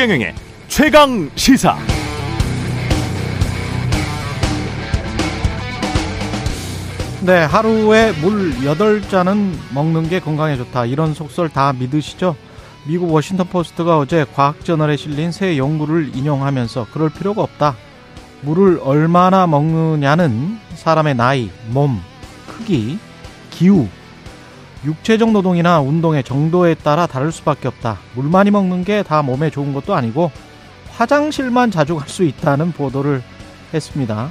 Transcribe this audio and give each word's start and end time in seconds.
최경영의 0.00 0.34
최강 0.66 1.30
시사. 1.34 1.76
네, 7.20 7.44
하루에 7.44 8.12
물 8.12 8.50
8잔은 8.60 9.52
먹는 9.74 10.08
게 10.08 10.18
건강에 10.18 10.56
좋다. 10.56 10.86
이런 10.86 11.12
속설 11.12 11.50
다 11.50 11.74
믿으시죠? 11.74 12.34
미국 12.86 13.12
워싱턴 13.12 13.48
포스트가 13.48 13.98
어제 13.98 14.24
과학 14.34 14.64
저널에 14.64 14.96
실린 14.96 15.32
새 15.32 15.58
연구를 15.58 16.16
인용하면서 16.16 16.86
그럴 16.94 17.10
필요가 17.10 17.42
없다. 17.42 17.76
물을 18.40 18.80
얼마나 18.82 19.46
먹느냐는 19.46 20.58
사람의 20.76 21.14
나이, 21.16 21.50
몸, 21.68 22.00
크기, 22.46 22.98
기후, 23.50 23.86
육체적 24.84 25.30
노동이나 25.32 25.80
운동의 25.80 26.24
정도에 26.24 26.74
따라 26.74 27.06
다를 27.06 27.32
수밖에 27.32 27.68
없다. 27.68 27.98
물 28.14 28.26
많이 28.30 28.50
먹는 28.50 28.84
게 28.84 29.02
다 29.02 29.22
몸에 29.22 29.50
좋은 29.50 29.72
것도 29.74 29.94
아니고 29.94 30.30
화장실만 30.92 31.70
자주 31.70 31.96
갈 31.96 32.08
수 32.08 32.24
있다는 32.24 32.72
보도를 32.72 33.22
했습니다. 33.72 34.28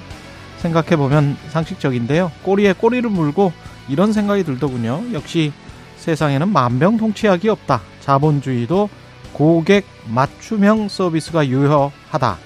생각해보면 0.58 1.38
상식적인데요. 1.50 2.32
꼬리에 2.44 2.74
꼬리를 2.74 3.10
물고 3.10 3.54
이런 3.88 4.12
생각이 4.12 4.44
들더군요. 4.44 5.04
역시 5.14 5.54
세상에는 5.98 6.50
만병통치약이 6.50 7.48
없다. 7.50 7.82
자본주의도 8.02 8.90
고객 9.34 9.86
맞춤형 10.08 10.90
서비스가 10.90 11.48
유효하다. 11.48 12.38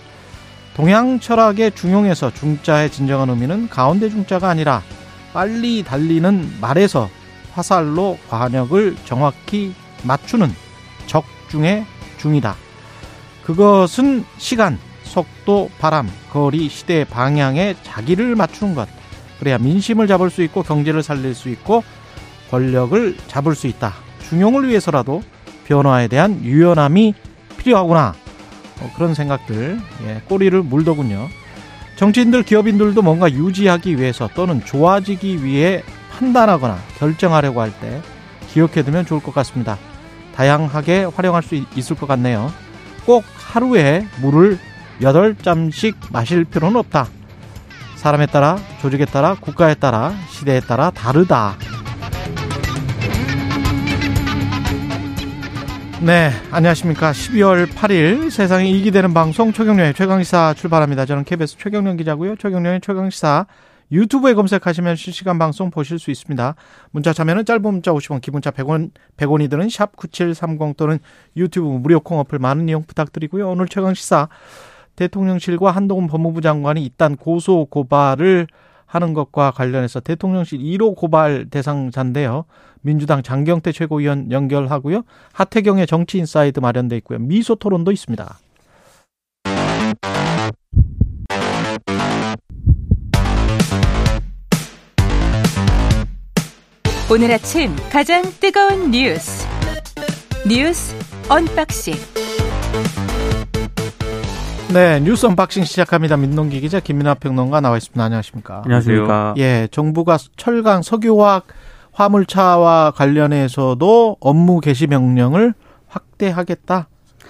동양 0.76 1.20
철학의 1.20 1.72
중용에서 1.72 2.32
중자의 2.34 2.92
진정한 2.92 3.30
의미는 3.30 3.70
가운데 3.70 4.10
중자가 4.10 4.50
아니라 4.50 4.82
빨리 5.34 5.84
달리는 5.84 6.54
말에서 6.62 7.10
화살로 7.54 8.18
관역을 8.30 8.98
정확히 9.06 9.74
맞추는 10.04 10.54
적중의 11.06 11.86
중이다. 12.18 12.56
그것은 13.44 14.26
시간, 14.38 14.80
속도, 15.04 15.70
바람, 15.80 16.10
거리, 16.32 16.70
시대, 16.70 17.04
방향에 17.06 17.76
자기를 17.84 18.36
맞추는 18.36 18.76
것. 18.76 18.88
그래야 19.40 19.58
민심을 19.58 20.08
잡을 20.08 20.30
수 20.30 20.42
있고 20.44 20.64
경제를 20.64 21.04
살릴 21.04 21.36
수 21.36 21.50
있고 21.50 21.84
권력을 22.50 23.18
잡을 23.28 23.56
수 23.56 23.68
있다. 23.68 23.94
중용을 24.30 24.68
위해서라도 24.68 25.22
변화에 25.66 26.08
대한 26.08 26.44
유연함이 26.44 27.14
필요하구나. 27.58 28.16
어, 28.82 28.92
그런 28.96 29.14
생각들, 29.14 29.80
예, 30.06 30.22
꼬리를 30.28 30.62
물더군요. 30.64 31.30
정치인들, 31.96 32.44
기업인들도 32.44 33.02
뭔가 33.02 33.32
유지하기 33.32 34.00
위해서 34.00 34.30
또는 34.34 34.64
좋아지기 34.66 35.44
위해 35.44 35.84
판단하거나 36.18 36.78
결정하려고 36.98 37.62
할 37.62 37.72
때 37.82 38.02
기억해두면 38.50 39.06
좋을 39.06 39.22
것 39.22 39.34
같습니다. 39.34 39.78
다양하게 40.36 41.06
활용할 41.06 41.42
수 41.42 41.56
있을 41.76 41.96
것 41.96 42.06
같네요. 42.08 42.52
꼭 43.06 43.24
하루에 43.36 44.06
물을 44.22 44.60
8잔씩 45.02 45.96
마실 46.12 46.46
필요는 46.46 46.76
없다. 46.78 47.08
사람에 47.96 48.28
따라, 48.28 48.58
조직에 48.82 49.06
따라, 49.06 49.36
국가에 49.40 49.74
따라, 49.74 50.14
시대에 50.30 50.60
따라 50.60 50.92
다르다. 50.92 51.56
네, 56.02 56.32
안녕하십니까. 56.52 57.12
12월 57.12 57.68
8일 57.68 58.30
세상에 58.30 58.68
이익이 58.70 58.92
되는 58.92 59.14
방송 59.14 59.54
최경련의 59.54 59.94
최강시사 59.94 60.54
출발합니다. 60.58 61.06
저는 61.06 61.24
KBS 61.24 61.58
최경련 61.58 61.96
기자고요. 61.98 62.36
최경련의 62.36 62.82
최강시사 62.82 63.46
유튜브에 63.94 64.34
검색하시면 64.34 64.96
실시간 64.96 65.38
방송 65.38 65.70
보실 65.70 66.00
수 66.00 66.10
있습니다. 66.10 66.56
문자 66.92 67.14
참여는 67.14 67.46
짧은 67.46 67.62
문자 67.62 67.92
50원, 67.92 68.22
긴 68.22 68.32
문자 68.32 68.50
100원, 68.50 68.90
100원이 69.18 69.50
드는 69.52 69.70
샵 69.70 69.96
9730 69.96 70.76
또는 70.76 70.98
유튜브 71.38 71.68
무료 71.68 72.00
콩 72.00 72.18
어플 72.20 72.40
많은 72.40 72.68
이용 72.68 72.84
부탁드리고요. 72.84 73.52
오늘 73.52 73.68
최강 73.68 73.94
시사 73.94 74.30
대통령실과 74.96 75.72
한동훈 75.72 76.08
법무부 76.08 76.42
장관이 76.42 76.84
잇단 76.86 77.18
고소 77.18 77.66
고발을 77.66 78.48
하는 78.88 79.14
것과 79.14 79.52
관련해서 79.52 80.00
대통령실 80.00 80.60
1호 80.60 80.96
고발 80.96 81.46
대상자인데요. 81.50 82.46
민주당 82.82 83.22
장경태 83.24 83.72
최고위원 83.72 84.32
연결하고요. 84.32 85.04
하태경의 85.34 85.88
정치 85.88 86.18
인사이드 86.18 86.60
마련돼 86.60 86.98
있고요. 86.98 87.20
미소 87.20 87.56
토론도 87.56 87.92
있습니다. 87.92 88.38
오늘 97.14 97.32
아침 97.32 97.76
가장 97.92 98.24
뜨거운 98.40 98.90
뉴스 98.90 99.48
뉴스 100.50 100.96
unboxing 101.30 101.94
네, 104.74 105.00
뉴스 105.00 105.28
unboxing 105.28 105.64
시작합니다. 105.64 106.18
민동기 106.18 106.60
기자 106.60 106.80
김민아 106.80 107.14
평론가 107.14 107.62
나와 107.62 107.78
있습니다. 107.78 108.04
안녕하십니까? 108.04 108.64
안녕하십니까? 108.66 109.36
예, 109.38 109.68
정부가 109.70 110.18
철강 110.38 110.82
석유화학 110.82 111.46
화물차와 111.92 112.90
관련해서도 112.96 114.18
업무 114.20 114.60
개시 114.60 114.88
명령을 114.88 115.54
확대하겠다. 115.86 116.88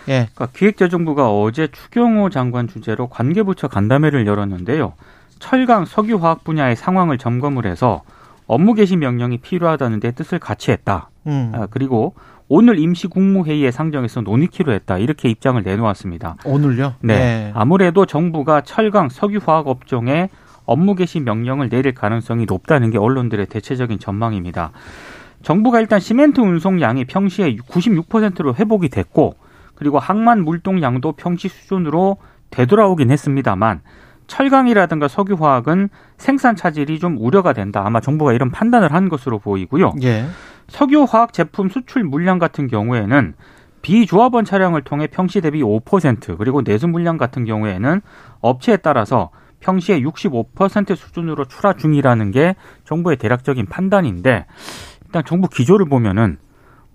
예. 0.08 0.30
그러니까 0.34 0.48
기획재정부가 0.58 1.30
어제 1.30 1.68
추경호 1.68 2.30
장관 2.30 2.70
주재로 2.70 3.10
관계부처 3.10 3.68
간담회를 3.68 4.28
열었는데요. 4.28 4.94
철강 5.40 5.84
석유화학 5.84 6.46
분야의 6.46 6.78
상황을 6.78 7.18
점검을 7.18 7.66
해서 7.66 8.04
업무 8.48 8.74
개시 8.74 8.96
명령이 8.98 9.40
필요하다는 9.40 10.00
데 10.00 10.12
뜻을 10.12 10.40
같이 10.40 10.72
했다. 10.72 11.10
음. 11.28 11.52
아, 11.54 11.68
그리고 11.70 12.14
오늘 12.50 12.78
임시 12.78 13.08
국무회의에 13.08 13.72
상정해서 13.72 14.22
논의키로 14.22 14.74
했다. 14.74 14.98
이렇게 14.98 15.30
입장을 15.30 15.62
내놓았습니다. 15.62 16.36
오늘요? 16.46 16.96
네. 17.00 17.18
네. 17.18 17.52
아무래도 17.56 18.06
정부가 18.06 18.62
철강 18.62 19.10
석유화학 19.10 19.68
업종에 19.68 20.30
업무 20.66 20.96
개시 20.96 21.20
명령을 21.20 21.70
내릴 21.70 21.94
가능성이 21.94 22.46
높다는 22.46 22.92
게 22.92 22.98
언론들의 22.98 23.48
대체적인 23.48 24.00
전망입니다. 24.00 24.72
정부가 25.42 25.80
일단 25.82 26.00
시멘트 26.00 26.40
운송량이 26.40 27.06
평시에 27.06 27.56
96%로 27.58 28.56
회복이 28.56 28.90
됐고 28.90 29.36
그리고 29.76 30.00
항만 30.00 30.44
물동량도 30.44 31.14
평시 31.14 31.50
수준으로 31.50 32.18
되돌아오긴 32.50 33.12
했습니다만 33.12 33.82
철강이라든가 34.28 35.08
석유화학은 35.08 35.90
생산 36.18 36.56
차질이 36.56 37.00
좀 37.00 37.18
우려가 37.20 37.54
된다. 37.54 37.84
아마 37.86 38.00
정부가 38.00 38.34
이런 38.34 38.52
판단을 38.52 38.94
한 38.94 39.10
것으로 39.10 39.40
보이고요. 39.40 39.94
예. 40.04 40.26
석유화학 40.68 41.34
제품 41.34 41.70
수출 41.70 42.04
물량 42.04 42.40
같은 42.40 42.68
경우에는 42.68 43.34
비조합원 43.82 44.46
차량을 44.46 44.82
통해 44.84 45.08
평시 45.08 45.42
대비 45.42 45.62
5% 45.62 46.38
그리고 46.38 46.64
내수 46.64 46.88
물량 46.88 47.18
같은 47.18 47.44
경우에는 47.44 48.02
업체에 48.40 48.78
따라서 48.78 49.30
평시에 49.60 50.02
65% 50.02 50.96
수준으로 50.96 51.46
출하 51.46 51.74
중이라는 51.74 52.32
게 52.32 52.56
정부의 52.86 53.18
대략적인 53.18 53.66
판단인데 53.68 54.46
일단 55.06 55.24
정부 55.26 55.48
기조를 55.48 55.86
보면은 55.88 56.38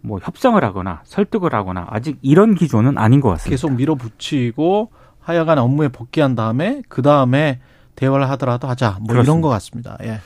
뭐 0.00 0.18
협상을 0.22 0.62
하거나 0.62 1.00
설득을 1.04 1.54
하거나 1.54 1.86
아직 1.90 2.18
이런 2.22 2.54
기조는 2.54 2.98
아닌 2.98 3.20
것 3.20 3.30
같습니다. 3.30 3.50
계속 3.50 3.72
밀어붙이고 3.74 4.90
하여간 5.28 5.58
업무에 5.58 5.88
복귀한 5.88 6.34
다음에 6.34 6.82
그 6.88 7.02
다음에 7.02 7.60
대화를 7.96 8.30
하더라도 8.30 8.66
하자. 8.68 8.98
뭐 9.00 9.14
이런 9.14 9.24
그렇습니다. 9.24 9.42
것 9.42 9.48
같습니다. 9.50 9.96
예. 10.04 10.20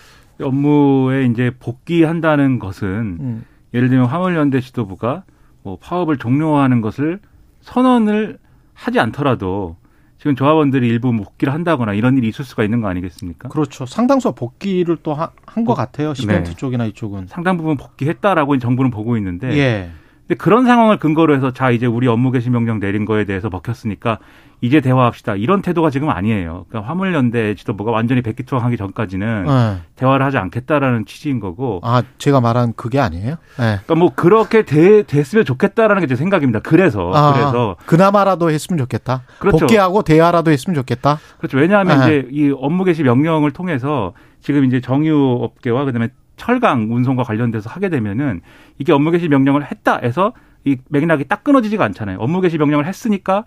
업무에 0.44 1.24
이제 1.26 1.50
복귀한다는 1.58 2.58
것은 2.58 2.88
음. 3.20 3.44
예를 3.74 3.88
들면 3.88 4.06
화물연대 4.06 4.60
지도부가 4.60 5.24
뭐 5.62 5.78
파업을 5.80 6.18
종료하는 6.18 6.80
것을 6.80 7.20
선언을 7.62 8.38
하지 8.74 9.00
않더라도 9.00 9.76
지금 10.18 10.36
조합원들이 10.36 10.86
일부 10.86 11.12
뭐 11.12 11.24
복귀를 11.26 11.52
한다거나 11.52 11.94
이런 11.94 12.16
일이 12.16 12.28
있을 12.28 12.44
수가 12.44 12.62
있는 12.62 12.80
거 12.80 12.88
아니겠습니까? 12.88 13.48
그렇죠. 13.48 13.86
상당수 13.86 14.32
복귀를 14.32 14.98
또 15.02 15.14
한 15.14 15.64
것 15.64 15.74
같아요. 15.74 16.14
시멘트 16.14 16.50
네. 16.50 16.56
쪽이나 16.56 16.84
이쪽은. 16.86 17.26
상당 17.26 17.56
부분 17.56 17.76
복귀했다라고 17.76 18.58
정부는 18.58 18.90
보고 18.92 19.16
있는데 19.16 19.48
예. 19.58 19.90
근데 20.28 20.36
그런 20.38 20.64
상황을 20.64 20.98
근거로 20.98 21.34
해서 21.34 21.52
자 21.52 21.70
이제 21.70 21.86
우리 21.86 22.06
업무 22.06 22.30
개시 22.30 22.48
명령 22.50 22.78
내린 22.80 23.04
거에 23.04 23.24
대해서 23.24 23.48
먹혔으니까 23.50 24.18
이제 24.60 24.80
대화합시다 24.80 25.34
이런 25.34 25.60
태도가 25.60 25.90
지금 25.90 26.08
아니에요. 26.08 26.66
그러니까 26.68 26.88
화물연대 26.88 27.56
지도부가 27.56 27.90
완전히 27.90 28.22
백기투항하기 28.22 28.76
전까지는 28.76 29.46
예. 29.48 29.82
대화를 29.96 30.24
하지 30.24 30.38
않겠다라는 30.38 31.04
취지인 31.04 31.40
거고 31.40 31.80
아, 31.82 32.04
제가 32.18 32.40
말한 32.40 32.74
그게 32.76 33.00
아니에요? 33.00 33.30
예. 33.30 33.36
그러니까 33.56 33.94
뭐 33.96 34.12
그렇게 34.14 34.64
돼, 34.64 35.02
됐으면 35.02 35.44
좋겠다라는 35.44 36.00
게 36.00 36.06
제 36.06 36.14
생각입니다. 36.14 36.60
그래서 36.60 37.10
아, 37.12 37.32
그래서 37.32 37.76
그나마라도 37.86 38.50
했으면 38.50 38.78
좋겠다. 38.78 39.22
그렇죠. 39.40 39.58
복귀하고 39.60 40.02
대화라도 40.02 40.52
했으면 40.52 40.76
좋겠다. 40.76 41.18
그렇죠. 41.38 41.58
왜냐하면 41.58 42.00
아. 42.00 42.04
이제 42.04 42.28
이 42.30 42.54
업무 42.56 42.84
개시 42.84 43.02
명령을 43.02 43.50
통해서 43.50 44.12
지금 44.40 44.64
이제 44.64 44.80
정유 44.80 45.38
업계와 45.42 45.84
그다음에 45.86 46.10
철강 46.36 46.88
운송과 46.90 47.22
관련돼서 47.22 47.70
하게 47.70 47.88
되면은 47.88 48.40
이게 48.82 48.92
업무 48.92 49.12
개시 49.12 49.28
명령을 49.28 49.70
했다 49.70 49.98
해서 50.02 50.32
이 50.64 50.76
맥락이 50.88 51.24
딱 51.28 51.44
끊어지지가 51.44 51.84
않잖아요. 51.84 52.18
업무 52.18 52.40
개시 52.40 52.58
명령을 52.58 52.84
했으니까 52.84 53.44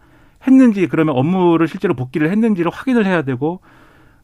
했는지 0.47 0.87
그러면 0.87 1.17
업무를 1.17 1.67
실제로 1.67 1.93
복귀를 1.93 2.31
했는지를 2.31 2.71
확인을 2.71 3.05
해야 3.05 3.21
되고 3.21 3.59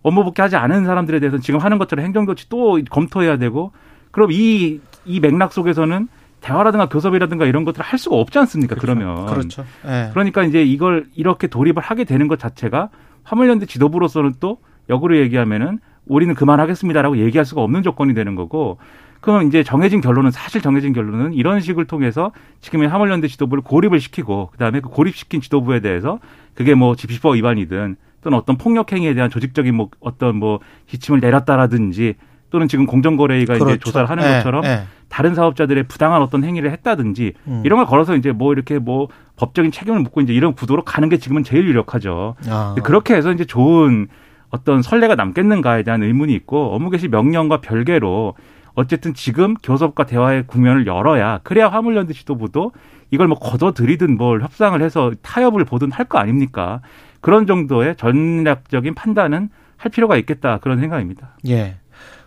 업무 0.04 0.24
복귀하지 0.24 0.56
않은 0.56 0.86
사람들에 0.86 1.20
대해서는 1.20 1.42
지금 1.42 1.60
하는 1.60 1.78
것처럼 1.78 2.06
행정조치 2.06 2.48
또 2.48 2.80
검토해야 2.90 3.38
되고 3.38 3.74
그럼 4.12 4.32
이, 4.32 4.80
이 5.04 5.20
맥락 5.20 5.52
속에서는 5.52 6.08
대화라든가 6.40 6.88
교섭이라든가 6.88 7.46
이런 7.46 7.66
것들을 7.66 7.86
할 7.86 8.00
수가 8.00 8.16
없지 8.16 8.40
않습니까? 8.40 8.76
그렇죠. 8.76 8.96
그러면 8.96 9.26
그렇죠. 9.26 9.66
예. 9.86 10.10
그러니까 10.12 10.44
이제 10.44 10.64
이걸 10.64 11.08
이렇게 11.14 11.48
돌입을 11.48 11.84
하게 11.84 12.06
되는 12.06 12.30
것 12.30 12.40
자체가 12.40 12.90
화물연대 13.24 13.66
지도부로서는 13.66 14.36
또 14.40 14.60
역으로 14.90 15.18
얘기하면은 15.18 15.80
우리는 16.06 16.34
그만하겠습니다라고 16.34 17.18
얘기할 17.18 17.46
수가 17.46 17.62
없는 17.62 17.84
조건이 17.84 18.14
되는 18.14 18.36
거고 18.36 18.78
그럼 19.22 19.48
이제 19.48 19.64
정해진 19.64 20.02
결론은 20.02 20.32
사실 20.32 20.62
정해진 20.62 20.94
결론은 20.94 21.34
이런 21.34 21.62
식을 21.62 21.86
통해서 21.86 22.32
지금의 22.60 22.90
화물연대 22.90 23.28
지도부를 23.28 23.64
고립을 23.64 24.00
시키고 24.00 24.50
그다음에 24.52 24.80
그 24.82 24.90
고립시킨 24.90 25.42
지도부에 25.42 25.80
대해서 25.80 26.20
그게 26.56 26.74
뭐 26.74 26.96
집시법 26.96 27.36
위반이든 27.36 27.96
또는 28.22 28.38
어떤 28.38 28.58
폭력 28.58 28.92
행위에 28.92 29.14
대한 29.14 29.30
조직적인 29.30 29.74
뭐 29.76 29.90
어떤 30.00 30.38
뭐 30.38 30.60
지침을 30.88 31.20
내렸다라든지 31.20 32.16
또는 32.50 32.68
지금 32.68 32.86
공정거래위가 32.86 33.56
이제 33.56 33.64
그렇죠. 33.64 33.80
조사를 33.80 34.10
하는 34.10 34.24
예, 34.26 34.38
것처럼 34.38 34.66
예. 34.66 34.84
다른 35.08 35.36
사업자들의 35.36 35.84
부당한 35.84 36.22
어떤 36.22 36.44
행위를 36.44 36.72
했다든지 36.72 37.34
음. 37.48 37.62
이런 37.64 37.78
걸 37.78 37.86
걸어서 37.86 38.16
이제 38.16 38.32
뭐 38.32 38.54
이렇게 38.54 38.78
뭐 38.78 39.08
법적인 39.38 39.72
책임을 39.72 40.00
묻고 40.00 40.22
이제 40.22 40.34
이런 40.34 40.54
구도로 40.54 40.84
가는 40.84 41.08
게 41.10 41.18
지금은 41.18 41.44
제일 41.44 41.66
유력하죠. 41.66 42.36
아. 42.50 42.76
그렇게 42.84 43.16
해서 43.16 43.32
이제 43.32 43.46
좋은 43.46 44.08
어떤 44.50 44.82
선례가 44.82 45.16
남겠는가에 45.16 45.84
대한 45.84 46.04
의문이 46.04 46.34
있고 46.34 46.76
업무 46.76 46.90
개시 46.90 47.08
명령과 47.08 47.62
별개로 47.62 48.36
어쨌든 48.74 49.14
지금 49.14 49.56
교섭과 49.56 50.06
대화의 50.06 50.48
국면을 50.48 50.88
열어야 50.88 51.40
그래야 51.44 51.68
화물연대 51.70 52.14
지도부도 52.14 52.72
이걸 53.12 53.28
뭐 53.28 53.38
걷어들이든 53.38 54.18
뭘 54.18 54.42
협상을 54.42 54.82
해서 54.82 55.12
타협을 55.22 55.66
보든 55.66 55.92
할 55.92 56.06
거 56.06 56.18
아닙니까? 56.18 56.82
그런 57.20 57.46
정도의 57.46 57.96
전략적인 57.98 58.96
판단은 58.96 59.50
할 59.78 59.92
필요가 59.92 60.18
있겠다 60.18 60.58
그런 60.60 60.80
생각입니다. 60.80 61.36
예. 61.48 61.78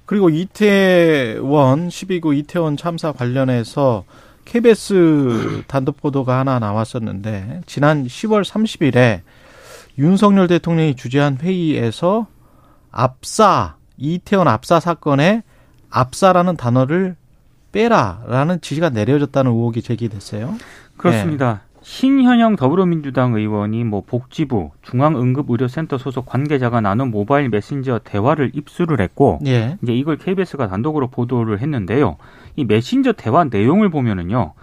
그리고 0.07 0.29
이태원 0.29 1.89
12구 1.89 2.37
이태원 2.37 2.77
참사 2.77 3.13
관련해서 3.13 4.05
KBS 4.45 5.63
단독 5.67 5.97
보도가 5.97 6.39
하나 6.39 6.59
나왔었는데 6.59 7.63
지난 7.67 8.05
10월 8.07 8.45
30일에 8.45 9.21
윤석열 9.99 10.47
대통령이 10.49 10.97
주재한 10.97 11.39
회의에서 11.41 12.27
압사 12.91 13.77
이태원 13.97 14.49
압사 14.49 14.81
사건에 14.81 15.43
압사라는 15.95 16.57
단어를 16.57 17.15
빼라라는 17.73 18.61
지시가 18.61 18.91
내려졌다는 18.91 19.51
의혹이 19.51 19.81
제기됐어요. 19.81 20.55
그렇습니다. 20.97 21.63
신현영 21.83 22.57
더불어민주당 22.57 23.35
의원이 23.35 23.85
뭐 23.85 24.03
복지부 24.07 24.71
중앙응급의료센터 24.83 25.99
소속 25.99 26.27
관계자가 26.27 26.81
나눈 26.81 27.11
모바일 27.11 27.51
메신저 27.51 28.01
대화를 28.03 28.53
입수를 28.55 29.01
했고 29.01 29.39
예. 29.47 29.77
이제 29.83 29.95
이걸 29.95 30.17
KBS가 30.17 30.69
단독으로 30.69 31.09
보도를 31.09 31.61
했는데요. 31.61 32.17
이 32.57 32.65
메신저 32.65 33.13
대화 33.13 33.45
내용을 33.45 33.91
보면은요. 33.91 34.55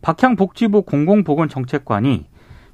박향 0.00 0.36
복지부 0.36 0.82
공공보건정책관이 0.82 2.26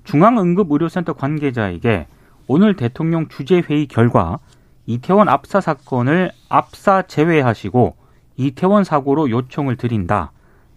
중앙응급의료센터 0.05 1.14
관계자에게 1.14 2.06
오늘 2.47 2.76
대통령 2.76 3.29
주재회의 3.29 3.87
결과 3.87 4.38
이태원 4.87 5.29
압사 5.29 5.61
사건을 5.61 6.31
압사 6.49 7.03
제외하시고 7.03 7.97
이태원 8.37 8.85
사고로 8.85 9.31
요청을 9.31 9.77
드린다. 9.77 10.33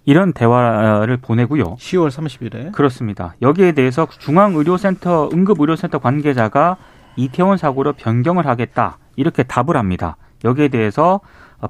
이런 0.05 0.33
대화를 0.33 1.17
보내고요. 1.17 1.75
10월 1.75 2.09
30일에. 2.09 2.71
그렇습니다. 2.71 3.35
여기에 3.41 3.73
대해서 3.73 4.07
중앙의료센터 4.07 5.29
응급의료센터 5.31 5.99
관계자가 5.99 6.77
이태원 7.15 7.57
사고로 7.57 7.93
변경을 7.93 8.47
하겠다 8.47 8.97
이렇게 9.15 9.43
답을 9.43 9.77
합니다. 9.77 10.17
여기에 10.43 10.69
대해서 10.69 11.19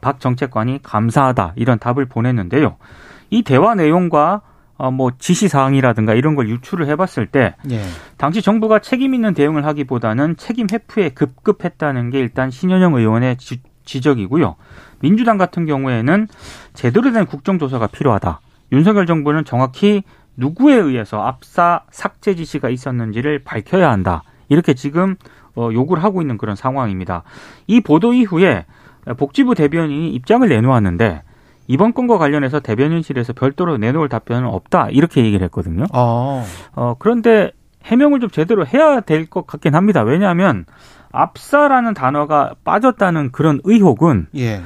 박 0.01 0.19
정책관이 0.19 0.79
감사하다 0.83 1.53
이런 1.55 1.79
답을 1.79 2.05
보냈는데요. 2.05 2.77
이 3.29 3.43
대화 3.43 3.75
내용과 3.75 4.35
어, 4.35 4.48
뭐 4.93 5.11
지시 5.19 5.49
사항이라든가 5.49 6.13
이런 6.13 6.35
걸 6.35 6.47
유출을 6.49 6.87
해봤을 6.87 7.27
때 7.27 7.55
예. 7.69 7.81
당시 8.17 8.41
정부가 8.41 8.79
책임 8.79 9.13
있는 9.13 9.33
대응을 9.33 9.65
하기보다는 9.65 10.37
책임 10.37 10.67
회피에 10.71 11.09
급급했다는 11.09 12.09
게 12.11 12.19
일단 12.19 12.49
신현영 12.49 12.95
의원의 12.95 13.37
지, 13.37 13.61
지적이고요. 13.83 14.55
민주당 14.99 15.37
같은 15.37 15.65
경우에는 15.65 16.27
제대로 16.73 17.11
된 17.11 17.25
국정조사가 17.25 17.87
필요하다. 17.87 18.39
윤석열 18.71 19.05
정부는 19.05 19.43
정확히 19.45 20.03
누구에 20.37 20.75
의해서 20.75 21.21
압사 21.21 21.83
삭제 21.91 22.35
지시가 22.35 22.69
있었는지를 22.69 23.43
밝혀야 23.43 23.91
한다. 23.91 24.23
이렇게 24.47 24.73
지금 24.73 25.17
어, 25.55 25.69
요구를 25.73 26.03
하고 26.03 26.21
있는 26.21 26.37
그런 26.37 26.55
상황입니다. 26.55 27.23
이 27.67 27.81
보도 27.81 28.13
이후에 28.13 28.65
복지부 29.17 29.55
대변인이 29.55 30.09
입장을 30.11 30.47
내놓았는데 30.47 31.23
이번 31.69 31.93
건과 31.93 32.17
관련해서 32.17 32.59
대변인실에서 32.61 33.33
별도로 33.33 33.77
내놓을 33.77 34.09
답변은 34.09 34.47
없다. 34.49 34.89
이렇게 34.89 35.23
얘기를 35.23 35.45
했거든요. 35.45 35.85
어. 35.93 36.43
어, 36.73 36.95
그런데 36.97 37.51
해명을 37.85 38.19
좀 38.19 38.29
제대로 38.31 38.65
해야 38.65 39.01
될 39.01 39.29
것 39.29 39.45
같긴 39.45 39.75
합니다. 39.75 40.01
왜냐하면 40.01 40.65
압사라는 41.11 41.93
단어가 41.93 42.55
빠졌다는 42.63 43.31
그런 43.31 43.61
의혹은 43.63 44.27
예. 44.35 44.61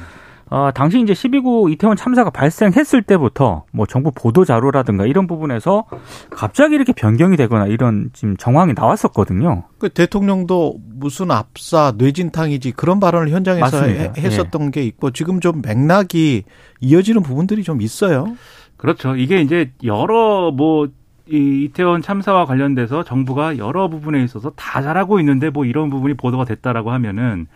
어, 0.54 0.70
당시 0.72 1.00
이제 1.00 1.12
12구 1.12 1.72
이태원 1.72 1.96
참사가 1.96 2.30
발생했을 2.30 3.02
때부터 3.02 3.64
뭐 3.72 3.86
정부 3.86 4.12
보도 4.14 4.44
자료라든가 4.44 5.04
이런 5.04 5.26
부분에서 5.26 5.84
갑자기 6.30 6.76
이렇게 6.76 6.92
변경이 6.92 7.36
되거나 7.36 7.66
이런 7.66 8.10
지금 8.12 8.36
정황이 8.36 8.72
나왔었거든요. 8.72 9.64
그 9.78 9.88
대통령도 9.88 10.76
무슨 10.94 11.32
압사 11.32 11.94
뇌진탕이지 11.98 12.70
그런 12.72 13.00
발언을 13.00 13.30
현장에서 13.30 13.64
맞습니다. 13.64 14.02
해- 14.04 14.12
했었던 14.16 14.70
게 14.70 14.84
있고 14.84 15.10
지금 15.10 15.40
좀 15.40 15.60
맥락이 15.60 16.44
이어지는 16.80 17.22
부분들이 17.24 17.64
좀 17.64 17.82
있어요. 17.82 18.36
그렇죠. 18.76 19.16
이게 19.16 19.40
이제 19.40 19.72
여러 19.82 20.52
뭐 20.52 20.86
이 21.26 21.64
이태원 21.64 22.02
참사와 22.02 22.44
관련돼서 22.44 23.02
정부가 23.02 23.56
여러 23.56 23.88
부분에 23.88 24.22
있어서 24.24 24.50
다 24.56 24.82
잘하고 24.82 25.20
있는데 25.20 25.48
뭐 25.48 25.64
이런 25.64 25.88
부분이 25.88 26.12
보도가 26.18 26.44
됐다라고 26.44 26.90
하면은 26.92 27.46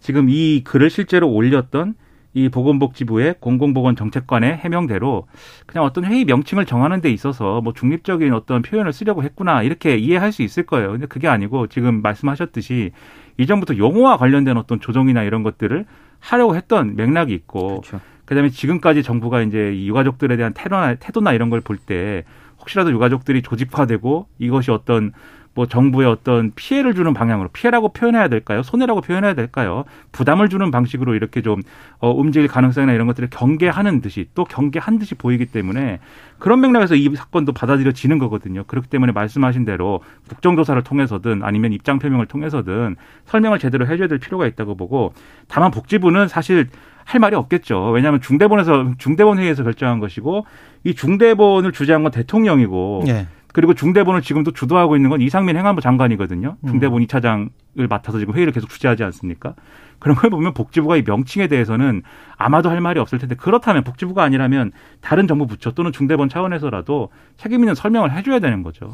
지금 0.00 0.28
이 0.28 0.62
글을 0.62 0.90
실제로 0.90 1.30
올렸던 1.30 1.94
이 2.36 2.50
보건복지부의 2.50 3.36
공공보건정책관의 3.40 4.58
해명대로 4.58 5.26
그냥 5.64 5.86
어떤 5.86 6.04
회의 6.04 6.26
명칭을 6.26 6.66
정하는 6.66 7.00
데 7.00 7.10
있어서 7.10 7.62
뭐 7.62 7.72
중립적인 7.72 8.30
어떤 8.34 8.60
표현을 8.60 8.92
쓰려고 8.92 9.22
했구나 9.22 9.62
이렇게 9.62 9.96
이해할 9.96 10.32
수 10.32 10.42
있을 10.42 10.64
거예요. 10.64 10.92
근데 10.92 11.06
그게 11.06 11.28
아니고 11.28 11.68
지금 11.68 12.02
말씀하셨듯이 12.02 12.90
이전부터 13.38 13.78
용어와 13.78 14.18
관련된 14.18 14.58
어떤 14.58 14.80
조정이나 14.80 15.22
이런 15.22 15.42
것들을 15.44 15.86
하려고 16.20 16.56
했던 16.56 16.94
맥락이 16.94 17.32
있고 17.32 17.80
그렇죠. 17.80 18.00
그다음에 18.26 18.50
지금까지 18.50 19.02
정부가 19.02 19.40
이제 19.40 19.72
이 19.74 19.88
유가족들에 19.88 20.36
대한 20.36 20.52
태도나, 20.52 20.96
태도나 20.96 21.32
이런 21.32 21.48
걸 21.48 21.62
볼 21.62 21.78
때 21.78 22.24
혹시라도 22.60 22.90
유가족들이 22.90 23.40
조직화되고 23.40 24.26
이것이 24.38 24.70
어떤 24.72 25.12
뭐 25.56 25.64
정부의 25.66 26.06
어떤 26.06 26.52
피해를 26.54 26.94
주는 26.94 27.14
방향으로 27.14 27.48
피해라고 27.48 27.88
표현해야 27.88 28.28
될까요? 28.28 28.62
손해라고 28.62 29.00
표현해야 29.00 29.32
될까요? 29.32 29.84
부담을 30.12 30.50
주는 30.50 30.70
방식으로 30.70 31.14
이렇게 31.14 31.40
좀 31.40 31.62
어, 31.98 32.10
움직일 32.10 32.46
가능성이나 32.46 32.92
이런 32.92 33.06
것들을 33.06 33.30
경계하는 33.30 34.02
듯이 34.02 34.28
또 34.34 34.44
경계한 34.44 34.98
듯이 34.98 35.14
보이기 35.14 35.46
때문에 35.46 35.98
그런 36.38 36.60
맥락에서 36.60 36.94
이 36.94 37.08
사건도 37.16 37.52
받아들여지는 37.52 38.18
거거든요. 38.18 38.64
그렇기 38.64 38.88
때문에 38.90 39.12
말씀하신 39.12 39.64
대로 39.64 40.00
국정조사를 40.28 40.80
통해서든 40.82 41.42
아니면 41.42 41.72
입장 41.72 41.98
표명을 41.98 42.26
통해서든 42.26 42.96
설명을 43.24 43.58
제대로 43.58 43.86
해줘야 43.86 44.08
될 44.08 44.18
필요가 44.18 44.46
있다고 44.46 44.76
보고 44.76 45.14
다만 45.48 45.70
복지부는 45.70 46.28
사실 46.28 46.68
할 47.06 47.20
말이 47.20 47.34
없겠죠. 47.34 47.92
왜냐하면 47.92 48.20
중대본에서 48.20 48.94
중대본 48.98 49.38
회의에서 49.38 49.62
결정한 49.62 50.00
것이고 50.00 50.44
이 50.84 50.94
중대본을 50.94 51.72
주재한 51.72 52.02
건 52.02 52.12
대통령이고 52.12 53.04
예. 53.06 53.26
그리고 53.56 53.72
중대본을 53.72 54.20
지금도 54.20 54.50
주도하고 54.50 54.96
있는 54.96 55.08
건 55.08 55.22
이상민 55.22 55.56
행안부 55.56 55.80
장관이거든요. 55.80 56.58
음. 56.60 56.68
중대본 56.68 57.00
이차장을 57.04 57.48
맡아서 57.88 58.18
지금 58.18 58.34
회의를 58.34 58.52
계속 58.52 58.68
주재하지 58.68 59.02
않습니까? 59.04 59.54
그런 59.98 60.14
걸 60.14 60.28
보면 60.28 60.52
복지부가 60.52 60.98
이 60.98 61.02
명칭에 61.06 61.46
대해서는 61.46 62.02
아마도 62.36 62.68
할 62.68 62.82
말이 62.82 63.00
없을 63.00 63.18
텐데 63.18 63.34
그렇다면 63.34 63.82
복지부가 63.82 64.22
아니라면 64.22 64.72
다른 65.00 65.26
정부 65.26 65.46
부처 65.46 65.70
또는 65.70 65.90
중대본 65.90 66.28
차원에서라도 66.28 67.08
책임 67.38 67.60
있는 67.60 67.74
설명을 67.74 68.14
해줘야 68.14 68.40
되는 68.40 68.62
거죠. 68.62 68.92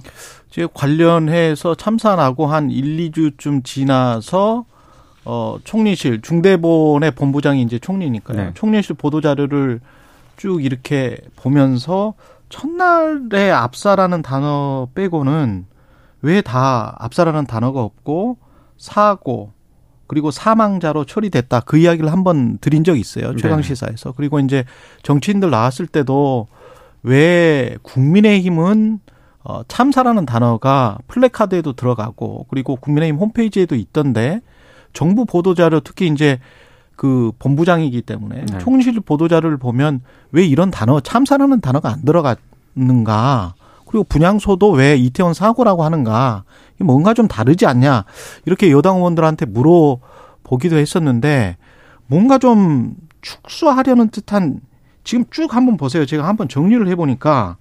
지금 0.48 0.68
관련해서 0.72 1.74
참사 1.74 2.14
나고 2.14 2.46
한 2.46 2.70
1, 2.70 3.10
2주쯤 3.10 3.64
지나서 3.64 4.64
어 5.24 5.58
총리실 5.64 6.20
중대본의 6.22 7.16
본부장이 7.16 7.62
이제 7.62 7.80
총리니까요. 7.80 8.36
네. 8.36 8.50
총리실 8.54 8.94
보도 8.94 9.20
자료를 9.20 9.80
쭉 10.36 10.64
이렇게 10.64 11.16
보면서 11.34 12.14
첫날에 12.52 13.50
압사라는 13.50 14.20
단어 14.22 14.88
빼고는 14.94 15.64
왜 16.20 16.42
다 16.42 16.94
압사라는 16.98 17.46
단어가 17.46 17.82
없고 17.82 18.36
사고 18.76 19.52
그리고 20.06 20.30
사망자로 20.30 21.06
처리됐다. 21.06 21.60
그 21.60 21.78
이야기를 21.78 22.12
한번 22.12 22.58
드린 22.58 22.84
적이 22.84 23.00
있어요. 23.00 23.34
최강 23.36 23.62
네. 23.62 23.62
시사에서. 23.62 24.12
그리고 24.12 24.38
이제 24.38 24.64
정치인들 25.02 25.48
나왔을 25.50 25.86
때도 25.86 26.48
왜 27.02 27.76
국민의힘은 27.82 29.00
어, 29.44 29.62
참사라는 29.66 30.26
단어가 30.26 30.98
플래카드에도 31.08 31.72
들어가고 31.72 32.46
그리고 32.50 32.76
국민의힘 32.76 33.18
홈페이지에도 33.18 33.74
있던데 33.74 34.40
정부 34.92 35.24
보도 35.24 35.54
자료 35.54 35.80
특히 35.80 36.06
이제 36.06 36.38
그 37.02 37.32
본부장이기 37.40 38.02
때문에 38.02 38.44
네. 38.44 38.58
총실 38.58 39.00
보도자를 39.00 39.56
보면 39.56 40.02
왜 40.30 40.46
이런 40.46 40.70
단어 40.70 41.00
참사라는 41.00 41.60
단어가 41.60 41.90
안 41.90 42.04
들어갔는가 42.04 43.54
그리고 43.88 44.04
분향소도 44.04 44.70
왜 44.70 44.96
이태원 44.96 45.34
사고라고 45.34 45.82
하는가 45.82 46.44
뭔가 46.78 47.12
좀 47.12 47.26
다르지 47.26 47.66
않냐 47.66 48.04
이렇게 48.46 48.70
여당 48.70 48.98
의원들한테 48.98 49.46
물어보기도 49.46 50.76
했었는데 50.76 51.56
뭔가 52.06 52.38
좀 52.38 52.94
축소하려는 53.20 54.10
듯한 54.10 54.60
지금 55.02 55.24
쭉 55.32 55.56
한번 55.56 55.76
보세요. 55.76 56.06
제가 56.06 56.28
한번 56.28 56.46
정리를 56.46 56.86
해보니까 56.86 57.56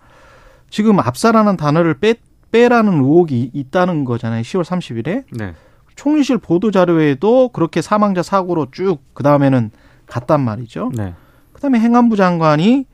지금 0.70 1.00
압사라는 1.00 1.58
단어를 1.58 1.96
빼, 1.96 2.14
빼라는 2.52 2.94
의혹이 2.94 3.50
있다는 3.56 4.06
거잖아요. 4.06 4.44
10월 4.44 4.64
30일에. 4.64 5.24
네. 5.32 5.56
총리실 6.02 6.40
보도 6.40 6.72
자료에도 6.72 7.50
그렇게 7.50 7.80
사망자 7.84 8.24
사고로 8.24 8.68
쭉 8.72 9.04
그 9.14 9.22
다음에는 9.22 9.70
갔단 10.08 10.42
말이죠. 10.42 10.92
네. 10.96 11.14
그 11.54 11.62
다음에 11.62 11.80
행안부 11.80 12.16
장관이 12.16 12.86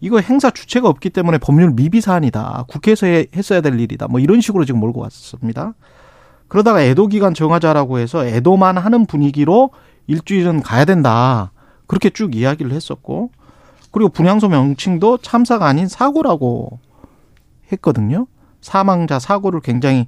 이거 0.00 0.20
행사 0.20 0.50
주체가 0.50 0.88
없기 0.88 1.10
때문에 1.10 1.36
법률 1.36 1.72
미비 1.72 2.00
사안이다. 2.00 2.64
국회에서 2.68 3.06
해- 3.08 3.26
했어야 3.36 3.60
될 3.60 3.78
일이다. 3.78 4.06
뭐 4.08 4.20
이런 4.20 4.40
식으로 4.40 4.64
지금 4.64 4.80
몰고 4.80 5.00
왔습니다. 5.00 5.74
그러다가 6.48 6.82
애도 6.82 7.08
기간 7.08 7.34
정하자라고 7.34 7.98
해서 7.98 8.24
애도만 8.26 8.78
하는 8.78 9.04
분위기로 9.04 9.70
일주일은 10.06 10.62
가야 10.62 10.86
된다. 10.86 11.52
그렇게 11.86 12.08
쭉 12.08 12.34
이야기를 12.34 12.72
했었고 12.72 13.30
그리고 13.90 14.08
분향소 14.08 14.48
명칭도 14.48 15.18
참사가 15.18 15.66
아닌 15.66 15.88
사고라고 15.88 16.78
했거든요. 17.72 18.26
사망자 18.62 19.18
사고를 19.18 19.60
굉장히 19.60 20.06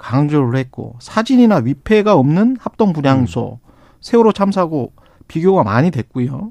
강조를 0.00 0.56
했고 0.56 0.96
사진이나 0.98 1.56
위패가 1.56 2.14
없는 2.14 2.56
합동 2.58 2.92
분향소 2.92 3.60
세월호 4.00 4.32
참사고 4.32 4.92
비교가 5.28 5.62
많이 5.62 5.90
됐고요. 5.90 6.50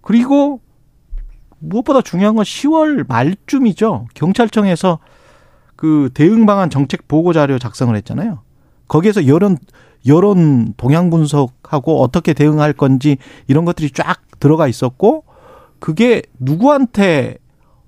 그리고 0.00 0.60
무엇보다 1.58 2.02
중요한 2.02 2.34
건 2.34 2.44
10월 2.44 3.06
말쯤이죠. 3.06 4.06
경찰청에서 4.14 4.98
그 5.76 6.10
대응 6.14 6.46
방안 6.46 6.70
정책 6.70 7.08
보고 7.08 7.32
자료 7.32 7.58
작성을 7.58 7.94
했잖아요. 7.96 8.40
거기에서 8.88 9.26
여론 9.26 9.58
여론 10.06 10.74
동향 10.76 11.10
분석하고 11.10 12.00
어떻게 12.00 12.32
대응할 12.32 12.72
건지 12.72 13.18
이런 13.46 13.64
것들이 13.64 13.90
쫙 13.90 14.20
들어가 14.40 14.66
있었고 14.68 15.24
그게 15.78 16.22
누구한테 16.38 17.38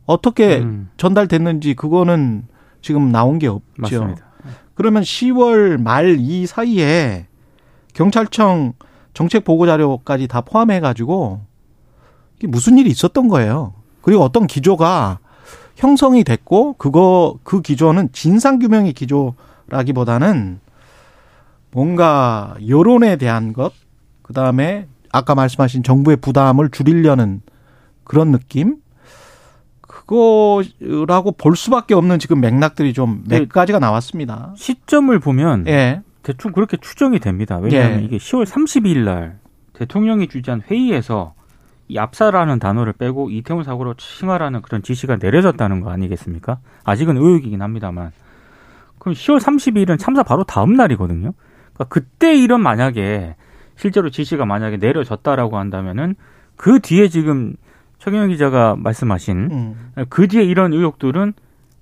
어떻게 0.07 0.59
음, 0.59 0.91
전달됐는지 0.97 1.75
그거는 1.75 2.47
지금 2.83 3.11
나온 3.11 3.39
게 3.39 3.47
없죠. 3.49 3.63
맞습니다. 3.77 4.34
그러면 4.75 5.03
10월 5.03 5.81
말 5.81 6.17
이 6.19 6.47
사이에 6.47 7.27
경찰청 7.93 8.73
정책 9.13 9.45
보고 9.45 9.67
자료까지 9.67 10.27
다 10.27 10.41
포함해 10.41 10.81
가지고 10.81 11.43
이게 12.37 12.47
무슨 12.49 12.79
일이 12.79 12.91
있었던 12.91 13.29
거예요. 13.29 13.75
그리고 14.03 14.23
어떤 14.23 14.47
기조가 14.47 15.21
형성이 15.77 16.25
됐고 16.25 16.75
그거 16.75 17.39
그 17.45 17.63
기조는 17.63 18.11
진상 18.13 18.59
규명의 18.59 18.93
기조라기보다는 18.93 20.61
뭔가 21.71 22.55
여론에 22.69 23.17
대한 23.17 23.53
것 23.53 23.73
그다음에 24.23 24.87
아까 25.13 25.35
말씀하신 25.35 25.83
정부의 25.83 26.17
부담을 26.17 26.71
줄이려는 26.71 27.41
그런 28.05 28.33
느낌 28.33 28.77
그거라고 30.07 31.33
볼 31.33 31.57
수밖에 31.57 31.95
없는 31.95 32.19
지금 32.19 32.41
맥락들이 32.41 32.93
좀몇 32.93 33.29
네. 33.29 33.47
가지가 33.47 33.79
나왔습니다. 33.79 34.53
시점을 34.57 35.19
보면 35.19 35.67
예. 35.67 36.03
대충 36.23 36.53
그렇게 36.53 36.77
추정이 36.77 37.19
됩니다. 37.19 37.59
왜냐하면 37.59 38.01
예. 38.01 38.05
이게 38.05 38.17
10월 38.19 38.45
30일 38.45 39.05
날 39.05 39.39
대통령이 39.75 40.29
주재한 40.29 40.63
회의에서 40.63 41.35
이 41.89 41.99
압사라는 41.99 42.59
단어를 42.59 42.95
빼고 42.95 43.31
이태원 43.31 43.65
사고로 43.65 43.95
칭하라는 43.95 44.63
그런 44.63 44.83
지시가 44.83 45.17
내려졌다는 45.21 45.81
거 45.81 45.91
아니겠습니까? 45.91 46.59
아직은 46.85 47.17
의혹이긴 47.17 47.61
합니다만. 47.61 48.13
그럼 48.99 49.15
10월 49.15 49.39
30일은 49.39 49.99
참사 49.99 50.23
바로 50.23 50.45
다음 50.45 50.75
날이거든요. 50.75 51.33
그러니까 51.75 51.85
그때 51.89 52.35
이런 52.35 52.63
만약에 52.63 53.37
실제로 53.77 54.09
지시가 54.09 54.47
만약에 54.47 54.79
내려졌다라고 54.79 55.59
한다면은 55.59 56.15
그 56.57 56.81
뒤에 56.81 57.09
지금 57.09 57.55
최경영 58.05 58.29
기자가 58.29 58.77
말씀하신 58.77 59.37
음. 59.51 59.93
그 60.09 60.29
뒤에 60.29 60.45
이런 60.45 60.73
의혹들은 60.73 61.33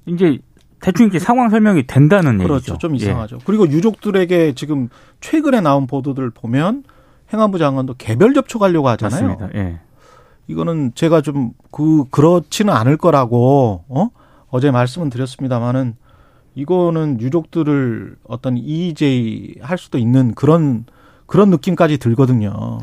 이제 0.07 0.38
대충 0.81 1.07
이렇게 1.07 1.19
상황 1.19 1.50
설명이 1.50 1.87
된다는 1.87 2.38
그렇죠. 2.38 2.55
얘기죠. 2.55 2.79
좀 2.79 2.93
예. 2.93 2.97
이상하죠. 2.97 3.38
그리고 3.45 3.69
유족들에게 3.69 4.55
지금 4.55 4.88
최근에 5.21 5.61
나온 5.61 5.87
보도들 5.87 6.31
보면 6.31 6.85
행안부 7.33 7.59
장관도 7.59 7.95
개별 7.99 8.35
접촉하려고 8.35 8.88
하잖아요. 8.91 9.29
맞습니다. 9.37 9.59
예. 9.59 9.81
이거는 10.49 10.93
제가 10.95 11.21
좀 11.23 11.52
그 11.73 12.05
그렇지는 12.11 12.73
않을 12.73 12.99
거라고 12.99 13.85
어? 13.88 14.09
어제 14.50 14.71
말씀은 14.71 15.11
드렸습니다만은 15.11 15.97
이거는 16.55 17.21
유족들을 17.21 18.17
어떤 18.29 18.59
EJ 18.59 19.57
할 19.62 19.79
수도 19.79 19.99
있는 19.99 20.35
그런 20.35 20.85
그런 21.26 21.49
느낌까지 21.49 21.97
들거든요. 21.99 22.79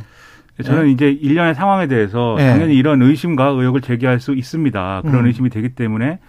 저는 0.63 0.89
이제 0.89 1.09
일련의 1.09 1.55
상황에 1.55 1.87
대해서 1.87 2.35
네. 2.37 2.51
당연히 2.51 2.75
이런 2.75 3.01
의심과 3.01 3.47
의혹을 3.47 3.81
제기할 3.81 4.19
수 4.19 4.33
있습니다. 4.33 5.01
그런 5.03 5.21
음. 5.21 5.25
의심이 5.27 5.49
되기 5.49 5.69
때문에 5.69 6.19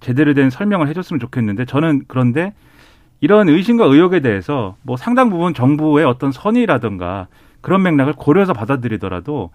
제대로 0.00 0.34
된 0.34 0.50
설명을 0.50 0.88
해줬으면 0.88 1.18
좋겠는데 1.20 1.64
저는 1.64 2.02
그런데 2.06 2.52
이런 3.20 3.48
의심과 3.48 3.86
의혹에 3.86 4.20
대해서 4.20 4.76
뭐 4.82 4.96
상당 4.96 5.30
부분 5.30 5.54
정부의 5.54 6.04
어떤 6.04 6.32
선의라든가 6.32 7.28
그런 7.60 7.82
맥락을 7.82 8.12
고려해서 8.12 8.52
받아들이더라도 8.52 9.50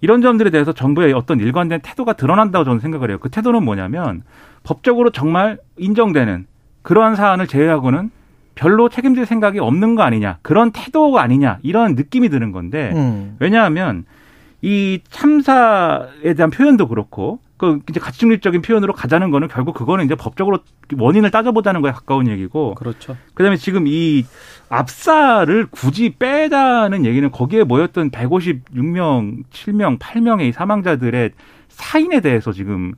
이런 0.00 0.20
점들에 0.20 0.50
대해서 0.50 0.72
정부의 0.72 1.12
어떤 1.14 1.40
일관된 1.40 1.80
태도가 1.82 2.12
드러난다고 2.12 2.64
저는 2.64 2.80
생각을 2.80 3.10
해요. 3.10 3.18
그 3.18 3.30
태도는 3.30 3.64
뭐냐면 3.64 4.22
법적으로 4.62 5.10
정말 5.10 5.58
인정되는 5.78 6.46
그러한 6.82 7.16
사안을 7.16 7.46
제외하고는 7.46 8.10
별로 8.56 8.88
책임질 8.88 9.26
생각이 9.26 9.60
없는 9.60 9.94
거 9.94 10.02
아니냐 10.02 10.38
그런 10.42 10.72
태도가 10.72 11.22
아니냐 11.22 11.58
이런 11.62 11.94
느낌이 11.94 12.28
드는 12.28 12.50
건데 12.50 12.90
음. 12.94 13.36
왜냐하면 13.38 14.04
이 14.62 15.00
참사에 15.10 16.34
대한 16.34 16.50
표현도 16.50 16.88
그렇고 16.88 17.38
그 17.58 17.80
이제 17.88 18.00
가치 18.00 18.18
중립적인 18.18 18.62
표현으로 18.62 18.92
가자는 18.92 19.30
거는 19.30 19.48
결국 19.48 19.74
그거는 19.74 20.04
이제 20.04 20.14
법적으로 20.14 20.58
원인을 20.98 21.30
따져보자는 21.30 21.80
거에 21.80 21.92
가까운 21.92 22.28
얘기고 22.28 22.74
그렇죠. 22.74 23.16
그다음에 23.34 23.56
지금 23.56 23.86
이 23.86 24.24
압사를 24.68 25.66
굳이 25.70 26.14
빼자는 26.18 27.04
얘기는 27.04 27.30
거기에 27.30 27.64
모였던 27.64 28.10
156명, 28.10 29.44
7명, 29.50 29.98
8명의 29.98 30.48
이 30.48 30.52
사망자들의 30.52 31.30
사인에 31.68 32.20
대해서 32.20 32.52
지금 32.52 32.92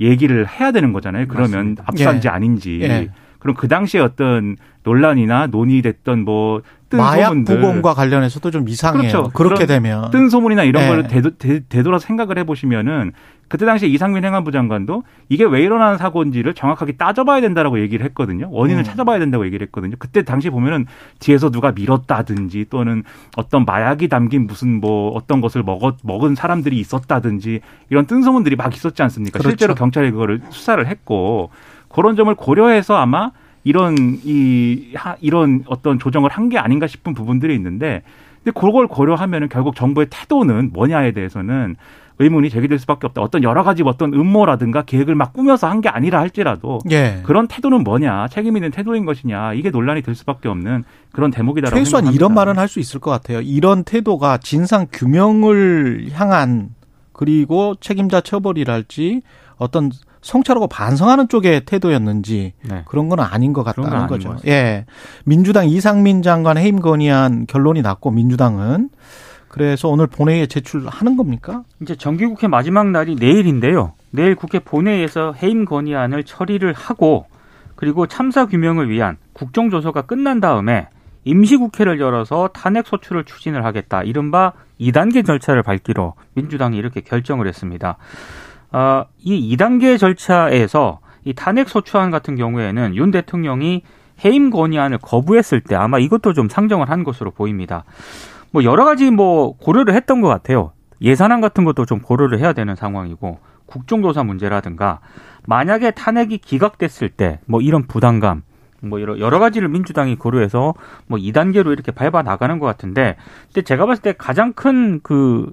얘기를 0.00 0.46
해야 0.48 0.70
되는 0.70 0.92
거잖아요. 0.92 1.26
그러면 1.28 1.50
맞습니다. 1.50 1.84
압사인지 1.86 2.28
예. 2.28 2.30
아닌지. 2.30 2.80
예. 2.82 3.10
그럼 3.44 3.56
그 3.56 3.68
당시에 3.68 4.00
어떤 4.00 4.56
논란이나 4.84 5.48
논의됐던 5.48 6.24
뭐뜬 6.24 6.96
마약 6.96 7.28
소문들 7.28 7.60
부검과 7.60 7.92
관련해서도 7.92 8.50
좀 8.50 8.66
이상해요. 8.66 9.10
그렇죠. 9.12 9.30
그렇게 9.34 9.66
되면 9.66 10.10
뜬 10.10 10.30
소문이나 10.30 10.62
이런 10.62 10.82
네. 10.82 10.88
거를 10.88 11.06
되도, 11.08 11.36
되, 11.36 11.60
되돌아서 11.68 12.06
생각을 12.06 12.38
해보시면은 12.38 13.12
그때 13.48 13.66
당시에 13.66 13.86
이상민 13.90 14.24
행안부 14.24 14.50
장관도 14.50 15.02
이게 15.28 15.44
왜 15.44 15.62
일어나는 15.62 15.98
사고인지를 15.98 16.54
정확하게 16.54 16.92
따져봐야 16.92 17.42
된다라고 17.42 17.80
얘기를 17.80 18.06
했거든요. 18.06 18.48
원인을 18.50 18.80
음. 18.80 18.84
찾아봐야 18.84 19.18
된다고 19.18 19.44
얘기를 19.44 19.66
했거든요. 19.66 19.96
그때 19.98 20.22
당시 20.22 20.48
보면은 20.48 20.86
뒤에서 21.18 21.50
누가 21.50 21.72
밀었다든지 21.72 22.64
또는 22.70 23.02
어떤 23.36 23.66
마약이 23.66 24.08
담긴 24.08 24.46
무슨 24.46 24.80
뭐 24.80 25.10
어떤 25.10 25.42
것을 25.42 25.62
먹었, 25.62 25.96
먹은 26.02 26.34
사람들이 26.34 26.78
있었다든지 26.78 27.60
이런 27.90 28.06
뜬 28.06 28.22
소문들이 28.22 28.56
막 28.56 28.74
있었지 28.74 29.02
않습니까? 29.02 29.38
그렇죠. 29.38 29.50
실제로 29.50 29.74
경찰이 29.74 30.10
그거를 30.12 30.40
수사를 30.48 30.86
했고 30.86 31.50
그런 31.94 32.16
점을 32.16 32.34
고려해서 32.34 32.96
아마 32.96 33.30
이런 33.64 33.96
이 34.24 34.92
하- 34.94 35.16
이런 35.20 35.62
어떤 35.66 35.98
조정을 35.98 36.30
한 36.30 36.48
게 36.48 36.58
아닌가 36.58 36.86
싶은 36.86 37.14
부분들이 37.14 37.54
있는데 37.54 38.02
근데 38.42 38.58
그걸 38.60 38.86
고려하면은 38.86 39.48
결국 39.48 39.74
정부의 39.74 40.08
태도는 40.10 40.70
뭐냐에 40.74 41.12
대해서는 41.12 41.76
의문이 42.20 42.48
제기될 42.50 42.78
수밖에 42.78 43.06
없다. 43.08 43.20
어떤 43.22 43.42
여러 43.42 43.64
가지 43.64 43.82
어떤 43.84 44.12
음모라든가 44.14 44.82
계획을 44.82 45.14
막 45.16 45.32
꾸며서 45.32 45.66
한 45.68 45.80
게 45.80 45.88
아니라 45.88 46.20
할지라도 46.20 46.78
예. 46.90 47.20
그런 47.24 47.48
태도는 47.48 47.82
뭐냐, 47.82 48.28
책임 48.28 48.56
있는 48.56 48.70
태도인 48.70 49.04
것이냐, 49.04 49.54
이게 49.54 49.70
논란이 49.70 50.02
될 50.02 50.14
수밖에 50.14 50.48
없는 50.48 50.84
그런 51.10 51.32
대목이다라고 51.32 51.74
최소한 51.76 52.04
생각합니다. 52.04 52.16
이런 52.16 52.34
말은 52.34 52.56
할 52.58 52.68
수 52.68 52.78
있을 52.78 53.00
것 53.00 53.10
같아요. 53.10 53.40
이런 53.40 53.82
태도가 53.82 54.38
진상 54.38 54.86
규명을 54.92 56.10
향한 56.12 56.68
그리고 57.12 57.74
책임자 57.80 58.20
처벌이랄지 58.20 59.22
어떤 59.56 59.90
성찰하고 60.24 60.68
반성하는 60.68 61.28
쪽의 61.28 61.66
태도였는지 61.66 62.54
네. 62.62 62.82
그런 62.86 63.10
건 63.10 63.20
아닌 63.20 63.52
것 63.52 63.62
같다는 63.62 63.92
아닌 63.92 64.06
거죠. 64.06 64.28
것 64.28 64.34
같습니다. 64.36 64.56
예. 64.56 64.86
민주당 65.24 65.68
이상민 65.68 66.22
장관 66.22 66.56
해임 66.56 66.80
건의안 66.80 67.46
결론이 67.46 67.82
났고 67.82 68.10
민주당은 68.10 68.88
그래서 69.48 69.88
오늘 69.88 70.06
본회의에 70.06 70.46
제출하는 70.46 71.16
겁니까? 71.16 71.62
이제 71.82 71.94
정기국회 71.94 72.48
마지막 72.48 72.90
날이 72.90 73.16
내일인데요. 73.16 73.92
내일 74.10 74.34
국회 74.34 74.58
본회의에서 74.58 75.34
해임 75.34 75.66
건의안을 75.66 76.24
처리를 76.24 76.72
하고 76.72 77.26
그리고 77.76 78.06
참사 78.06 78.46
규명을 78.46 78.88
위한 78.88 79.18
국정조사가 79.34 80.02
끝난 80.02 80.40
다음에 80.40 80.88
임시국회를 81.24 82.00
열어서 82.00 82.48
탄핵 82.48 82.86
소추를 82.86 83.24
추진을 83.24 83.64
하겠다. 83.64 84.02
이른바 84.02 84.52
2단계 84.80 85.24
절차를 85.24 85.62
밟기로 85.62 86.14
민주당이 86.34 86.76
이렇게 86.76 87.02
결정을 87.02 87.46
했습니다. 87.46 87.98
어, 88.74 89.06
이 89.20 89.56
2단계 89.56 89.98
절차에서 89.98 90.98
이 91.24 91.32
탄핵 91.32 91.68
소추안 91.68 92.10
같은 92.10 92.34
경우에는 92.34 92.96
윤 92.96 93.12
대통령이 93.12 93.82
해임 94.24 94.50
건의안을 94.50 94.98
거부했을 94.98 95.60
때 95.60 95.76
아마 95.76 96.00
이것도 96.00 96.32
좀 96.32 96.48
상정을 96.48 96.90
한 96.90 97.04
것으로 97.04 97.30
보입니다. 97.30 97.84
뭐 98.50 98.64
여러 98.64 98.84
가지 98.84 99.12
뭐 99.12 99.56
고려를 99.56 99.94
했던 99.94 100.20
것 100.20 100.26
같아요. 100.28 100.72
예산안 101.00 101.40
같은 101.40 101.64
것도 101.64 101.84
좀 101.86 102.00
고려를 102.00 102.40
해야 102.40 102.52
되는 102.52 102.74
상황이고 102.74 103.38
국정조사 103.66 104.24
문제라든가 104.24 104.98
만약에 105.46 105.92
탄핵이 105.92 106.38
기각됐을 106.38 107.10
때 107.10 107.38
뭐 107.46 107.60
이런 107.60 107.86
부담감 107.86 108.42
뭐 108.80 109.00
여러, 109.00 109.18
여러 109.20 109.38
가지를 109.38 109.68
민주당이 109.68 110.16
고려해서 110.16 110.74
뭐 111.06 111.18
2단계로 111.18 111.72
이렇게 111.72 111.92
밟아 111.92 112.22
나가는 112.22 112.58
것 112.58 112.66
같은데 112.66 113.16
근데 113.46 113.62
제가 113.62 113.86
봤을 113.86 114.02
때 114.02 114.14
가장 114.18 114.52
큰 114.52 115.00
그 115.02 115.52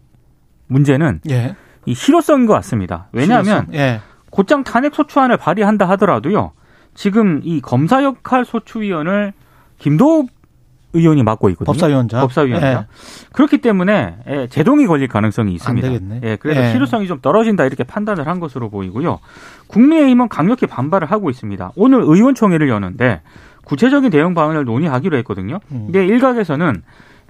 문제는 0.67 1.21
예. 1.29 1.55
이 1.85 1.93
실효성인 1.93 2.45
것 2.45 2.53
같습니다. 2.53 3.07
왜냐하면 3.11 3.65
실효성. 3.67 3.73
예. 3.73 4.01
곧장 4.29 4.63
탄핵 4.63 4.95
소추안을 4.95 5.37
발의한다 5.37 5.87
하더라도요. 5.89 6.51
지금 6.93 7.41
이 7.43 7.61
검사 7.61 8.03
역할 8.03 8.45
소추위원을 8.45 9.33
김도읍 9.77 10.27
의원이 10.93 11.23
맡고 11.23 11.49
있거든요. 11.51 11.65
법사위원장. 11.71 12.21
법사위원장. 12.21 12.69
예. 12.69 12.85
그렇기 13.31 13.59
때문에 13.59 14.17
예, 14.27 14.47
제동이 14.47 14.87
걸릴 14.87 15.07
가능성이 15.07 15.53
있습니다. 15.53 15.87
안 15.87 15.93
되겠네. 15.93 16.19
예, 16.23 16.35
그래서 16.35 16.61
예. 16.61 16.71
실효성이 16.71 17.07
좀 17.07 17.21
떨어진다 17.21 17.65
이렇게 17.65 17.83
판단을 17.85 18.27
한 18.27 18.39
것으로 18.41 18.69
보이고요. 18.69 19.19
국민의힘은 19.67 20.27
강력히 20.27 20.67
반발을 20.67 21.09
하고 21.09 21.29
있습니다. 21.29 21.71
오늘 21.75 22.01
의원총회를 22.01 22.67
여는데 22.67 23.21
구체적인 23.63 24.09
대응 24.09 24.33
방안을 24.33 24.65
논의하기로 24.65 25.15
했거든요. 25.17 25.59
음. 25.71 25.83
근데 25.91 26.05
일각에서는 26.05 26.83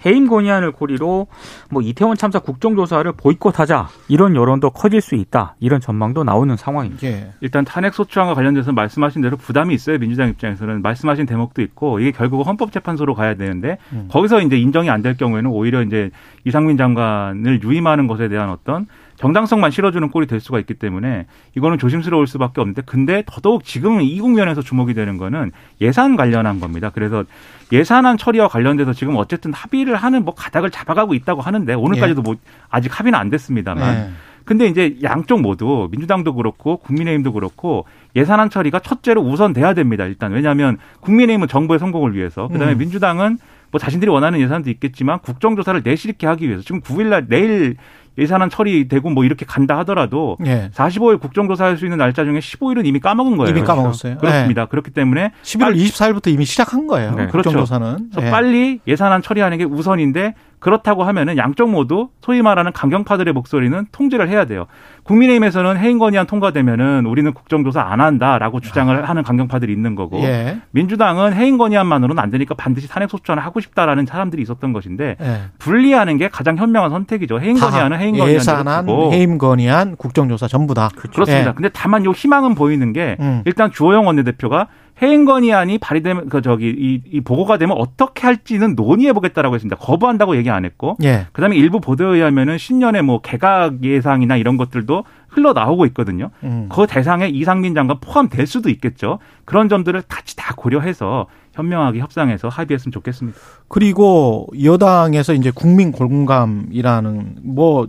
해임 0.05 0.27
건의안을 0.27 0.72
고리로 0.72 1.27
뭐 1.70 1.81
이태원 1.81 2.15
참사 2.17 2.39
국정조사를 2.39 3.12
보이콧하자 3.12 3.89
이런 4.08 4.36
여론도 4.36 4.70
커질 4.72 5.01
수 5.01 5.15
있다 5.15 5.55
이런 5.60 5.81
전망도 5.81 6.24
나오는 6.24 6.55
상황입니다. 6.55 7.05
예. 7.08 7.34
일단 7.41 7.65
탄핵 7.65 7.93
소추안과 7.93 8.34
관련돼서 8.34 8.72
말씀하신 8.72 9.22
대로 9.22 9.36
부담이 9.38 9.74
있어요. 9.74 9.98
민주당 10.00 10.29
입장에서는 10.29 10.81
말씀하신 10.81 11.25
대목도 11.25 11.62
있고 11.63 12.00
이게 12.00 12.12
결국 12.12 12.48
헌법재판소로 12.48 13.13
가야 13.13 13.36
되는데 13.36 13.77
음. 13.93 14.08
거기서 14.10 14.41
이제 14.41 14.58
인정이 14.58 14.89
안 14.89 15.01
될 15.01 15.17
경우에는 15.17 15.50
오히려 15.50 15.81
이제 15.81 16.12
이상민 16.46 16.77
장관을 16.77 17.63
유임하는 17.63 18.05
것에 18.05 18.27
대한 18.27 18.50
어떤 18.51 18.86
정당성만 19.22 19.70
실어주는 19.70 20.10
꼴이 20.10 20.25
될 20.25 20.40
수가 20.40 20.60
있기 20.60 20.74
때문에 20.74 21.28
이거는 21.56 21.78
조심스러울 21.78 22.25
수밖에 22.25 22.60
없는데 22.60 22.82
근데 22.88 23.24
더더욱 23.28 23.63
지금 23.63 24.01
이 24.01 24.20
국면에서 24.20 24.62
주목이 24.63 24.96
되는 24.96 25.18
거는 25.18 25.51
예산 25.80 26.16
관련한 26.16 26.60
겁니다. 26.60 26.90
그래서 26.92 27.24
예산안 27.72 28.18
처리와 28.18 28.48
관련돼서 28.48 28.94
지금 28.94 29.16
어쨌든 29.18 29.54
합의를 29.54 29.96
하는 29.96 30.25
뭐 30.25 30.34
가닥을 30.34 30.72
잡아가고 30.72 31.13
있다고 31.13 31.42
하는데 31.42 31.72
오늘까지도 31.72 32.24
뭐 32.24 32.36
아직 32.70 33.00
합의는 33.00 33.18
안 33.18 33.30
됐습니다만 33.30 33.96
예. 33.96 34.10
근데 34.44 34.66
이제 34.66 34.98
양쪽 35.04 35.40
모두 35.40 35.88
민주당도 35.92 36.34
그렇고 36.34 36.78
국민의힘도 36.78 37.32
그렇고 37.34 37.86
예산안 38.16 38.50
처리가 38.50 38.80
첫째로 38.80 39.22
우선돼야 39.22 39.75
됩니다. 39.75 40.06
일단 40.06 40.32
왜냐하면 40.32 40.80
국민의힘은 41.01 41.48
정부의 41.48 41.80
성공을 41.80 42.16
위해서 42.16 42.48
그다음에 42.48 42.74
음. 42.74 42.80
민주당은 42.80 43.38
뭐 43.70 43.80
자신들이 43.80 44.10
원하는 44.10 44.40
예산도 44.40 44.70
있겠지만 44.72 45.20
국정조사를 45.20 45.82
내실 45.84 46.10
있게 46.10 46.28
하기 46.28 46.48
위해서 46.48 46.63
지금 46.63 46.82
9일날 46.82 47.28
내일 47.30 47.78
예산안 48.22 48.50
처리되고 48.50 49.10
뭐 49.10 49.25
이렇게 49.25 49.46
간다 49.46 49.78
하더라도 49.80 50.38
예. 50.46 50.70
45일 50.74 51.20
국정조사할 51.20 51.78
수 51.78 51.86
있는 51.86 51.98
날짜 51.98 52.24
중에 52.24 52.40
15일은 52.40 52.86
이미 52.86 53.00
까먹은 53.00 53.38
거예요. 53.38 53.50
이미 53.50 53.62
까먹었어요. 53.66 54.18
그렇습니다. 54.18 54.66
그렇기 54.66 54.92
때문에 54.92 55.32
11월 55.44 55.75
24일부터 55.75 56.28
이미 56.28 56.46
시작한 56.46 56.88
거예요. 56.88 57.16
네. 57.16 57.28
국정조사는. 57.28 58.10
그래서 58.12 58.28
예. 58.28 58.32
빨리 58.32 58.80
예산안 58.88 59.22
처리하는 59.22 59.58
게 59.58 59.63
우선인데 59.63 60.36
그렇다고 60.62 61.04
하면은 61.04 61.38
양쪽 61.38 61.72
모두 61.72 62.10
소위 62.22 62.44
말하는 62.44 62.72
강경파들의 62.72 63.34
목소리는 63.34 63.88
통제를 63.92 64.30
해야 64.30 64.46
돼요. 64.46 64.68
국민의힘에서는 65.04 65.78
해임건의안 65.78 66.27
통과되면은 66.27 67.07
우리는 67.07 67.34
국정조사 67.34 67.81
안 67.81 68.00
한다라고 68.00 68.60
주장을 68.60 69.10
하는 69.10 69.24
강경파들이 69.24 69.74
있는 69.74 69.96
거고 69.96 70.20
예. 70.22 70.62
민주당은 70.70 71.34
해임건의안만으로는 71.34 72.22
안 72.22 72.29
되니까 72.29 72.53
반드시 72.53 72.88
탄핵소추안을 72.88 73.44
하고 73.44 73.60
싶다라는 73.60 74.05
사람들이 74.05 74.44
있었던 74.44 74.72
것인데 74.72 75.16
예. 75.20 75.42
분리하는 75.57 76.18
게 76.18 76.27
가장 76.27 76.57
현명한 76.57 76.92
선택이죠. 76.92 77.40
해임건의안은 77.40 78.00
해임 78.00 78.11
건의안으로 78.14 78.34
예산안, 78.34 78.86
두고 78.86 79.14
해임 79.14 79.38
건의안, 79.38 79.96
국정조사 79.96 80.48
전부 80.48 80.74
다. 80.74 80.90
그렇습니다. 80.96 81.50
예. 81.50 81.54
근데 81.54 81.70
다만 81.74 82.06
요 82.06 82.12
희망은 82.12 82.56
보이는 82.56 82.94
게 82.94 83.18
음. 83.20 83.42
일단 83.46 83.72
주호영 83.72 84.08
원내대표가 84.08 84.68
해임 85.02 85.26
건의안이 85.26 85.80
발의되면 85.80 86.30
그 86.30 86.42
저기 86.42 86.70
이, 86.70 87.02
이 87.12 87.22
보고가 87.22 87.58
되면 87.58 87.76
어떻게 87.78 88.28
할지는 88.28 88.76
논의해 88.76 89.14
보겠다라고 89.14 89.56
했습니다. 89.56 89.76
거부한다고 89.78 90.36
얘기 90.36 90.50
안 90.50 90.64
했고 90.64 90.96
예. 91.04 91.26
그다음에 91.32 91.56
일부 91.56 91.80
보도에 91.80 92.18
의하면은 92.18 92.58
신년에 92.58 93.02
뭐 93.02 93.20
개각 93.22 93.84
예상이나 93.84 94.38
이런 94.38 94.58
것들도 94.58 95.04
흘러 95.30 95.54
나오고 95.54 95.86
있거든요. 95.88 96.30
음. 96.44 96.70
그 96.72 96.86
대상에 96.88 97.28
이상민 97.28 97.74
장관 97.74 98.00
포함될 98.00 98.46
수도 98.46 98.70
있겠죠. 98.70 99.20
그런 99.46 99.70
점들을 99.70 100.04
같이 100.08 100.36
다 100.36 100.54
고려해서 100.56 101.28
현명하게 101.54 102.00
협상해서 102.00 102.50
합의했으면 102.50 102.92
좋겠습니다. 102.92 103.38
그리고 103.68 104.48
여당에서 104.62 105.34
이제 105.34 105.52
국민 105.54 105.92
공감이라는 105.92 107.38
뭐 107.44 107.88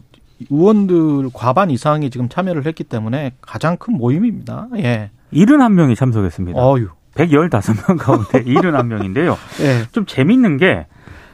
의원들 0.51 1.31
과반 1.33 1.71
이상이 1.71 2.11
지금 2.11 2.29
참여를 2.29 2.67
했기 2.67 2.85
때문에 2.85 3.33
가장 3.41 3.77
큰 3.77 3.97
모임입니다. 3.97 4.69
예. 4.77 5.11
71명이 5.33 5.97
참석했습니다. 5.97 6.59
어유. 6.61 6.89
115명 7.15 7.99
가운데 7.99 8.43
71명인데요. 8.45 9.37
예. 9.61 9.83
좀 9.93 10.07
재밌는 10.07 10.57
게 10.57 10.87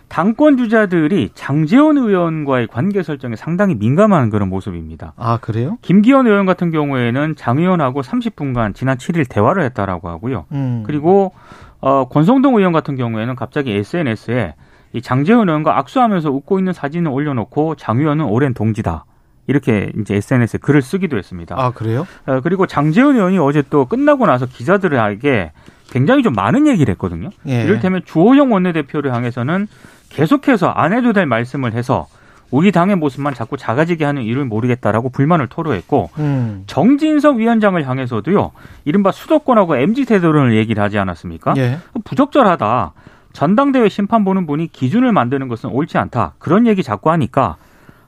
당권 0.08 0.56
주자들이 0.56 1.30
장재원 1.34 1.98
의원과의 1.98 2.68
관계 2.68 3.02
설정에 3.02 3.36
상당히 3.36 3.74
민감한 3.74 4.30
그런 4.30 4.48
모습입니다. 4.48 5.12
아, 5.16 5.36
그래요? 5.38 5.76
김기현 5.82 6.26
의원 6.26 6.46
같은 6.46 6.70
경우에는 6.70 7.36
장 7.36 7.58
의원하고 7.58 8.00
30분간 8.00 8.74
지난 8.74 8.96
7일 8.96 9.28
대화를 9.28 9.62
했다라고 9.64 10.08
하고요. 10.08 10.46
음. 10.52 10.82
그리고 10.86 11.32
어, 11.80 12.08
권성동 12.08 12.56
의원 12.56 12.72
같은 12.72 12.96
경우에는 12.96 13.36
갑자기 13.36 13.72
SNS에 13.72 14.54
이 14.92 15.02
장재원 15.02 15.48
의원과 15.48 15.78
악수하면서 15.78 16.30
웃고 16.30 16.58
있는 16.58 16.72
사진을 16.72 17.10
올려놓고 17.10 17.74
장 17.76 17.98
의원은 17.98 18.24
오랜 18.24 18.54
동지다. 18.54 19.04
이렇게 19.46 19.90
이제 19.98 20.14
SNS에 20.16 20.58
글을 20.60 20.82
쓰기도 20.82 21.16
했습니다. 21.16 21.56
아, 21.58 21.70
그래요? 21.70 22.06
어, 22.26 22.40
그리고 22.42 22.66
장재원 22.66 23.16
의원이 23.16 23.38
어제 23.38 23.62
또 23.70 23.86
끝나고 23.86 24.26
나서 24.26 24.46
기자들에게 24.46 25.52
굉장히 25.90 26.22
좀 26.22 26.34
많은 26.34 26.66
얘기를 26.66 26.92
했거든요. 26.92 27.30
예. 27.46 27.62
이를테면 27.62 28.02
주호영 28.04 28.52
원내대표를 28.52 29.14
향해서는 29.14 29.66
계속해서 30.10 30.68
안 30.68 30.92
해도 30.92 31.14
될 31.14 31.24
말씀을 31.26 31.72
해서 31.72 32.06
우리 32.50 32.72
당의 32.72 32.96
모습만 32.96 33.34
자꾸 33.34 33.56
작아지게 33.56 34.04
하는 34.04 34.22
이유를 34.22 34.44
모르겠다라고 34.46 35.10
불만을 35.10 35.48
토로했고 35.48 36.10
음. 36.18 36.64
정진석 36.66 37.36
위원장을 37.36 37.82
향해서도요. 37.86 38.52
이른바 38.84 39.12
수도권하고 39.12 39.76
MZ 39.76 40.04
세대론을 40.04 40.56
얘기를 40.56 40.82
하지 40.82 40.98
않았습니까? 40.98 41.54
예. 41.58 41.78
부적절하다. 42.04 42.92
전당대회 43.38 43.88
심판 43.88 44.24
보는 44.24 44.46
분이 44.48 44.66
기준을 44.72 45.12
만드는 45.12 45.46
것은 45.46 45.70
옳지 45.70 45.96
않다. 45.96 46.32
그런 46.40 46.66
얘기 46.66 46.82
자꾸 46.82 47.12
하니까 47.12 47.54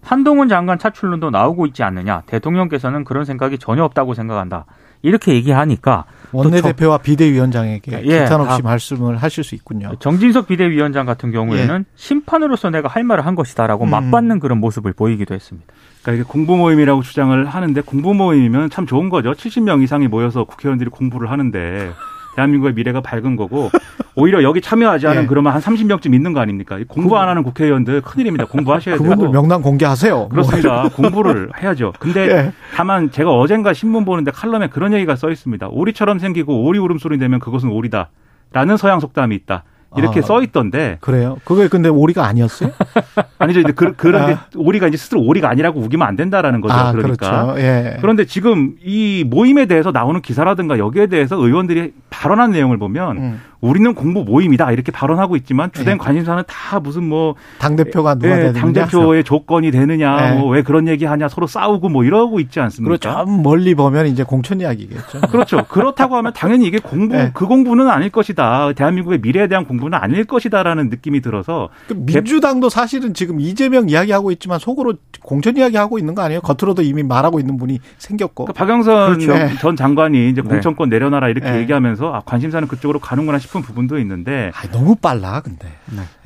한동훈 0.02 0.48
장관 0.48 0.76
차출론도 0.76 1.30
나오고 1.30 1.66
있지 1.66 1.84
않느냐. 1.84 2.22
대통령께서는 2.26 3.04
그런 3.04 3.24
생각이 3.24 3.58
전혀 3.58 3.84
없다고 3.84 4.14
생각한다. 4.14 4.64
이렇게 5.02 5.32
얘기하니까 5.34 6.04
원내대표와 6.32 6.98
비대위원장에게 6.98 8.02
예, 8.06 8.22
기탄 8.24 8.40
없이 8.40 8.60
다- 8.60 8.68
말씀을 8.68 9.18
하실 9.18 9.44
수 9.44 9.54
있군요. 9.54 9.92
정진석 10.00 10.48
비대위원장 10.48 11.06
같은 11.06 11.30
경우에는 11.30 11.84
심판으로서 11.94 12.70
내가 12.70 12.88
할 12.88 13.04
말을 13.04 13.24
한 13.24 13.36
것이다라고 13.36 13.84
음. 13.84 13.90
맞받는 13.90 14.40
그런 14.40 14.58
모습을 14.58 14.92
보이기도 14.94 15.32
했습니다. 15.36 15.72
그러니까 16.02 16.22
이게 16.24 16.28
공부 16.28 16.56
모임이라고 16.56 17.02
주장을 17.02 17.46
하는데 17.46 17.80
공부 17.82 18.14
모임이면 18.14 18.70
참 18.70 18.84
좋은 18.84 19.08
거죠. 19.08 19.30
70명 19.30 19.84
이상이 19.84 20.08
모여서 20.08 20.42
국회의원들이 20.42 20.90
공부를 20.90 21.30
하는데 21.30 21.92
대한민국의 22.34 22.74
미래가 22.74 23.00
밝은 23.00 23.36
거고 23.36 23.70
오히려 24.14 24.42
여기 24.42 24.60
참여하지 24.60 25.06
않은 25.06 25.22
예. 25.22 25.26
그러면 25.26 25.52
한 25.52 25.60
30명쯤 25.60 26.14
있는 26.14 26.32
거 26.32 26.40
아닙니까? 26.40 26.78
이 26.78 26.84
공부 26.84 27.16
안 27.18 27.28
하는 27.28 27.42
국회의원들 27.42 28.00
큰일입니다. 28.02 28.46
공부하셔야 28.46 28.96
그분들 28.96 29.18
되고. 29.18 29.32
명단 29.32 29.62
공개하세요. 29.62 30.28
그렇습니다. 30.28 30.88
공부를 30.94 31.50
해야죠. 31.60 31.92
근데 31.98 32.28
예. 32.28 32.52
다만 32.74 33.10
제가 33.10 33.30
어젠가 33.30 33.72
신문 33.72 34.04
보는데 34.04 34.30
칼럼에 34.30 34.68
그런 34.68 34.92
얘기가 34.92 35.16
써 35.16 35.30
있습니다. 35.30 35.68
오리처럼 35.70 36.18
생기고 36.18 36.64
오리 36.64 36.78
울음소리 36.78 37.18
내면 37.18 37.40
그것은 37.40 37.70
오리다. 37.70 38.10
라는 38.52 38.76
서양 38.76 38.98
속담이 39.00 39.34
있다. 39.36 39.64
이렇게 39.96 40.20
아. 40.20 40.22
써 40.22 40.42
있던데 40.42 40.98
그래요? 41.00 41.38
그게 41.44 41.68
근데 41.68 41.88
오리가 41.88 42.24
아니었어요? 42.26 42.70
아니죠. 43.38 43.60
이제 43.60 43.72
그, 43.72 43.94
그런데 43.96 44.34
아. 44.34 44.46
오리가 44.56 44.86
이제 44.86 44.96
스스로 44.96 45.22
오리가 45.22 45.48
아니라고 45.50 45.80
우기면 45.80 46.06
안 46.06 46.16
된다라는 46.16 46.60
거죠. 46.60 46.74
아, 46.74 46.92
그러니까. 46.92 47.44
그렇죠. 47.54 47.60
예. 47.60 47.96
그런데 48.00 48.24
지금 48.24 48.74
이 48.84 49.24
모임에 49.26 49.66
대해서 49.66 49.90
나오는 49.90 50.20
기사라든가 50.20 50.78
여기에 50.78 51.06
대해서 51.08 51.36
의원들이 51.36 51.92
발언한 52.10 52.50
내용을 52.52 52.78
보면 52.78 53.16
음. 53.16 53.40
우리는 53.60 53.94
공부 53.94 54.24
모임이다 54.24 54.72
이렇게 54.72 54.90
발언하고 54.90 55.36
있지만 55.36 55.70
주된 55.72 55.94
예. 55.94 55.98
관심사는 55.98 56.42
다 56.46 56.80
무슨 56.80 57.04
뭐 57.04 57.34
당 57.58 57.76
대표가 57.76 58.14
누가 58.14 58.36
예, 58.36 58.40
되느냐. 58.52 58.60
당대표의 58.60 59.24
조건이 59.24 59.70
되느냐 59.70 60.30
예. 60.34 60.38
뭐왜 60.38 60.62
그런 60.62 60.88
얘기 60.88 61.04
하냐 61.04 61.28
서로 61.28 61.46
싸우고 61.46 61.88
뭐 61.88 62.04
이러고 62.04 62.40
있지 62.40 62.58
않습니까? 62.60 62.96
좀 62.98 63.42
멀리 63.42 63.74
보면 63.74 64.06
이제 64.06 64.22
공천 64.22 64.60
이야기겠죠. 64.60 65.20
그렇죠. 65.30 65.64
그렇다고 65.68 66.16
하면 66.16 66.32
당연히 66.34 66.66
이게 66.66 66.78
공부 66.78 67.14
예. 67.16 67.30
그 67.34 67.46
공부는 67.46 67.88
아닐 67.88 68.08
것이다. 68.10 68.72
대한민국의 68.74 69.18
미래에 69.20 69.46
대한 69.48 69.64
공부 69.64 69.79
정부는 69.80 69.98
아닐 69.98 70.24
것이다라는 70.24 70.90
느낌이 70.90 71.20
들어서 71.20 71.70
그 71.88 71.94
민주당도 71.94 72.68
사실은 72.68 73.14
지금 73.14 73.40
이재명 73.40 73.88
이야기하고 73.88 74.30
있지만 74.32 74.58
속으로 74.58 74.94
공천 75.22 75.56
이야기하고 75.56 75.98
있는 75.98 76.14
거 76.14 76.22
아니에요? 76.22 76.40
겉으로도 76.42 76.82
이미 76.82 77.02
말하고 77.02 77.40
있는 77.40 77.56
분이 77.56 77.80
생겼고. 77.98 78.44
그러니까 78.44 78.64
박영선 78.64 79.18
그렇죠. 79.18 79.58
전 79.58 79.76
장관이 79.76 80.30
이제 80.30 80.42
네. 80.42 80.48
공천권 80.48 80.88
내려놔라 80.90 81.28
이렇게 81.28 81.50
네. 81.50 81.58
얘기하면서 81.60 82.14
아, 82.14 82.20
관심사는 82.24 82.68
그쪽으로 82.68 82.98
가는구나 83.00 83.38
싶은 83.38 83.62
부분도 83.62 83.98
있는데 83.98 84.52
아, 84.54 84.68
너무 84.70 84.94
빨라 84.94 85.40
근데. 85.40 85.68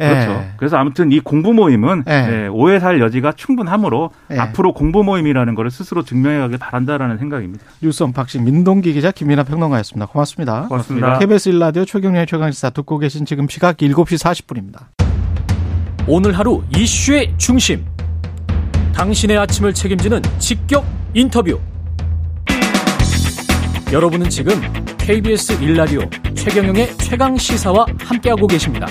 예. 0.01 0.09
그렇죠. 0.09 0.45
그래서 0.57 0.77
아무튼 0.77 1.13
이 1.13 1.21
공부 1.21 1.53
모임은 1.53 2.05
네. 2.07 2.45
예, 2.45 2.47
오해 2.49 2.79
살 2.79 3.01
여지가 3.01 3.33
충분하므로 3.33 4.11
네. 4.29 4.39
앞으로 4.39 4.73
공부 4.73 5.03
모임이라는 5.05 5.55
것을 5.55 5.71
스스로 5.71 6.03
증명해가길 6.03 6.59
바란다라는 6.59 7.19
생각입니다. 7.19 7.65
뉴스 7.81 8.03
unboxing 8.03 8.45
민동기 8.45 8.93
기자 8.93 9.11
김민아 9.11 9.45
평론가였습니다. 9.45 10.07
고맙습니다. 10.07 10.67
고맙습니다. 10.69 11.19
KBS 11.19 11.51
1라디오 11.53 11.87
최경영의 11.87 12.27
최강시사 12.27 12.71
듣고 12.71 12.99
계신 12.99 13.25
지금 13.25 13.44
시각 13.49 13.77
7시 13.79 14.19
40분입니다. 14.19 14.87
오늘 16.07 16.39
하루 16.39 16.63
이슈의 16.77 17.35
중심. 17.39 17.85
당신의 18.95 19.39
아침을 19.39 19.73
책임지는 19.75 20.23
직격 20.39 20.85
인터뷰. 21.15 21.59
여러분은 23.93 24.29
지금 24.29 24.55
KBS 24.99 25.59
1라디오 25.61 26.37
최경영의 26.37 26.97
최강 26.99 27.37
시사와 27.37 27.87
함께하고 28.01 28.47
계십니다. 28.47 28.87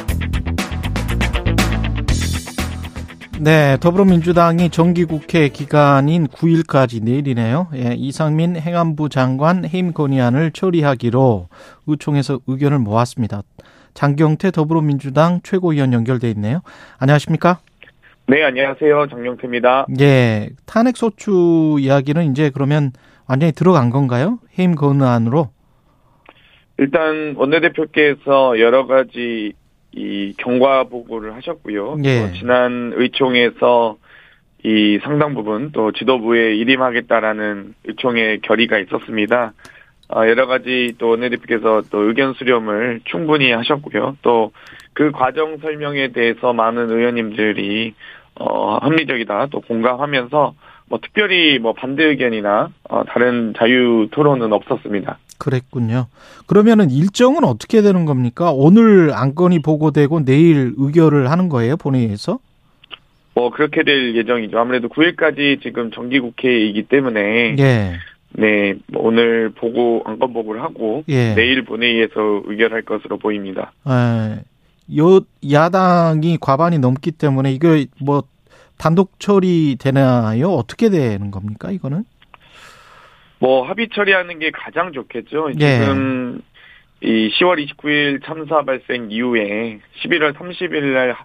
네, 3.39 3.77
더불어민주당이 3.81 4.69
정기국회 4.69 5.49
기간인 5.49 6.27
9일까지 6.27 7.03
내일이네요. 7.03 7.67
예, 7.75 7.93
이상민 7.97 8.55
행안부 8.55 9.09
장관 9.09 9.65
해임 9.65 9.91
건의안을 9.91 10.51
처리하기로 10.51 11.49
의총에서 11.87 12.39
의견을 12.47 12.79
모았습니다. 12.79 13.41
장경태 13.93 14.51
더불어민주당 14.51 15.39
최고위원 15.43 15.93
연결돼 15.93 16.29
있네요. 16.32 16.62
안녕하십니까? 16.99 17.60
네, 18.27 18.43
안녕하세요. 18.43 19.08
정영태입니다. 19.10 19.88
예, 19.99 20.49
탄핵 20.65 20.95
소추 20.95 21.77
이야기는 21.79 22.32
이제 22.32 22.49
그러면 22.53 22.91
완전히 23.27 23.51
들어간 23.51 23.89
건가요? 23.89 24.39
해임 24.58 24.75
건의안으로? 24.75 25.49
일단 26.77 27.36
원내대표께서 27.36 28.60
여러 28.60 28.88
가지 28.88 29.53
이 29.91 30.34
경과 30.38 30.86
보고를 30.86 31.36
하셨고요. 31.36 31.97
예. 32.03 32.21
또 32.21 32.34
지난 32.34 32.93
의총에서 32.95 33.97
이 34.63 34.99
상당 35.03 35.34
부분 35.36 35.71
또 35.71 35.91
지도부에 35.91 36.56
일임하겠다라는 36.56 37.75
의총의 37.84 38.39
결의가 38.41 38.79
있었습니다. 38.79 39.53
어, 40.15 40.28
여러 40.28 40.47
가지 40.47 40.93
또 40.97 41.10
원내대표께서 41.10 41.84
또 41.89 42.04
의견 42.04 42.34
수렴을 42.34 43.02
충분히 43.06 43.52
하셨고요. 43.52 44.17
또 44.21 44.52
그 44.93 45.12
과정 45.12 45.58
설명에 45.58 46.10
대해서 46.10 46.54
많은 46.54 46.89
의원님들이 46.89 47.93
어, 48.36 48.78
합리적이다 48.78 49.47
또 49.52 49.62
공감하면서 49.62 50.54
뭐 50.88 50.99
특별히 51.02 51.60
뭐 51.60 51.73
반대 51.73 52.04
의견이나 52.04 52.69
어, 52.89 53.04
다른 53.06 53.54
자유 53.58 54.08
토론은 54.12 54.54
없었습니다. 54.54 55.17
그랬군요. 55.39 56.08
그러면은 56.45 56.89
일정은 56.91 57.43
어떻게 57.43 57.82
되는 57.82 58.06
겁니까? 58.06 58.52
오늘 58.54 59.12
안건이 59.13 59.62
보고되고 59.62 60.26
내일 60.26 60.73
의결을 60.78 61.30
하는 61.30 61.49
거예요, 61.49 61.76
본회의에서? 61.76 62.39
뭐 63.36 63.49
그렇게 63.49 63.84
될 63.84 64.15
예정이죠. 64.15 64.60
아무래도 64.60 64.88
9일까지 64.89 65.62
지금 65.63 65.89
정기국회이기 65.91 66.84
때문에 66.84 67.56
예. 67.58 67.93
네뭐 68.33 68.77
오늘 68.95 69.49
보고 69.51 70.01
안건 70.05 70.33
보고를 70.33 70.61
하고 70.61 71.03
예. 71.07 71.35
내일 71.35 71.63
본회의에서 71.63 72.43
의결할 72.45 72.81
것으로 72.83 73.17
보입니다. 73.17 73.73
에, 73.87 74.41
여 74.97 75.21
야당이 75.51 76.37
과반이 76.41 76.79
넘기 76.79 77.11
때문에 77.11 77.51
이거 77.51 77.83
뭐 78.01 78.23
단독 78.77 79.19
처리 79.19 79.77
되나요? 79.79 80.49
어떻게 80.49 80.89
되는 80.89 81.31
겁니까? 81.31 81.71
이거는? 81.71 82.03
뭐 83.39 83.67
합의 83.67 83.89
처리하는 83.93 84.39
게 84.39 84.51
가장 84.51 84.91
좋겠죠. 84.93 85.51
예. 85.59 85.79
지금 85.79 86.41
이 87.01 87.29
10월 87.39 87.65
29일 87.67 88.23
참사 88.25 88.63
발생 88.63 89.11
이후에 89.11 89.79
11월 90.03 90.33
30일 90.33 90.93
날 90.93 91.15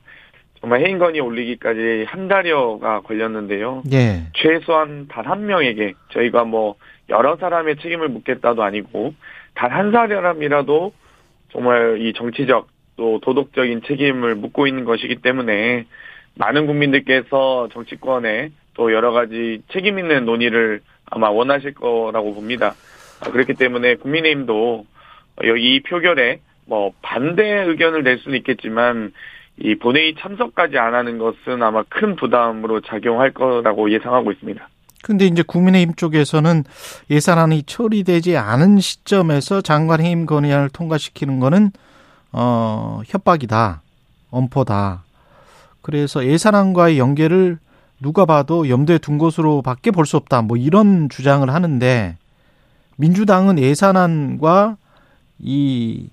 정말 0.60 0.80
해임건이 0.84 1.20
올리기까지 1.20 2.04
한 2.08 2.26
달여가 2.28 3.00
걸렸는데요. 3.02 3.82
예. 3.92 4.24
최소한 4.34 5.06
단 5.08 5.24
한 5.26 5.46
명에게 5.46 5.94
저희가 6.12 6.44
뭐 6.44 6.74
여러 7.10 7.36
사람의 7.36 7.76
책임을 7.76 8.08
묻겠다도 8.08 8.62
아니고 8.62 9.14
단 9.54 9.72
한 9.72 9.92
사람이라도 9.92 10.92
정말 11.50 12.00
이 12.00 12.12
정치적 12.12 12.68
또 12.96 13.20
도덕적인 13.20 13.82
책임을 13.86 14.34
묻고 14.34 14.66
있는 14.66 14.84
것이기 14.84 15.16
때문에 15.16 15.86
많은 16.34 16.66
국민들께서 16.66 17.68
정치권에 17.72 18.50
또 18.74 18.92
여러 18.92 19.12
가지 19.12 19.62
책임 19.72 19.98
있는 19.98 20.24
논의를 20.24 20.80
아마 21.06 21.30
원하실 21.30 21.74
거라고 21.74 22.34
봅니다. 22.34 22.74
아, 23.20 23.30
그렇기 23.30 23.54
때문에 23.54 23.96
국민의힘도 23.96 24.84
이 25.58 25.80
표결에 25.80 26.40
뭐 26.66 26.92
반대 27.02 27.62
의견을 27.62 28.02
낼 28.02 28.18
수는 28.18 28.36
있겠지만 28.38 29.12
이 29.56 29.74
본회의 29.74 30.14
참석까지 30.16 30.78
안 30.78 30.94
하는 30.94 31.18
것은 31.18 31.62
아마 31.62 31.82
큰 31.88 32.14
부담으로 32.14 32.80
작용할 32.80 33.32
거라고 33.32 33.90
예상하고 33.90 34.30
있습니다. 34.30 34.68
근데 35.02 35.26
이제 35.26 35.42
국민의힘 35.42 35.94
쪽에서는 35.94 36.64
예산안이 37.10 37.62
처리되지 37.64 38.36
않은 38.36 38.80
시점에서 38.80 39.60
장관 39.60 40.00
해임 40.00 40.26
건의안을 40.26 40.70
통과시키는 40.70 41.40
거는 41.40 41.70
어 42.32 43.00
협박이다. 43.06 43.82
엄포다. 44.30 45.04
그래서 45.82 46.26
예산안과의 46.26 46.98
연계를 46.98 47.58
누가 48.00 48.26
봐도 48.26 48.68
염두에 48.68 48.98
둔 48.98 49.18
것으로밖에 49.18 49.90
볼 49.90 50.04
수 50.06 50.16
없다. 50.16 50.42
뭐 50.42 50.56
이런 50.56 51.08
주장을 51.08 51.48
하는데 51.48 52.16
민주당은 52.96 53.58
예산안과 53.58 54.76
이 55.38 56.08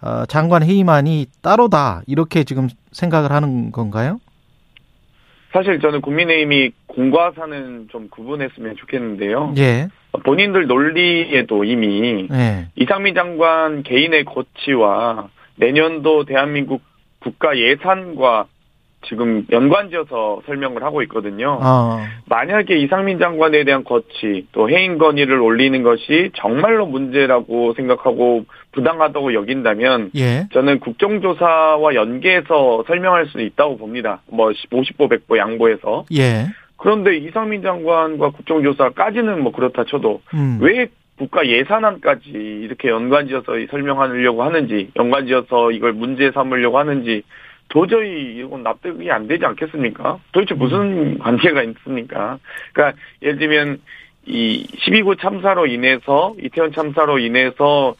어, 0.00 0.24
장관 0.26 0.62
해임안이 0.64 1.26
따로다. 1.42 2.02
이렇게 2.06 2.42
지금 2.44 2.68
생각을 2.90 3.30
하는 3.30 3.70
건가요? 3.70 4.18
사실 5.52 5.80
저는 5.80 6.00
국민의힘이 6.00 6.72
공과 6.86 7.32
사는 7.32 7.88
좀 7.90 8.08
구분했으면 8.08 8.76
좋겠는데요. 8.76 9.54
예. 9.58 9.88
본인들 10.24 10.66
논리에도 10.66 11.64
이미 11.64 12.28
예. 12.32 12.68
이상민 12.76 13.14
장관 13.14 13.82
개인의 13.82 14.24
거치와 14.24 15.28
내년도 15.56 16.24
대한민국 16.24 16.82
국가 17.20 17.56
예산과 17.56 18.46
지금 19.06 19.44
연관지어서 19.50 20.42
설명을 20.46 20.82
하고 20.84 21.02
있거든요. 21.02 21.58
어. 21.60 21.98
만약에 22.26 22.78
이상민 22.78 23.18
장관에 23.18 23.64
대한 23.64 23.84
거치 23.84 24.46
또 24.52 24.70
해임 24.70 24.98
건의를 24.98 25.40
올리는 25.40 25.82
것이 25.82 26.30
정말로 26.36 26.86
문제라고 26.86 27.74
생각하고 27.74 28.44
부당하다고 28.72 29.34
여긴다면 29.34 30.10
예. 30.16 30.48
저는 30.52 30.80
국정조사와 30.80 31.94
연계해서 31.94 32.84
설명할 32.86 33.26
수 33.26 33.40
있다고 33.40 33.76
봅니다. 33.76 34.22
뭐 34.28 34.50
50보 34.50 35.10
100보 35.10 35.36
양보해서. 35.36 36.04
예. 36.14 36.46
그런데 36.76 37.16
이상민 37.16 37.62
장관과 37.62 38.30
국정조사까지는 38.30 39.42
뭐 39.42 39.52
그렇다 39.52 39.84
쳐도 39.84 40.20
음. 40.34 40.58
왜 40.60 40.88
국가 41.16 41.46
예산안까지 41.46 42.30
이렇게 42.30 42.88
연관지어서 42.88 43.52
설명하려고 43.70 44.42
하는지, 44.42 44.90
연관지어서 44.96 45.70
이걸 45.70 45.92
문제 45.92 46.32
삼으려고 46.32 46.78
하는지 46.78 47.22
도저히 47.68 48.36
이건 48.38 48.62
납득이 48.62 49.10
안 49.10 49.28
되지 49.28 49.44
않겠습니까? 49.44 50.18
도대체 50.32 50.54
무슨 50.54 51.18
관계가 51.18 51.62
있습니까? 51.62 52.38
그러니까 52.72 52.98
예를 53.22 53.38
들면 53.38 53.80
이 54.26 54.66
12구 54.86 55.20
참사로 55.20 55.66
인해서 55.66 56.34
이태원 56.42 56.72
참사로 56.72 57.18
인해서 57.18 57.90
어 57.90 57.94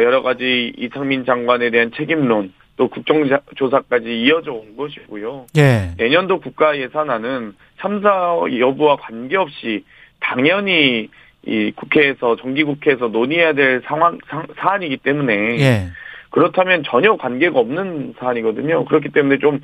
여러 0.00 0.22
가지 0.22 0.72
이상민 0.76 1.24
장관에 1.24 1.70
대한 1.70 1.90
책임론 1.94 2.52
또 2.76 2.88
국정조사까지 2.88 4.22
이어져 4.22 4.52
온 4.52 4.76
것이고요. 4.76 5.46
예. 5.56 5.92
내년도 5.96 6.40
국가 6.40 6.76
예산안은 6.78 7.54
참사 7.78 8.40
여부와 8.58 8.96
관계없이 8.96 9.84
당연히 10.20 11.08
이 11.46 11.72
국회에서 11.76 12.36
정기국회에서 12.36 13.08
논의해야 13.08 13.52
될 13.52 13.82
상황 13.84 14.18
상, 14.26 14.46
사안이기 14.56 14.96
때문에 14.98 15.34
예. 15.60 15.88
그렇다면 16.30 16.82
전혀 16.84 17.16
관계가 17.16 17.60
없는 17.60 18.14
사안이거든요. 18.18 18.86
그렇기 18.86 19.10
때문에 19.10 19.38
좀 19.38 19.60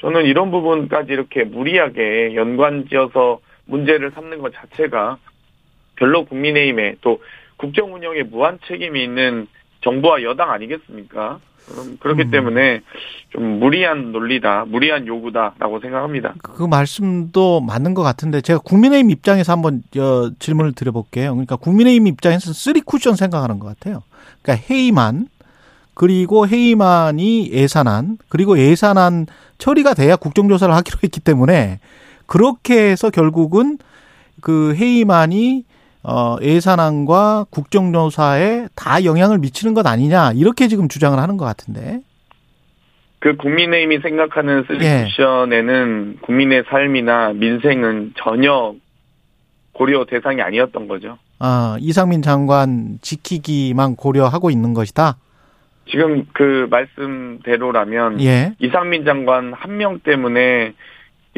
저는 0.00 0.26
이런 0.26 0.52
부분까지 0.52 1.12
이렇게 1.12 1.42
무리하게 1.42 2.36
연관지어서 2.36 3.40
문제를 3.64 4.12
삼는 4.12 4.38
것 4.38 4.52
자체가 4.54 5.18
별로 5.96 6.24
국민의힘에 6.24 6.96
또 7.00 7.20
국정 7.56 7.94
운영에 7.94 8.22
무한 8.22 8.58
책임이 8.66 9.02
있는 9.02 9.48
정부와 9.82 10.22
여당 10.22 10.50
아니겠습니까? 10.50 11.38
그럼 11.66 11.96
그렇기 12.00 12.22
음. 12.22 12.30
때문에 12.30 12.82
좀 13.30 13.60
무리한 13.60 14.12
논리다, 14.12 14.64
무리한 14.66 15.06
요구다라고 15.06 15.80
생각합니다. 15.80 16.34
그 16.42 16.64
말씀도 16.64 17.60
맞는 17.60 17.94
것 17.94 18.02
같은데 18.02 18.40
제가 18.40 18.58
국민의힘 18.60 19.10
입장에서 19.10 19.52
한번 19.52 19.82
여, 19.96 20.30
질문을 20.38 20.72
드려볼게요. 20.72 21.32
그러니까 21.32 21.56
국민의힘 21.56 22.06
입장에서 22.08 22.52
쓰리 22.52 22.80
쿠션 22.80 23.16
생각하는 23.16 23.58
것 23.58 23.68
같아요. 23.68 24.02
그러니까 24.42 24.66
해임안 24.68 25.28
그리고 25.94 26.48
해임안이 26.48 27.52
예산안 27.52 28.18
그리고 28.28 28.58
예산안 28.58 29.26
처리가 29.58 29.94
돼야 29.94 30.16
국정조사를 30.16 30.74
하기로 30.74 30.98
했기 31.04 31.20
때문에 31.20 31.80
그렇게 32.26 32.90
해서 32.90 33.10
결국은 33.10 33.78
그 34.40 34.74
해임안이 34.74 35.64
어 36.04 36.36
예산안과 36.42 37.46
국정조사에 37.50 38.68
다 38.74 39.04
영향을 39.04 39.38
미치는 39.38 39.74
것 39.74 39.86
아니냐 39.86 40.32
이렇게 40.32 40.66
지금 40.68 40.88
주장을 40.88 41.18
하는 41.18 41.36
것 41.36 41.44
같은데. 41.44 42.00
그 43.20 43.36
국민의힘이 43.36 44.00
생각하는 44.00 44.64
솔루션에는 44.66 46.18
국민의 46.22 46.64
삶이나 46.68 47.32
민생은 47.34 48.14
전혀 48.16 48.74
고려 49.72 50.04
대상이 50.04 50.42
아니었던 50.42 50.88
거죠. 50.88 51.18
아, 51.38 51.76
이상민 51.78 52.22
장관 52.22 52.98
지키기만 53.00 53.94
고려하고 53.94 54.50
있는 54.50 54.74
것이다. 54.74 55.18
지금 55.88 56.26
그 56.32 56.66
말씀대로라면 56.70 58.20
예. 58.22 58.54
이상민 58.58 59.04
장관 59.04 59.52
한 59.52 59.76
명 59.76 60.00
때문에 60.00 60.72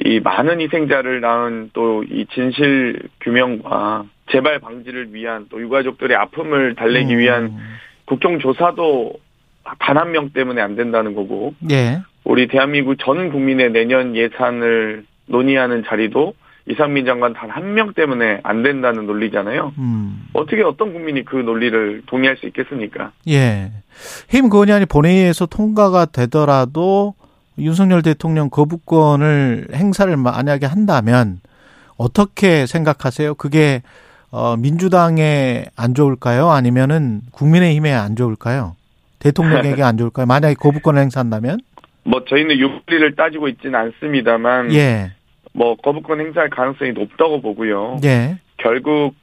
이 0.05 0.21
많은 0.21 0.61
희생자를 0.61 1.21
낳은 1.21 1.71
또 1.75 2.03
이 2.11 2.27
진실 2.35 2.99
규명과 3.21 4.05
재발 4.31 4.59
방지를 4.59 5.13
위한 5.15 5.47
또 5.51 5.61
유가족들의 5.61 6.17
아픔을 6.17 6.75
달래기 6.75 7.15
음. 7.15 7.19
위한 7.19 7.57
국정조사도 8.07 9.13
단 9.79 9.97
한 9.97 10.13
명 10.13 10.31
때문에 10.31 10.61
안 10.61 10.77
된다는 10.77 11.15
거고 11.15 11.55
예. 11.71 12.03
우리 12.25 12.49
대한민국 12.49 12.97
전 12.99 13.31
국민의 13.31 13.71
내년 13.73 14.15
예산을 14.15 15.05
논의하는 15.27 15.85
자리도 15.87 16.35
이상민 16.69 17.05
장관 17.07 17.33
단 17.35 17.51
한 17.51 17.75
명 17.75 17.93
때문에 17.95 18.41
안 18.43 18.63
된다는 18.63 19.07
논리잖아요. 19.07 19.73
음. 19.79 20.27
어떻게 20.33 20.63
어떤 20.63 20.93
국민이 20.93 21.25
그 21.25 21.37
논리를 21.37 22.03
동의할 22.07 22.37
수 22.37 22.47
있겠습니까? 22.47 23.13
예. 23.29 23.71
해임 24.33 24.49
건의안이 24.49 24.87
본회의에서 24.87 25.47
통과가 25.47 26.07
되더라도 26.07 27.15
윤석열 27.59 28.03
대통령 28.03 28.51
거부권을 28.51 29.69
행사를 29.75 30.15
만약에 30.17 30.67
한다면 30.67 31.41
어떻게 31.97 32.67
생각하세요? 32.67 33.35
그게 33.37 33.83
어 34.37 34.57
민주당에 34.57 35.67
안 35.77 35.95
좋을까요? 35.95 36.51
아니면은 36.51 37.21
국민의힘에 37.31 37.93
안 37.93 38.17
좋을까요? 38.17 38.75
대통령에게 39.21 39.81
안 39.85 39.97
좋을까요? 39.97 40.27
만약에 40.27 40.55
거부권을 40.55 41.01
행사한다면? 41.03 41.61
뭐 42.03 42.25
저희는 42.25 42.59
윤리를 42.59 43.15
따지고 43.15 43.47
있지는 43.47 43.79
않습니다만 43.79 44.75
예. 44.75 45.13
뭐 45.53 45.77
거부권 45.77 46.19
행사할 46.19 46.51
가능성이 46.51 46.91
높다고 46.95 47.43
보고요. 47.43 48.01
예. 48.03 48.39
결국 48.57 49.15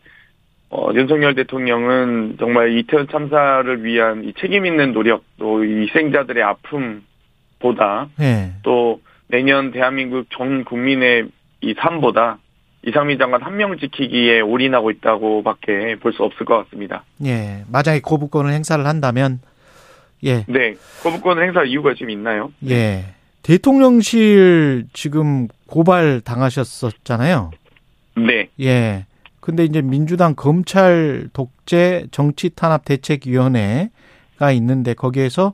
어, 0.70 0.92
윤석열 0.94 1.36
대통령은 1.36 2.38
정말 2.40 2.78
이태원 2.78 3.10
참사를 3.10 3.84
위한 3.84 4.24
이 4.24 4.32
책임 4.40 4.66
있는 4.66 4.94
노력 4.94 5.26
또이 5.40 5.88
희생자들의 5.88 6.42
아픔보다 6.42 8.08
예. 8.22 8.54
또 8.64 9.02
내년 9.28 9.72
대한민국 9.72 10.28
전 10.30 10.64
국민의 10.64 11.28
이 11.60 11.74
삶보다 11.78 12.38
이상민 12.86 13.20
장관 13.20 13.42
한 13.44 13.56
명 13.58 13.78
지키기에 13.78 14.42
올인하고 14.42 14.90
있다고밖에 14.92 15.98
볼 16.00 16.14
수 16.14 16.24
없을 16.24 16.46
것 16.46 16.64
같습니다. 16.66 17.04
예. 17.26 17.64
만약에 17.72 18.00
거부권을 18.02 18.52
행사를 18.54 18.86
한다면 18.86 19.40
예. 20.24 20.46
네, 20.48 20.76
거부권을 21.04 21.44
행사할 21.46 21.68
이유가 21.68 21.94
지금 21.94 22.10
있나요? 22.10 22.52
예. 22.70 23.06
대통령실 23.44 24.86
지금 24.94 25.48
고발 25.68 26.22
당하셨었잖아요. 26.22 27.52
네, 28.18 28.50
예. 28.60 29.06
근데 29.40 29.64
이제 29.64 29.82
민주당 29.82 30.36
검찰 30.36 31.28
독재 31.34 32.06
정치 32.12 32.50
탄압 32.50 32.86
대책위원회가 32.86 34.52
있는데 34.54 34.94
거기에서 34.94 35.54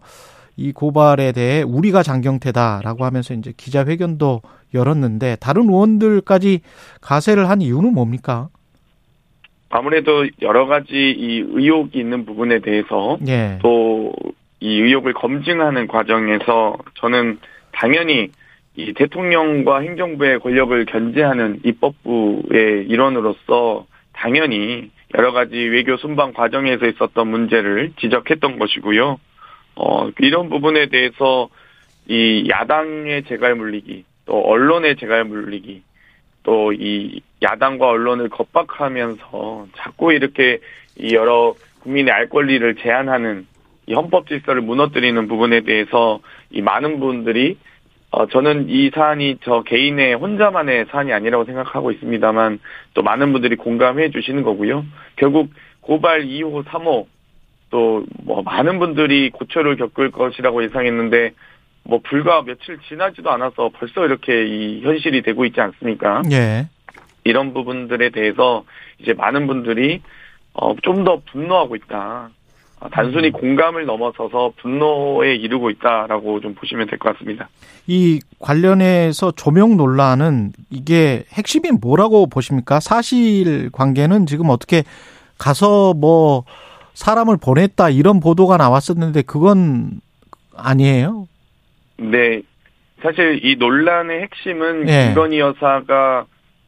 이 0.57 0.71
고발에 0.71 1.31
대해 1.31 1.61
우리가 1.61 2.01
장경태다라고 2.01 3.05
하면서 3.05 3.35
이제 3.35 3.53
기자회견도 3.55 4.41
열었는데 4.73 5.37
다른 5.39 5.69
의원들까지 5.69 6.61
가세를 6.99 7.47
한 7.49 7.61
이유는 7.61 7.93
뭡니까? 7.93 8.49
아무래도 9.69 10.25
여러 10.41 10.65
가지 10.65 10.93
이 10.93 11.43
의혹이 11.47 11.99
있는 11.99 12.25
부분에 12.25 12.59
대해서 12.59 13.17
예. 13.27 13.59
또이 13.61 14.11
의혹을 14.61 15.13
검증하는 15.13 15.87
과정에서 15.87 16.77
저는 16.95 17.39
당연히 17.71 18.29
이 18.75 18.93
대통령과 18.93 19.81
행정부의 19.81 20.39
권력을 20.39 20.85
견제하는 20.85 21.59
입법부의 21.63 22.87
일원으로서 22.87 23.85
당연히 24.13 24.89
여러 25.15 25.31
가지 25.31 25.55
외교 25.55 25.97
순방 25.97 26.33
과정에서 26.33 26.87
있었던 26.87 27.27
문제를 27.27 27.91
지적했던 27.99 28.59
것이고요. 28.59 29.19
어, 29.77 30.09
이런 30.19 30.49
부분에 30.49 30.87
대해서 30.87 31.49
이 32.07 32.47
야당의 32.49 33.23
재갈 33.23 33.55
물리기, 33.55 34.05
또 34.25 34.41
언론의 34.41 34.97
재갈 34.97 35.23
물리기, 35.23 35.83
또 36.43 36.71
이 36.71 37.21
야당과 37.41 37.87
언론을 37.87 38.29
겁박하면서 38.29 39.67
자꾸 39.75 40.13
이렇게 40.13 40.59
이 40.97 41.13
여러 41.13 41.53
국민의 41.81 42.13
알 42.13 42.29
권리를 42.29 42.75
제한하는 42.75 43.45
이 43.85 43.93
헌법 43.93 44.27
질서를 44.27 44.61
무너뜨리는 44.61 45.27
부분에 45.27 45.61
대해서 45.61 46.19
이 46.49 46.61
많은 46.61 46.99
분들이 46.99 47.57
어 48.11 48.27
저는 48.27 48.69
이 48.69 48.89
사안이 48.93 49.39
저 49.43 49.61
개인의 49.63 50.15
혼자만의 50.15 50.85
사안이 50.89 51.11
아니라고 51.11 51.43
생각하고 51.45 51.91
있습니다만 51.91 52.59
또 52.93 53.01
많은 53.01 53.33
분들이 53.33 53.57
공감해 53.57 54.11
주시는 54.11 54.43
거고요. 54.43 54.85
결국 55.17 55.51
고발 55.81 56.25
2호, 56.25 56.63
3호 56.63 57.05
또 57.69 58.03
뭐 58.23 58.41
많은 58.43 58.79
분들이 58.79 59.29
고초를 59.29 59.77
겪을 59.77 60.11
것이라고 60.11 60.63
예상했는데 60.63 61.31
뭐 61.83 61.99
불과 62.03 62.43
며칠 62.43 62.77
지나지도 62.89 63.29
않아서 63.31 63.69
벌써 63.73 64.05
이렇게 64.05 64.45
이 64.45 64.81
현실이 64.81 65.21
되고 65.21 65.45
있지 65.45 65.61
않습니까? 65.61 66.21
예. 66.31 66.67
이런 67.23 67.53
부분들에 67.53 68.09
대해서 68.09 68.63
이제 68.99 69.13
많은 69.13 69.47
분들이 69.47 70.01
어, 70.53 70.75
좀 70.83 71.03
더 71.05 71.21
분노하고 71.31 71.75
있다. 71.77 72.29
아, 72.79 72.89
단순히 72.91 73.31
공감을 73.31 73.85
넘어서서 73.85 74.53
분노에 74.57 75.35
이르고 75.35 75.69
있다라고 75.71 76.41
좀 76.41 76.53
보시면 76.53 76.87
될 76.87 76.99
것 76.99 77.13
같습니다. 77.13 77.49
이 77.87 78.19
관련해서 78.39 79.31
조명 79.31 79.77
논란은 79.77 80.51
이게 80.69 81.23
핵심이 81.31 81.71
뭐라고 81.71 82.27
보십니까? 82.27 82.79
사실 82.79 83.69
관계는 83.71 84.25
지금 84.25 84.49
어떻게 84.49 84.83
가서 85.37 85.93
뭐 85.93 86.43
사람을 86.97 87.37
보냈다 87.37 87.91
이런 87.91 88.19
보도가 88.19 88.57
나왔었는데 88.57 89.21
그건 89.21 90.01
아니에요? 90.55 91.27
네. 91.97 92.41
사실 93.03 93.39
이 93.45 93.55
논란의 93.55 94.23
핵심은 94.23 94.89
예. 94.89 95.05
김건희 95.05 95.37
여사가 95.39 96.25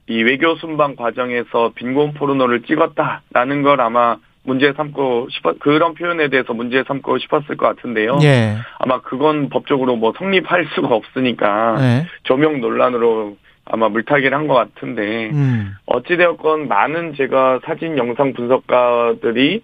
이 0.08 0.22
외교 0.22 0.56
순방 0.58 0.96
과정에서 0.96 1.72
빈곤 1.74 2.14
포르노를 2.14 2.62
찍었다라는 2.62 3.64
걸 3.64 3.82
아마 3.82 4.18
문제 4.44 4.72
삼고 4.74 5.30
싶었, 5.32 5.60
그런 5.60 5.96
표현에 5.96 6.30
대해서 6.30 6.54
문제 6.54 6.84
삼고 6.88 7.18
싶었을 7.18 7.58
것 7.58 7.66
같은데요. 7.76 8.20
예. 8.22 8.56
아마 8.78 9.02
그건 9.02 9.50
법적으로 9.50 9.96
뭐 9.96 10.14
성립할 10.18 10.68
수가 10.76 10.90
없으니까 10.94 11.76
예. 11.80 12.08
조명 12.24 12.62
논란으로 12.62 13.36
아마 13.66 13.90
물타기를 13.90 14.38
한 14.38 14.48
것 14.48 14.54
같은데 14.54 15.32
음. 15.32 15.74
어찌되었건 15.88 16.68
많은 16.68 17.16
제가 17.16 17.62
사진 17.66 17.98
영상 17.98 18.34
분석가들이 18.34 19.64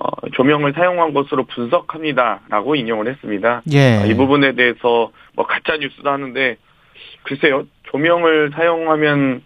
어, 0.00 0.06
조명을 0.32 0.72
사용한 0.72 1.12
것으로 1.14 1.44
분석합니다라고 1.44 2.74
인용을 2.76 3.08
했습니다. 3.08 3.62
예. 3.72 3.98
아, 3.98 4.04
이 4.06 4.14
부분에 4.14 4.52
대해서 4.52 5.10
뭐 5.34 5.46
가짜 5.46 5.76
뉴스도 5.76 6.08
하는데 6.10 6.56
글쎄요 7.24 7.64
조명을 7.84 8.50
사용하면 8.54 9.42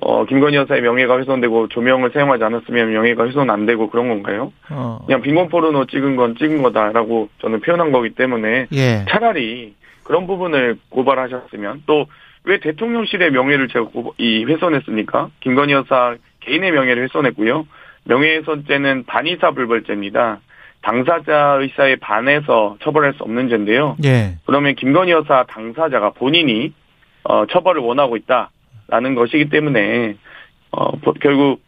어, 0.00 0.24
김건희 0.24 0.56
여사의 0.56 0.80
명예가 0.82 1.18
훼손되고 1.18 1.68
조명을 1.68 2.10
사용하지 2.12 2.42
않았으면 2.42 2.92
명예가 2.92 3.26
훼손 3.26 3.48
안 3.50 3.64
되고 3.66 3.88
그런 3.90 4.08
건가요? 4.08 4.52
어. 4.70 5.00
그냥 5.06 5.22
빈곤 5.22 5.48
포르노 5.48 5.86
찍은 5.86 6.16
건 6.16 6.34
찍은 6.36 6.62
거다라고 6.62 7.28
저는 7.40 7.60
표현한 7.60 7.92
거기 7.92 8.10
때문에 8.10 8.66
예. 8.72 9.04
차라리 9.08 9.74
그런 10.02 10.26
부분을 10.26 10.78
고발하셨으면 10.90 11.82
또 11.86 12.06
왜 12.46 12.58
대통령실의 12.60 13.30
명예를 13.30 13.68
제가 13.68 13.86
고- 13.86 14.12
이 14.18 14.44
훼손했습니까? 14.44 15.30
김건희 15.40 15.72
여사 15.72 16.14
개인의 16.40 16.72
명예를 16.72 17.04
훼손했고요. 17.04 17.66
명예훼손죄는 18.04 19.04
단의사 19.06 19.50
불벌죄입니다. 19.52 20.40
당사자 20.82 21.56
의사에 21.60 21.96
반해서 21.96 22.76
처벌할 22.82 23.14
수 23.14 23.22
없는 23.22 23.48
죄인데요. 23.48 23.96
예. 24.04 24.34
그러면 24.46 24.74
김건희 24.74 25.12
여사 25.12 25.44
당사자가 25.44 26.10
본인이 26.10 26.72
어, 27.22 27.46
처벌을 27.46 27.80
원하고 27.80 28.16
있다라는 28.18 29.14
것이기 29.14 29.48
때문에 29.48 30.16
어, 30.72 30.90
보- 30.98 31.14
결국 31.14 31.62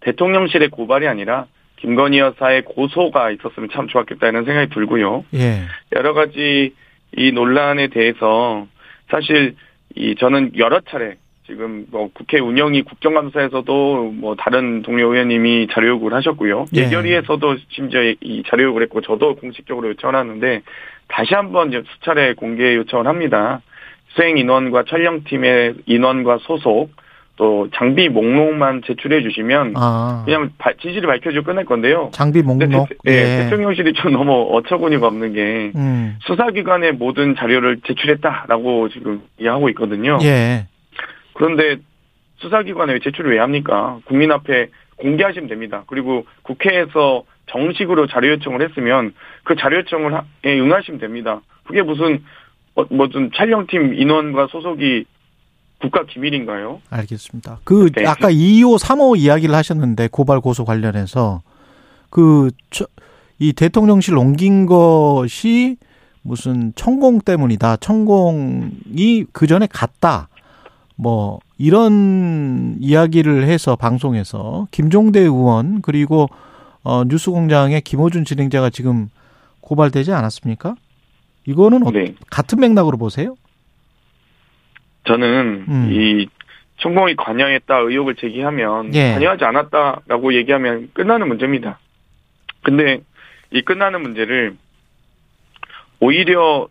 대통령실의 0.00 0.70
고발이 0.70 1.06
아니라 1.06 1.46
김건희 1.76 2.18
여사의 2.18 2.62
고소가 2.62 3.30
있었으면 3.30 3.68
참 3.72 3.86
좋았겠다 3.88 4.28
이런 4.28 4.44
생각이 4.44 4.72
들고요. 4.74 5.24
예. 5.34 5.62
여러 5.94 6.12
가지 6.12 6.74
이 7.16 7.30
논란에 7.32 7.88
대해서 7.88 8.66
사실 9.10 9.54
이 9.94 10.16
저는 10.18 10.52
여러 10.58 10.80
차례 10.80 11.16
지금 11.46 11.84
뭐 11.90 12.08
국회 12.14 12.38
운영위 12.40 12.82
국정감사에서도 12.82 14.12
뭐 14.16 14.34
다른 14.34 14.80
동료 14.82 15.12
의원님이 15.12 15.68
자료 15.72 15.88
요구를 15.88 16.16
하셨고요. 16.16 16.64
예. 16.74 16.84
예결위에서도 16.84 17.56
심지어 17.68 18.00
이 18.20 18.42
자료 18.48 18.64
요구를 18.64 18.86
했고 18.86 19.02
저도 19.02 19.36
공식적으로 19.36 19.88
요청을 19.90 20.16
하는데 20.16 20.62
다시 21.08 21.34
한번 21.34 21.68
이제 21.68 21.82
수차례 21.94 22.32
공개 22.32 22.74
요청을 22.76 23.06
합니다. 23.06 23.60
수행 24.14 24.38
인원과 24.38 24.84
촬영팀의 24.88 25.74
인원과 25.86 26.38
소속 26.42 26.92
또 27.36 27.68
장비 27.74 28.08
목록만 28.08 28.82
제출해 28.86 29.20
주시면 29.22 29.74
아, 29.76 30.22
그냥 30.24 30.50
바- 30.56 30.72
진실을 30.80 31.08
밝혀주고 31.08 31.44
끝날 31.44 31.64
건데요. 31.64 32.10
장비 32.12 32.42
목록. 32.42 32.88
대, 33.04 33.10
예, 33.12 33.42
대통령실이 33.42 33.92
좀 33.94 34.12
너무 34.12 34.48
어처구니가 34.52 35.06
없는 35.08 35.32
게 35.32 35.72
음. 35.74 36.16
수사기관의 36.20 36.92
모든 36.92 37.34
자료를 37.34 37.80
제출했다라고 37.86 38.88
지금 38.90 39.20
이해하고 39.40 39.68
있거든요. 39.70 40.18
예. 40.22 40.68
그런데 41.34 41.76
수사기관에 42.38 42.98
제출을 43.00 43.32
왜 43.32 43.38
합니까? 43.38 43.98
국민 44.06 44.32
앞에 44.32 44.68
공개하시면 44.96 45.48
됩니다. 45.48 45.84
그리고 45.86 46.24
국회에서 46.42 47.24
정식으로 47.50 48.06
자료 48.06 48.28
요청을 48.30 48.66
했으면 48.68 49.12
그 49.44 49.54
자료 49.56 49.78
요청을 49.78 50.14
하- 50.14 50.24
에 50.44 50.58
응하시면 50.58 51.00
됩니다. 51.00 51.40
그게 51.64 51.82
무슨 51.82 52.22
어, 52.76 52.84
무슨 52.90 53.30
촬영팀 53.34 53.94
인원과 53.94 54.48
소속이 54.50 55.04
국가 55.80 56.04
기밀인가요? 56.06 56.80
알겠습니다. 56.90 57.58
그 57.64 57.90
네. 57.92 58.06
아까 58.06 58.30
2호, 58.30 58.78
3호 58.82 59.18
이야기를 59.18 59.54
하셨는데 59.54 60.08
고발 60.10 60.40
고소 60.40 60.64
관련해서 60.64 61.42
그 62.10 62.50
이 63.40 63.52
대통령실 63.52 64.16
옮긴 64.16 64.64
것이 64.64 65.76
무슨 66.22 66.72
천공 66.76 67.18
때문이다. 67.20 67.76
천공이 67.78 69.24
그 69.32 69.46
전에 69.48 69.66
갔다. 69.66 70.28
뭐 70.96 71.40
이런 71.58 72.76
이야기를 72.80 73.44
해서 73.44 73.76
방송에서 73.76 74.66
김종대 74.70 75.20
의원 75.20 75.82
그리고 75.82 76.28
어 76.82 77.04
뉴스공장의 77.04 77.80
김호준 77.80 78.24
진행자가 78.24 78.70
지금 78.70 79.08
고발되지 79.60 80.12
않았습니까? 80.12 80.74
이거는 81.46 81.86
어, 81.86 81.90
네. 81.90 82.14
같은 82.30 82.60
맥락으로 82.60 82.96
보세요? 82.96 83.36
저는 85.06 85.64
음. 85.68 85.88
이 85.90 86.28
천공이 86.78 87.16
관여했다 87.16 87.76
의혹을 87.76 88.16
제기하면 88.16 88.94
예. 88.94 89.12
관여하지 89.12 89.44
않았다라고 89.44 90.34
얘기하면 90.34 90.90
끝나는 90.92 91.28
문제입니다. 91.28 91.78
근데 92.62 93.00
이 93.50 93.62
끝나는 93.62 94.02
문제를 94.02 94.56
오히려 96.00 96.68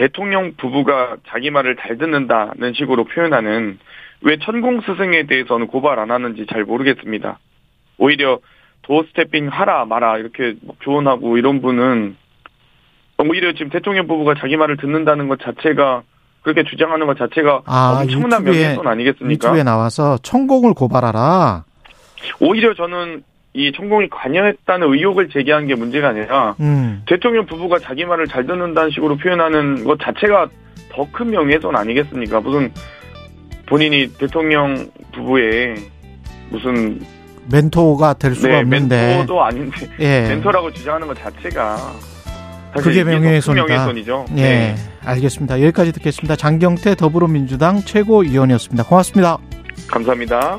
대통령 0.00 0.54
부부가 0.56 1.16
자기 1.28 1.50
말을 1.50 1.76
잘 1.76 1.98
듣는다는 1.98 2.72
식으로 2.74 3.04
표현하는 3.04 3.78
왜 4.22 4.38
천공 4.38 4.80
스승에 4.80 5.26
대해서는 5.26 5.66
고발 5.66 5.98
안 5.98 6.10
하는지 6.10 6.46
잘 6.50 6.64
모르겠습니다. 6.64 7.38
오히려 7.98 8.38
도어 8.80 9.04
스태핑 9.08 9.48
하라 9.48 9.84
마라 9.84 10.16
이렇게 10.16 10.54
막 10.66 10.76
조언하고 10.80 11.36
이런 11.36 11.60
분은 11.60 12.16
오히려 13.18 13.52
지금 13.52 13.68
대통령 13.68 14.06
부부가 14.06 14.34
자기 14.38 14.56
말을 14.56 14.78
듣는다는 14.78 15.28
것 15.28 15.38
자체가 15.38 16.02
그렇게 16.40 16.64
주장하는 16.64 17.06
것 17.06 17.18
자체가 17.18 17.60
아, 17.66 18.00
엄청난 18.00 18.42
명예훼손 18.42 18.86
아니겠습니까? 18.86 19.48
유튜브에 19.48 19.62
나와서 19.64 20.16
천공을 20.22 20.72
고발하라. 20.72 21.64
오히려 22.40 22.72
저는 22.72 23.22
이 23.52 23.72
천공이 23.72 24.08
관여했다는 24.10 24.92
의혹을 24.92 25.28
제기한 25.30 25.66
게 25.66 25.74
문제가 25.74 26.08
아니라 26.10 26.54
음. 26.60 27.02
대통령 27.08 27.46
부부가 27.46 27.78
자기 27.80 28.04
말을 28.04 28.26
잘 28.28 28.46
듣는다는 28.46 28.90
식으로 28.90 29.16
표현하는 29.16 29.84
것 29.84 29.98
자체가 30.00 30.48
더 30.92 31.06
큰 31.12 31.30
명예훼손 31.30 31.74
아니겠습니까? 31.76 32.40
무슨 32.40 32.72
본인이 33.66 34.08
대통령 34.18 34.88
부부의 35.12 35.76
무슨 36.50 37.00
멘토가 37.50 38.14
될 38.14 38.34
수가 38.34 38.48
네, 38.48 38.58
없는데. 38.60 39.16
멘토도 39.16 39.42
아닌데 39.42 39.88
예. 40.00 40.28
멘토라고 40.28 40.72
주장하는 40.72 41.06
것 41.06 41.16
자체가 41.18 41.76
그게 42.78 43.02
명예훼손이다. 43.02 43.66
명예훼손이죠. 43.66 44.26
예. 44.36 44.42
네. 44.42 44.74
알겠습니다. 45.04 45.60
여기까지 45.62 45.92
듣겠습니다. 45.92 46.36
장경태 46.36 46.94
더불어민주당 46.96 47.80
최고위원이었습니다. 47.80 48.84
고맙습니다. 48.84 49.38
감사합니다. 49.88 50.58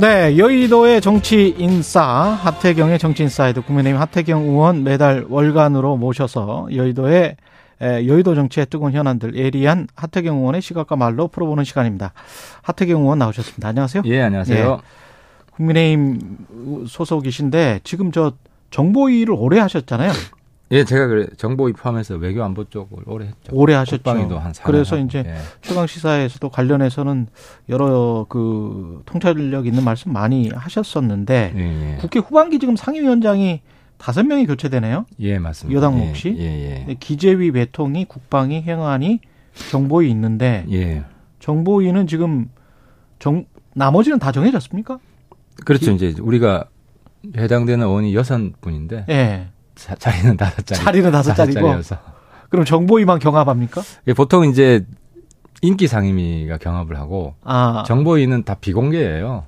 네, 0.00 0.38
여의도의 0.38 1.02
정치 1.02 1.54
인싸 1.58 2.02
하태경의 2.02 2.98
정치 2.98 3.22
inside 3.22 3.60
국민의힘 3.60 4.00
하태경 4.00 4.44
의원 4.44 4.82
매달 4.82 5.26
월간으로 5.28 5.98
모셔서 5.98 6.68
여의도의 6.74 7.36
에, 7.82 8.06
여의도 8.06 8.34
정치의 8.34 8.66
뜨거운 8.70 8.92
현안들 8.92 9.36
예리한 9.36 9.88
하태경 9.94 10.38
의원의 10.38 10.62
시각과 10.62 10.96
말로 10.96 11.28
풀어보는 11.28 11.64
시간입니다. 11.64 12.14
하태경 12.62 13.02
의원 13.02 13.18
나오셨습니다. 13.18 13.68
안녕하세요. 13.68 14.02
예, 14.06 14.22
안녕하세요. 14.22 14.80
국민의힘 15.56 16.18
소속이신데 16.86 17.80
지금 17.84 18.10
저 18.10 18.32
정보위를 18.70 19.34
오래 19.36 19.60
하셨잖아요. 19.60 20.12
예, 20.72 20.84
제가 20.84 21.08
그래 21.08 21.26
정보위 21.36 21.72
포함해서 21.72 22.14
외교 22.14 22.44
안보 22.44 22.64
쪽을 22.64 23.02
오래 23.06 23.26
했죠. 23.26 23.52
오래 23.52 23.74
하셨죠. 23.74 24.10
한 24.10 24.52
4년 24.52 24.62
그래서 24.64 24.96
하고, 24.96 25.06
이제 25.06 25.24
예. 25.26 25.34
최강 25.62 25.86
시사에서도 25.86 26.48
관련해서는 26.48 27.26
여러 27.68 28.26
그 28.28 29.02
통찰력 29.04 29.66
있는 29.66 29.82
말씀 29.82 30.12
많이 30.12 30.48
하셨었는데 30.48 31.52
예, 31.56 31.60
예. 31.60 31.96
국회 31.96 32.20
후반기 32.20 32.60
지금 32.60 32.76
상임위원장이 32.76 33.62
다섯 33.98 34.22
명이 34.24 34.46
교체되네요. 34.46 35.06
예, 35.18 35.38
맞습니다. 35.38 35.76
여당 35.76 36.00
예, 36.00 36.06
몫이? 36.06 36.36
예, 36.38 36.86
예. 36.88 36.94
기재위, 37.00 37.50
외통위, 37.50 38.04
국방위, 38.04 38.62
행안위, 38.62 39.20
정보위 39.70 40.08
있는데 40.10 40.64
예. 40.70 41.02
정보위는 41.40 42.06
지금 42.06 42.48
정 43.18 43.44
나머지는 43.74 44.20
다 44.20 44.30
정해졌습니까? 44.30 45.00
그렇죠. 45.64 45.90
이제 45.90 46.14
우리가 46.20 46.64
해당되는 47.36 47.84
의원이 47.84 48.14
여섯 48.14 48.38
분인데 48.60 49.04
예. 49.08 49.48
자, 49.80 49.94
자리는 49.94 50.36
다섯 50.36 50.64
자리. 50.66 50.80
자리는 50.80 51.10
다섯 51.10 51.34
자리고. 51.34 51.72
그럼 52.50 52.64
정보위만 52.64 53.18
경합합니까? 53.18 53.82
예, 54.08 54.12
보통 54.12 54.44
이제 54.48 54.84
인기 55.62 55.86
상임위가 55.86 56.58
경합을 56.58 56.98
하고 56.98 57.34
아, 57.44 57.84
정보위는 57.86 58.44
다 58.44 58.56
비공개예요. 58.60 59.44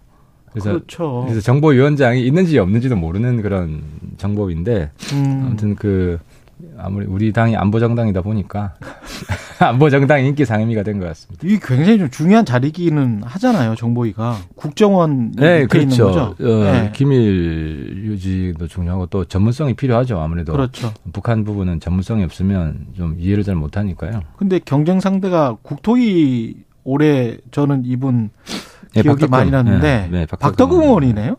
그래서 0.53 0.71
그렇죠. 0.71 1.23
그래서 1.27 1.41
정보위원장이 1.41 2.25
있는지 2.27 2.59
없는지도 2.59 2.97
모르는 2.97 3.41
그런 3.43 3.83
정보위인데 4.19 4.91
음, 5.15 5.43
아무튼 5.47 5.75
그 5.75 6.19
아무리 6.79 7.07
우리 7.07 7.33
당이 7.33 7.57
안보 7.57 7.79
정당이다 7.79 8.23
보니까 8.23 8.75
안보 9.61 9.91
정당 9.91 10.25
인기 10.25 10.45
상임위가 10.45 10.83
된 10.83 10.99
것 10.99 11.07
같습니다. 11.09 11.47
이게 11.47 11.59
굉장히 11.63 11.99
좀 11.99 12.11
중요한 12.11 12.45
자리기는 12.45 13.23
하잖아요. 13.25 13.75
정보위가 13.77 14.37
국정원 14.57 15.33
네, 15.33 15.67
그렇죠. 15.67 16.07
거죠. 16.07 16.21
어, 16.41 16.65
네. 16.65 16.91
기밀 16.95 18.03
유지도 18.05 18.67
중요하고 18.67 19.07
또 19.07 19.25
전문성이 19.25 19.75
필요하죠. 19.75 20.19
아무래도 20.21 20.53
그렇죠. 20.53 20.93
북한 21.13 21.45
부분은 21.45 21.81
전문성이 21.81 22.25
없으면 22.25 22.87
좀 22.97 23.17
이해를 23.19 23.45
잘 23.45 23.55
못하니까요. 23.55 24.23
근데 24.37 24.59
경쟁 24.65 25.01
상대가 25.01 25.57
국토위 25.63 26.57
올해 26.85 27.37
저는 27.53 27.83
이분 27.87 28.31
예, 28.97 29.03
기억이 29.03 29.23
박덕금. 29.27 29.31
많이 29.31 29.51
났는데 29.51 30.09
네, 30.11 30.19
네, 30.21 30.27
박덕금 30.27 30.81
의원이네요. 30.83 31.37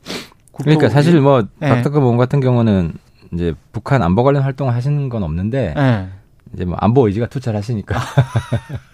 그러니까 0.56 0.88
국토위. 0.88 0.90
사실 0.90 1.20
뭐 1.22 1.44
네. 1.60 1.70
박덕금 1.70 2.02
의원 2.02 2.18
같은 2.18 2.40
경우는 2.40 2.94
이제 3.34 3.54
북한 3.72 4.02
안보 4.04 4.24
관련 4.24 4.44
활동을 4.44 4.74
하시는 4.74 5.10
건 5.10 5.24
없는데 5.24 5.74
예. 5.78 6.10
이제 6.54 6.66
뭐 6.66 6.76
안보 6.80 7.08
의지가 7.08 7.28
투철하시니까 7.28 8.00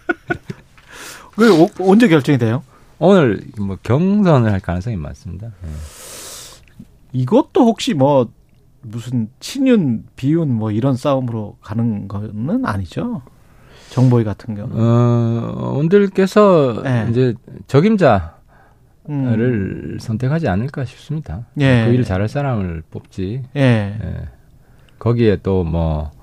그 1.35 1.61
오- 1.61 1.69
언제 1.79 2.07
결정이 2.07 2.37
돼요? 2.37 2.63
오늘 2.99 3.41
뭐 3.57 3.77
경선을 3.81 4.51
할 4.51 4.59
가능성이 4.59 4.97
많습니다. 4.97 5.47
예. 5.47 5.69
이것도 7.13 7.65
혹시 7.65 7.93
뭐 7.93 8.29
무슨 8.81 9.29
친윤 9.39 10.05
비윤 10.15 10.53
뭐 10.53 10.71
이런 10.71 10.95
싸움으로 10.95 11.57
가는 11.61 12.07
거는 12.07 12.65
아니죠. 12.65 13.21
정보위 13.89 14.23
같은 14.23 14.55
경우. 14.55 14.69
어, 14.73 15.73
원들께서 15.75 16.81
네. 16.83 17.07
이제 17.09 17.33
적임자 17.67 18.35
음. 19.09 19.97
선택하지 19.99 20.47
않을까 20.47 20.85
싶습니다. 20.85 21.45
예. 21.59 21.85
그 21.85 21.93
일을 21.93 22.03
잘할 22.03 22.27
사람을 22.27 22.83
뽑지. 22.91 23.43
예. 23.55 23.61
예. 23.61 24.27
거기에 24.99 25.37
또 25.37 25.63
뭐 25.63 26.19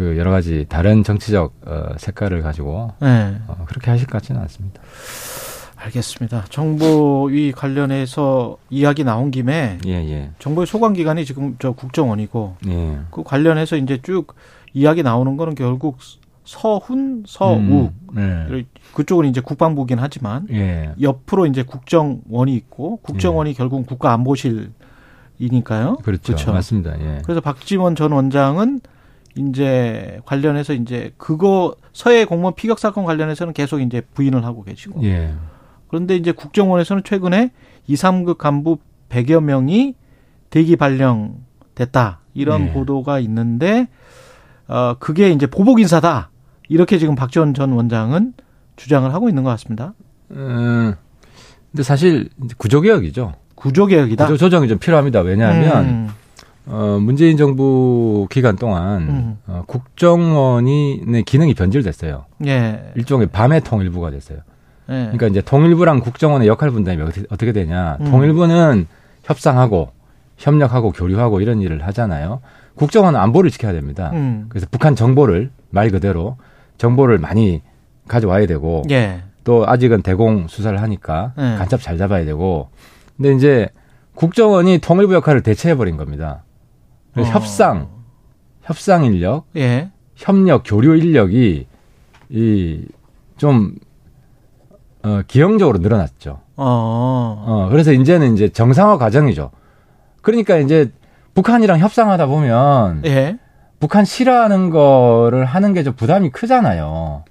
그 0.00 0.16
여러 0.16 0.30
가지 0.30 0.64
다른 0.66 1.04
정치적 1.04 1.52
어, 1.66 1.82
색깔을 1.98 2.40
가지고 2.40 2.92
예. 3.02 3.36
어, 3.46 3.64
그렇게 3.66 3.90
하실 3.90 4.06
것 4.06 4.12
같지는 4.12 4.40
않습니다. 4.40 4.80
알겠습니다. 5.76 6.44
정보위 6.48 7.52
관련해서 7.52 8.56
이야기 8.70 9.04
나온 9.04 9.30
김에 9.30 9.76
예, 9.86 9.90
예. 9.92 10.30
정보의 10.38 10.66
소관 10.66 10.94
기관이 10.94 11.26
지금 11.26 11.56
저 11.58 11.72
국정원이고 11.72 12.56
예. 12.68 12.98
그 13.10 13.22
관련해서 13.22 13.76
이제 13.76 13.98
쭉 14.02 14.34
이야기 14.72 15.02
나오는 15.02 15.36
거는 15.36 15.54
결국 15.54 15.98
서훈, 16.44 17.24
서우 17.26 17.58
음, 17.58 17.90
예. 18.16 18.64
그쪽은 18.94 19.26
이제 19.26 19.40
국방부긴 19.40 19.98
하지만 19.98 20.46
예. 20.50 20.92
옆으로 21.00 21.46
이제 21.46 21.62
국정원이 21.62 22.54
있고 22.54 22.96
국정원이 22.98 23.54
결국 23.54 23.86
국가안보실이니까요. 23.86 25.98
그렇죠. 26.02 26.22
그렇죠. 26.22 26.52
맞습니다. 26.52 26.98
예. 27.00 27.22
그래서 27.24 27.40
박지원 27.40 27.94
전 27.94 28.12
원장은 28.12 28.80
이제 29.36 30.20
관련해서 30.24 30.72
이제 30.72 31.12
그거 31.16 31.76
서해 31.92 32.24
공무원 32.24 32.54
피격 32.54 32.78
사건 32.78 33.04
관련해서는 33.04 33.52
계속 33.52 33.80
이제 33.80 34.00
부인을 34.00 34.44
하고 34.44 34.64
계시고 34.64 35.02
예. 35.04 35.32
그런데 35.88 36.16
이제 36.16 36.32
국정원에서는 36.32 37.04
최근에 37.04 37.50
2, 37.86 37.94
3급 37.94 38.38
간부 38.38 38.78
100여 39.08 39.42
명이 39.42 39.94
대기 40.50 40.76
발령됐다. 40.76 42.20
이런 42.34 42.66
네. 42.66 42.72
보도가 42.72 43.18
있는데 43.20 43.88
어 44.68 44.94
그게 44.98 45.30
이제 45.30 45.46
보복 45.46 45.80
인사다. 45.80 46.29
이렇게 46.70 46.98
지금 46.98 47.16
박지원 47.16 47.52
전 47.52 47.72
원장은 47.72 48.32
주장을 48.76 49.12
하고 49.12 49.28
있는 49.28 49.42
것 49.42 49.50
같습니다. 49.50 49.92
음, 50.30 50.94
근데 51.70 51.82
사실 51.82 52.30
구조개혁이죠. 52.56 53.34
구조 53.56 53.86
개혁이다. 53.86 54.24
구조 54.26 54.36
조정이 54.38 54.68
좀 54.68 54.78
필요합니다. 54.78 55.20
왜냐하면 55.20 55.84
음, 55.84 56.08
어, 56.66 56.98
문재인 57.00 57.36
정부 57.36 58.28
기간 58.30 58.54
동안 58.54 59.02
음. 59.02 59.38
어, 59.48 59.64
국정원이 59.66 61.02
내 61.08 61.22
기능이 61.22 61.54
변질됐어요. 61.54 62.26
예. 62.46 62.92
일종의 62.94 63.26
밤의 63.26 63.62
통일부가 63.62 64.10
됐어요. 64.10 64.38
예. 64.90 64.94
그러니까 64.94 65.26
이제 65.26 65.40
통일부랑 65.42 66.00
국정원의 66.00 66.46
역할 66.46 66.70
분담이 66.70 67.02
어떻게, 67.02 67.22
어떻게 67.30 67.52
되냐? 67.52 67.98
음. 68.00 68.10
통일부는 68.12 68.86
협상하고 69.24 69.90
협력하고 70.36 70.92
교류하고 70.92 71.40
이런 71.40 71.60
일을 71.60 71.84
하잖아요. 71.88 72.40
국정원은 72.76 73.18
안보를 73.18 73.50
지켜야 73.50 73.72
됩니다. 73.72 74.10
음. 74.14 74.46
그래서 74.48 74.68
북한 74.70 74.94
정보를 74.94 75.50
말 75.70 75.90
그대로 75.90 76.36
정보를 76.80 77.18
많이 77.18 77.60
가져와야 78.08 78.46
되고 78.46 78.82
예. 78.90 79.22
또 79.44 79.64
아직은 79.66 80.00
대공 80.00 80.48
수사를 80.48 80.80
하니까 80.80 81.34
네. 81.36 81.56
간첩 81.56 81.82
잘 81.82 81.98
잡아야 81.98 82.24
되고 82.24 82.70
근데 83.16 83.34
이제 83.34 83.68
국정원이 84.14 84.78
통일부 84.78 85.14
역할을 85.14 85.42
대체해 85.42 85.76
버린 85.76 85.98
겁니다. 85.98 86.42
어. 87.16 87.22
협상, 87.22 87.88
협상 88.62 89.04
인력, 89.04 89.44
예. 89.56 89.90
협력, 90.16 90.62
교류 90.64 90.96
인력이 90.96 91.66
이좀 92.30 93.74
어, 95.02 95.20
기형적으로 95.26 95.78
늘어났죠. 95.78 96.40
어. 96.56 97.44
어, 97.46 97.68
그래서 97.70 97.92
이제는 97.92 98.34
이제 98.34 98.48
정상화 98.48 98.96
과정이죠. 98.96 99.50
그러니까 100.22 100.56
이제 100.56 100.90
북한이랑 101.34 101.78
협상하다 101.78 102.26
보면 102.26 103.02
예. 103.04 103.38
북한 103.80 104.04
싫어하는 104.04 104.70
거를 104.70 105.44
하는 105.44 105.72
게 105.74 105.82
좀 105.82 105.94
부담이 105.94 106.30
크잖아요. 106.30 107.24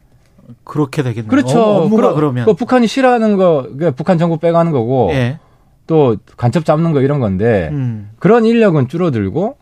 그렇게 0.64 1.04
되겠네요. 1.04 1.30
그렇죠. 1.30 1.62
어, 1.62 1.90
그러- 1.90 2.14
그러면. 2.16 2.46
그 2.46 2.54
북한이 2.54 2.88
싫어하는 2.88 3.38
거, 3.38 3.68
그 3.78 3.92
북한 3.92 4.18
정부 4.18 4.38
빼가는 4.38 4.72
거고, 4.72 5.10
예. 5.14 5.38
또 5.86 6.18
간첩 6.38 6.66
잡는 6.66 6.92
거 6.92 7.02
이런 7.02 7.20
건데, 7.20 7.70
음. 7.72 8.10
그런 8.18 8.46
인력은 8.46 8.88
줄어들고, 8.88 9.58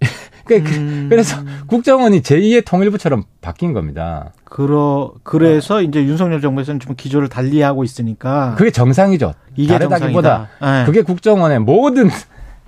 그- 0.46 0.62
그- 0.62 0.74
음. 0.76 1.06
그래서 1.10 1.38
국정원이 1.66 2.20
제2의 2.20 2.64
통일부처럼 2.64 3.24
바뀐 3.40 3.72
겁니다. 3.72 4.32
그러 4.44 5.12
그래서 5.24 5.82
이제 5.82 6.04
윤석열 6.04 6.40
정부에서는 6.40 6.78
좀 6.78 6.94
기조를 6.96 7.28
달리하고 7.28 7.82
있으니까 7.82 8.54
그게 8.56 8.70
정상이죠. 8.70 9.34
이게 9.56 9.72
다르다기보다 9.72 10.48
정상이다. 10.60 10.82
예. 10.82 10.86
그게 10.86 11.02
국정원의 11.02 11.58
모든 11.60 12.08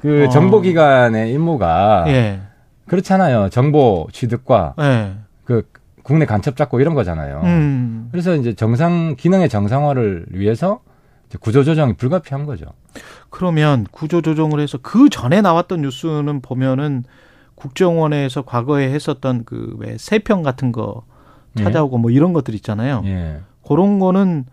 그 0.01 0.25
어. 0.27 0.29
정보기관의 0.29 1.33
임무가 1.33 2.05
예. 2.09 2.41
그렇잖아요. 2.89 3.49
정보 3.51 4.07
취득과 4.13 4.75
예. 4.81 5.15
그 5.45 5.69
국내 6.03 6.25
간첩 6.27 6.57
잡고 6.57 6.81
이런 6.81 6.95
거잖아요. 6.95 7.41
음. 7.45 8.09
그래서 8.11 8.35
이제 8.35 8.55
정상 8.55 9.15
기능의 9.17 9.49
정상화를 9.49 10.27
위해서 10.31 10.81
이제 11.29 11.39
구조 11.41 11.63
조정이 11.65 11.93
불가피한 11.95 12.47
거죠. 12.47 12.67
그러면 13.31 13.87
구조 13.91 14.23
조정을 14.23 14.61
해서 14.61 14.79
그 14.83 15.09
전에 15.11 15.41
나왔던 15.43 15.83
뉴스는 15.83 16.41
보면은 16.41 17.05
국정원에서 17.55 18.43
과거에 18.43 18.91
했었던 18.91 19.45
그 19.45 19.77
왜 19.79 19.97
세평 19.99 20.43
같은 20.43 20.73
거 20.73 21.03
찾아오고 21.57 21.99
뭐 21.99 22.11
이런 22.11 22.33
것들 22.33 22.55
있잖아요. 22.55 23.03
예. 23.05 23.41
그런 23.67 23.99
거는 23.99 24.47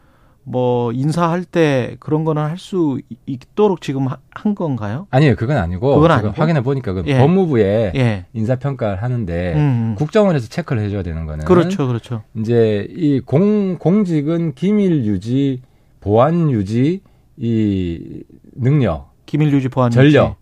뭐 0.47 0.91
인사할 0.91 1.43
때 1.43 1.97
그런 1.99 2.23
거는 2.23 2.41
할 2.41 2.57
수 2.57 2.99
있도록 3.25 3.81
지금 3.81 4.07
하- 4.07 4.17
한 4.31 4.53
건가요? 4.55 5.07
아니에요. 5.09 5.35
그건 5.35 5.57
아니고 5.57 5.95
그건 5.95 6.03
제가 6.03 6.13
아니고? 6.29 6.33
확인해 6.41 6.61
보니까 6.61 6.93
그 6.93 7.03
예. 7.07 7.17
법무부에 7.17 7.91
예. 7.95 8.25
인사 8.33 8.55
평가를 8.55 9.01
하는데 9.03 9.53
음, 9.53 9.59
음. 9.59 9.95
국정원에서 9.97 10.47
체크를 10.47 10.83
해줘야 10.83 11.03
되는 11.03 11.25
거는 11.25 11.45
그렇죠, 11.45 11.87
그렇죠. 11.87 12.21
이제 12.35 12.87
이 12.91 13.19
공 13.25 13.77
공직은 13.79 14.53
기밀 14.53 15.05
유지, 15.05 15.61
보안 15.99 16.51
유지, 16.51 17.01
이 17.37 18.23
능력, 18.55 19.11
기밀 19.25 19.51
유지 19.51 19.67
보안 19.67 19.87
유지. 19.91 19.95
전력 20.13 20.35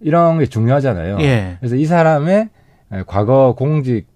이런 0.00 0.38
게 0.38 0.46
중요하잖아요. 0.46 1.18
예. 1.20 1.56
그래서 1.60 1.76
이 1.76 1.84
사람의 1.84 2.48
과거 3.06 3.54
공직 3.56 4.06
어, 4.08 4.09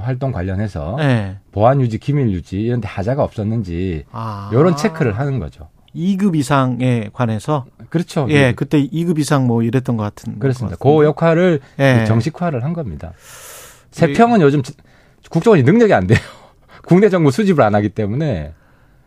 활동 0.00 0.32
관련해서 0.32 0.96
예. 1.00 1.38
보안 1.52 1.80
유지, 1.80 1.98
기밀 1.98 2.30
유지 2.30 2.60
이런 2.60 2.80
데 2.80 2.88
하자가 2.88 3.22
없었는지 3.22 4.04
아. 4.12 4.50
이런 4.52 4.76
체크를 4.76 5.18
하는 5.18 5.38
거죠. 5.38 5.68
2급 5.94 6.36
이상에 6.36 7.10
관해서 7.12 7.66
그렇죠. 7.88 8.26
예, 8.30 8.52
그때 8.54 8.86
2급 8.86 9.18
이상 9.18 9.46
뭐 9.46 9.62
이랬던 9.62 9.96
것 9.96 10.02
같은 10.02 10.38
그렇습니다. 10.38 10.76
그 10.78 11.04
역할을 11.04 11.60
예. 11.78 12.04
정식화를 12.06 12.64
한 12.64 12.72
겁니다. 12.72 13.12
세평은 13.90 14.40
요즘 14.40 14.62
국정원이 15.30 15.62
능력이 15.62 15.92
안 15.94 16.06
돼요. 16.06 16.18
국내 16.86 17.08
정부 17.08 17.30
수집을 17.30 17.62
안 17.62 17.74
하기 17.74 17.90
때문에 17.90 18.52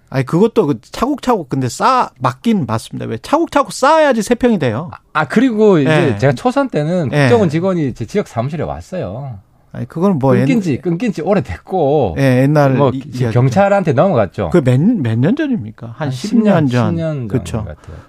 아니 0.10 0.26
그것도 0.26 0.68
그 0.68 0.82
차곡차곡 0.82 1.50
근데 1.50 1.70
쌓 1.70 2.12
맞긴 2.20 2.66
맞습니다. 2.66 3.06
왜 3.06 3.18
차곡차곡 3.18 3.72
쌓아야지 3.72 4.22
세 4.22 4.36
평이 4.36 4.60
돼요. 4.60 4.92
아 5.14 5.26
그리고 5.26 5.80
이제 5.80 6.14
예. 6.14 6.18
제가 6.18 6.34
초선 6.34 6.70
때는 6.70 7.10
예. 7.14 7.22
국정원 7.22 7.50
직원이 7.50 7.94
제 7.94 8.06
지역 8.06 8.28
사무실에 8.28 8.64
왔어요. 8.64 9.40
아니 9.74 9.88
그거는 9.88 10.20
뭐 10.20 10.34
끊긴 10.34 10.58
옛- 10.58 10.62
지 10.62 10.78
끊긴 10.82 11.14
지 11.14 11.22
오래됐고 11.22 12.16
예, 12.20 12.42
옛날 12.42 12.74
뭐 12.74 12.92
이-. 12.94 13.00
경찰한테 13.32 13.94
넘어갔죠. 13.94 14.50
그 14.52 14.58
몇 14.62 14.80
몇 14.82 15.18
년 15.18 15.36
전입니까? 15.36 15.94
한 15.96 16.10
10년, 16.10 16.70
전. 16.70 16.96
10년 16.98 17.28
그렇죠. 17.30 17.66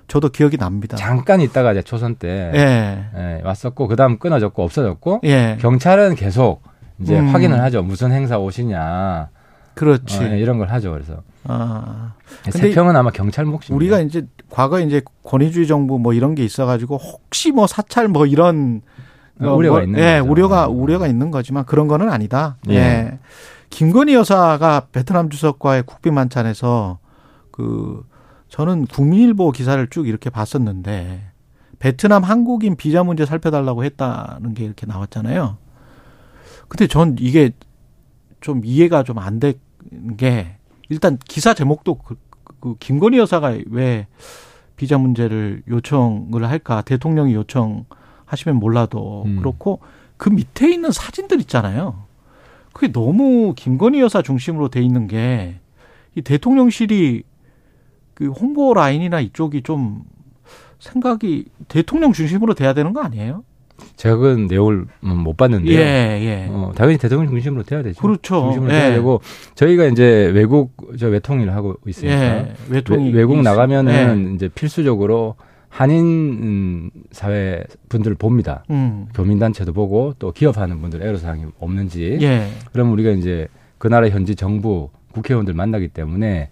저도 0.08 0.30
기억이 0.30 0.56
납니다. 0.56 0.96
잠깐 0.96 1.40
있다가 1.40 1.72
제 1.74 1.82
초선 1.82 2.16
때 2.16 2.50
예. 2.54 3.04
예, 3.16 3.42
왔었고 3.44 3.86
그다음 3.86 4.18
끊어졌고 4.18 4.62
없어졌고 4.62 5.20
예. 5.24 5.56
경찰은 5.60 6.16
계속 6.16 6.62
이제 7.00 7.18
음. 7.18 7.28
확인을 7.28 7.60
하죠. 7.62 7.82
무슨 7.82 8.10
행사 8.12 8.38
오시냐 8.38 9.28
그렇지. 9.74 10.18
어, 10.18 10.32
예, 10.32 10.38
이런 10.38 10.58
걸 10.58 10.68
하죠. 10.68 10.90
그래서 10.92 11.22
아. 11.44 12.12
세평은 12.50 12.94
아마 12.96 13.10
경찰 13.10 13.44
몫입니다. 13.44 13.74
우리가 13.74 14.00
이제 14.00 14.26
과거에 14.50 14.82
이제 14.82 15.00
권위주의 15.24 15.66
정부 15.66 15.98
뭐 15.98 16.12
이런 16.12 16.34
게 16.34 16.44
있어가지고 16.44 16.96
혹시 16.96 17.52
뭐 17.52 17.66
사찰 17.66 18.08
뭐 18.08 18.26
이런 18.26 18.82
아, 19.42 19.48
어, 19.50 19.54
우려가 19.56 19.78
뭐, 19.78 19.84
있는 19.86 19.98
예, 20.00 20.20
거죠. 20.20 20.30
우려가 20.32 20.68
우려가 20.68 21.06
있는 21.06 21.30
거지만 21.30 21.64
그런 21.64 21.88
거는 21.88 22.10
아니다. 22.10 22.56
예. 22.68 22.74
예. 22.74 23.18
김건희 23.70 24.14
여사가 24.14 24.88
베트남 24.92 25.30
주석과의 25.30 25.84
국빈 25.84 26.14
만찬에서 26.14 26.98
그 27.50 28.04
저는 28.48 28.86
국민일보 28.86 29.50
기사를 29.52 29.84
쭉 29.88 30.06
이렇게 30.08 30.28
봤었는데 30.30 31.22
베트남 31.78 32.22
한국인 32.22 32.76
비자 32.76 33.02
문제 33.02 33.24
살펴달라고 33.26 33.82
했다는 33.84 34.54
게 34.54 34.64
이렇게 34.64 34.86
나왔잖아요. 34.86 35.56
근데 36.68 36.86
전 36.86 37.16
이게 37.18 37.50
좀 38.40 38.60
이해가 38.64 39.02
좀 39.04 39.18
안 39.18 39.38
된 39.40 39.54
게 40.16 40.56
일단 40.88 41.18
기사 41.26 41.54
제목도 41.54 41.96
그, 41.96 42.16
그 42.60 42.76
김건희 42.78 43.18
여사가 43.18 43.56
왜 43.70 44.06
비자 44.76 44.96
문제를 44.96 45.62
요청을 45.68 46.48
할까 46.48 46.82
대통령이 46.82 47.34
요청 47.34 47.84
하시면 48.32 48.58
몰라도 48.58 49.22
음. 49.26 49.36
그렇고 49.36 49.78
그 50.16 50.28
밑에 50.30 50.70
있는 50.72 50.90
사진들 50.90 51.40
있잖아요. 51.40 52.04
그게 52.72 52.90
너무 52.90 53.52
김건희 53.54 54.00
여사 54.00 54.22
중심으로 54.22 54.68
돼 54.68 54.80
있는 54.82 55.06
게 55.06 55.58
이 56.14 56.20
대통령실이 56.20 57.22
그 58.12 58.26
홍보 58.28 58.74
라인이나 58.74 59.20
이쪽이 59.20 59.62
좀 59.62 60.02
생각이 60.78 61.46
대통령 61.68 62.12
중심으로 62.12 62.52
돼야 62.52 62.74
되는 62.74 62.92
거 62.92 63.00
아니에요? 63.00 63.44
제가 63.96 64.16
그 64.16 64.46
내용을 64.48 64.84
음, 65.04 65.16
못 65.20 65.38
봤는데요. 65.38 65.74
예, 65.80 65.80
예. 66.20 66.48
어, 66.50 66.72
당연히 66.76 66.98
대통령 66.98 67.30
중심으로 67.30 67.62
돼야 67.62 67.82
되죠. 67.82 68.00
그렇죠. 68.02 68.42
중심으로 68.42 68.74
예. 68.74 68.78
돼야 68.78 68.90
되고 68.94 69.22
저희가 69.54 69.86
이제 69.86 70.30
외국 70.34 70.76
저 70.98 71.08
외통일을 71.08 71.54
하고 71.54 71.76
있으니까 71.86 72.14
예, 72.14 72.54
외통이 72.68 73.10
외, 73.12 73.24
국 73.24 73.38
있- 73.38 73.42
나가면은 73.42 74.34
이제 74.34 74.48
필수적으로 74.48 75.36
한인 75.72 76.04
음, 76.04 76.90
사회 77.12 77.64
분들을 77.88 78.14
봅니다. 78.16 78.62
예. 78.68 78.74
음. 78.74 79.06
교민단체도 79.14 79.72
보고 79.72 80.12
또 80.18 80.30
기업하는 80.30 80.82
분들 80.82 81.02
애로사항이 81.02 81.46
없는지. 81.58 82.18
예. 82.20 82.46
그럼 82.72 82.92
우리가 82.92 83.10
이제 83.10 83.48
그 83.78 83.88
나라 83.88 84.06
현지 84.10 84.36
정부 84.36 84.90
국회의원들 85.12 85.54
만나기 85.54 85.88
때문에 85.88 86.50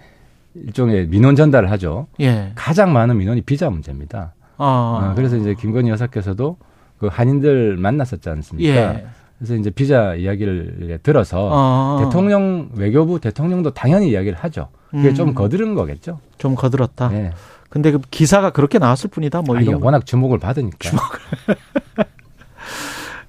일종의 0.55 1.09
민원 1.09 1.37
전달을 1.37 1.71
하죠. 1.73 2.07
예. 2.21 2.53
가장 2.55 2.95
많은 2.95 3.19
민원이 3.19 3.43
비자 3.43 3.69
문제입니다. 3.69 4.33
아. 4.57 5.11
어, 5.11 5.13
그래서 5.15 5.37
이제 5.37 5.55
김건희 5.55 5.91
여사께서도 5.91 6.57
그 6.97 7.09
한인들 7.09 7.77
만났었지 7.77 8.27
않습니까? 8.31 8.75
예. 8.75 9.07
그래서 9.39 9.55
이제 9.55 9.69
비자 9.69 10.15
이야기를 10.15 11.01
들어서 11.03 11.51
어. 11.53 12.05
대통령 12.05 12.71
외교부 12.75 13.21
대통령도 13.21 13.75
당연히 13.75 14.09
이야기를 14.11 14.39
하죠. 14.39 14.69
그게 14.91 15.11
음. 15.11 15.15
좀 15.15 15.35
거드른 15.35 15.75
거겠죠. 15.75 16.21
좀 16.39 16.55
거들었다. 16.55 17.09
네. 17.11 17.33
근데 17.71 17.93
그 17.93 18.01
기사가 18.11 18.51
그렇게 18.51 18.79
나왔을 18.79 19.09
뿐이다. 19.09 19.43
뭐 19.43 19.57
아니, 19.57 19.65
이런 19.65 19.81
거. 19.81 19.87
워낙 19.87 20.05
주목을 20.05 20.39
받으니까. 20.39 20.91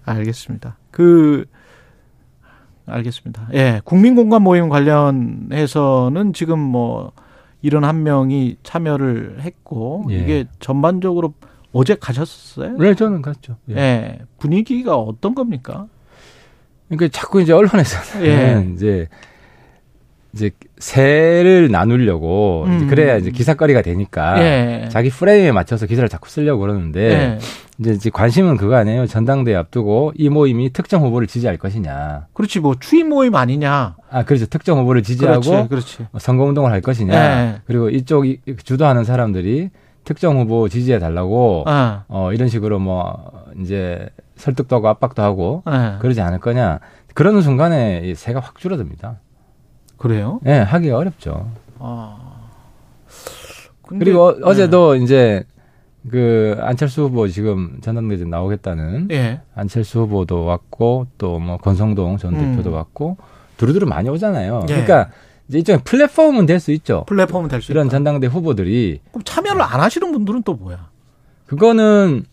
알겠습니다. 0.03 0.77
그 0.89 1.45
알겠습니다. 2.87 3.47
예, 3.53 3.81
국민공감 3.85 4.43
모임 4.43 4.67
관련해서는 4.67 6.33
지금 6.33 6.59
뭐 6.59 7.11
이런 7.61 7.83
한 7.83 8.03
명이 8.03 8.57
참여를 8.63 9.41
했고 9.41 10.05
예. 10.09 10.15
이게 10.15 10.45
전반적으로 10.59 11.35
어제 11.71 11.95
가셨어요? 11.95 12.77
네, 12.77 12.95
저는 12.95 13.21
갔죠. 13.21 13.57
예. 13.69 13.75
예. 13.77 14.19
분위기가 14.39 14.97
어떤 14.97 15.35
겁니까? 15.35 15.85
그러니까 16.89 17.17
자꾸 17.17 17.41
이제 17.41 17.53
언론에서는 17.53 18.25
예. 18.25 18.73
이제 18.73 19.07
이제 20.33 20.51
세를 20.77 21.69
나누려고 21.71 22.65
이제 22.67 22.85
음. 22.85 22.87
그래야 22.87 23.17
이제 23.17 23.31
기사거리가 23.31 23.81
되니까 23.81 24.41
예. 24.41 24.87
자기 24.89 25.09
프레임에 25.09 25.51
맞춰서 25.51 25.85
기사를 25.85 26.07
자꾸 26.07 26.29
쓰려고 26.29 26.61
그러는데 26.61 27.01
예. 27.11 27.37
이제, 27.79 27.91
이제 27.91 28.09
관심은 28.09 28.57
그거 28.57 28.75
아니에요. 28.75 29.07
전당대회 29.07 29.55
앞두고 29.55 30.13
이 30.15 30.29
모임이 30.29 30.71
특정 30.71 31.01
후보를 31.03 31.27
지지할 31.27 31.57
것이냐. 31.57 32.27
그렇지 32.33 32.59
뭐 32.59 32.75
추임 32.79 33.09
모임 33.09 33.35
아니냐? 33.35 33.95
아, 34.09 34.23
그렇죠. 34.23 34.45
특정 34.45 34.79
후보를 34.79 35.03
지지하고 35.03 35.41
그렇지, 35.41 35.69
그렇지. 35.69 36.07
선거 36.19 36.45
운동을 36.45 36.71
할 36.71 36.81
것이냐. 36.81 37.13
예. 37.13 37.55
그리고 37.65 37.89
이쪽 37.89 38.25
이- 38.25 38.39
주도하는 38.63 39.03
사람들이 39.03 39.69
특정 40.03 40.39
후보 40.39 40.67
지지해 40.69 40.99
달라고 40.99 41.63
아, 41.67 42.05
어, 42.07 42.31
이런 42.33 42.47
식으로 42.47 42.79
뭐 42.79 43.31
이제 43.61 44.07
설득도 44.37 44.77
하고 44.77 44.87
압박도 44.87 45.21
하고 45.21 45.63
예. 45.69 45.97
그러지 45.99 46.21
않을 46.21 46.39
거냐. 46.39 46.79
그러는 47.13 47.41
순간에 47.41 48.01
이 48.05 48.15
새가 48.15 48.39
확 48.39 48.57
줄어듭니다. 48.57 49.19
그래요? 50.01 50.39
예, 50.47 50.53
하기가 50.53 50.97
어렵죠. 50.97 51.51
아. 51.79 52.17
근데- 53.87 54.05
그리고 54.05 54.29
어- 54.29 54.35
예. 54.37 54.41
어제도 54.43 54.95
이제 54.95 55.43
그 56.09 56.57
안철수 56.61 57.03
후보 57.03 57.27
지금 57.27 57.77
전당대회 57.81 58.23
나오겠다는 58.25 59.09
예. 59.11 59.41
안철수 59.53 59.99
후보도 60.01 60.45
왔고 60.45 61.05
또 61.19 61.37
뭐 61.39 61.57
권성동 61.57 62.17
전 62.17 62.33
음. 62.35 62.51
대표도 62.55 62.71
왔고 62.75 63.17
두루두루 63.57 63.85
많이 63.85 64.09
오잖아요. 64.09 64.61
예. 64.63 64.65
그러니까 64.73 65.09
이제 65.47 65.59
일종의 65.59 65.81
플랫폼은 65.83 66.47
될 66.47 66.59
수 66.59 66.71
있죠. 66.71 67.03
플랫폼은 67.07 67.49
될수 67.49 67.71
이런 67.71 67.85
있다. 67.87 67.91
전당대 67.97 68.25
후보들이 68.27 69.01
그럼 69.11 69.23
참여를 69.23 69.61
안 69.61 69.79
하시는 69.81 70.11
분들은 70.11 70.41
또 70.43 70.55
뭐야? 70.55 70.89
그거는 71.45 72.23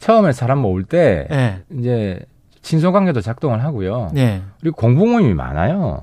처음에 0.00 0.32
사람 0.32 0.58
모을 0.58 0.84
때 0.84 1.26
예. 1.30 1.62
이제 1.78 2.20
친소 2.60 2.92
관계도 2.92 3.20
작동을 3.22 3.64
하고요. 3.64 4.10
예. 4.16 4.42
그리고 4.60 4.76
공부 4.76 5.06
모임이 5.06 5.32
많아요. 5.32 6.02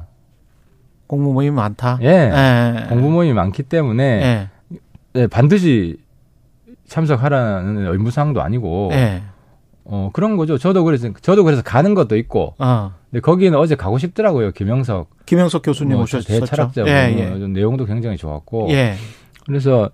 공무 1.08 1.34
모임이 1.34 1.56
많다. 1.56 2.00
예. 2.02 2.08
예. 2.08 2.88
공부 2.90 3.10
모임이 3.10 3.34
많기 3.34 3.64
때문에 3.64 4.04
예. 4.04 4.78
네, 5.14 5.28
반드시 5.28 5.98
참석하라는 6.88 7.88
의무사항도 7.88 8.42
아니고 8.42 8.90
예. 8.94 9.22
어, 9.86 10.10
그런 10.14 10.36
거죠. 10.36 10.58
저도 10.58 10.84
그래서 10.84 11.10
저도 11.22 11.44
그래서 11.44 11.62
가는 11.62 11.94
것도 11.94 12.18
있고. 12.18 12.56
어. 12.58 12.92
근데 13.12 13.22
거기는 13.22 13.58
어제 13.58 13.76
가고 13.76 13.98
싶더라고요. 13.98 14.52
김영석 14.52 15.26
김영석 15.26 15.62
교수님 15.62 15.94
뭐 15.94 16.04
오셨었죠. 16.04 16.40
대철학자 16.40 16.82
예, 16.88 17.14
분. 17.14 17.20
예. 17.20 17.28
어, 17.28 17.40
좀 17.40 17.54
내용도 17.54 17.86
굉장히 17.86 18.18
좋았고. 18.18 18.70
예. 18.72 18.96
그래서 19.46 19.92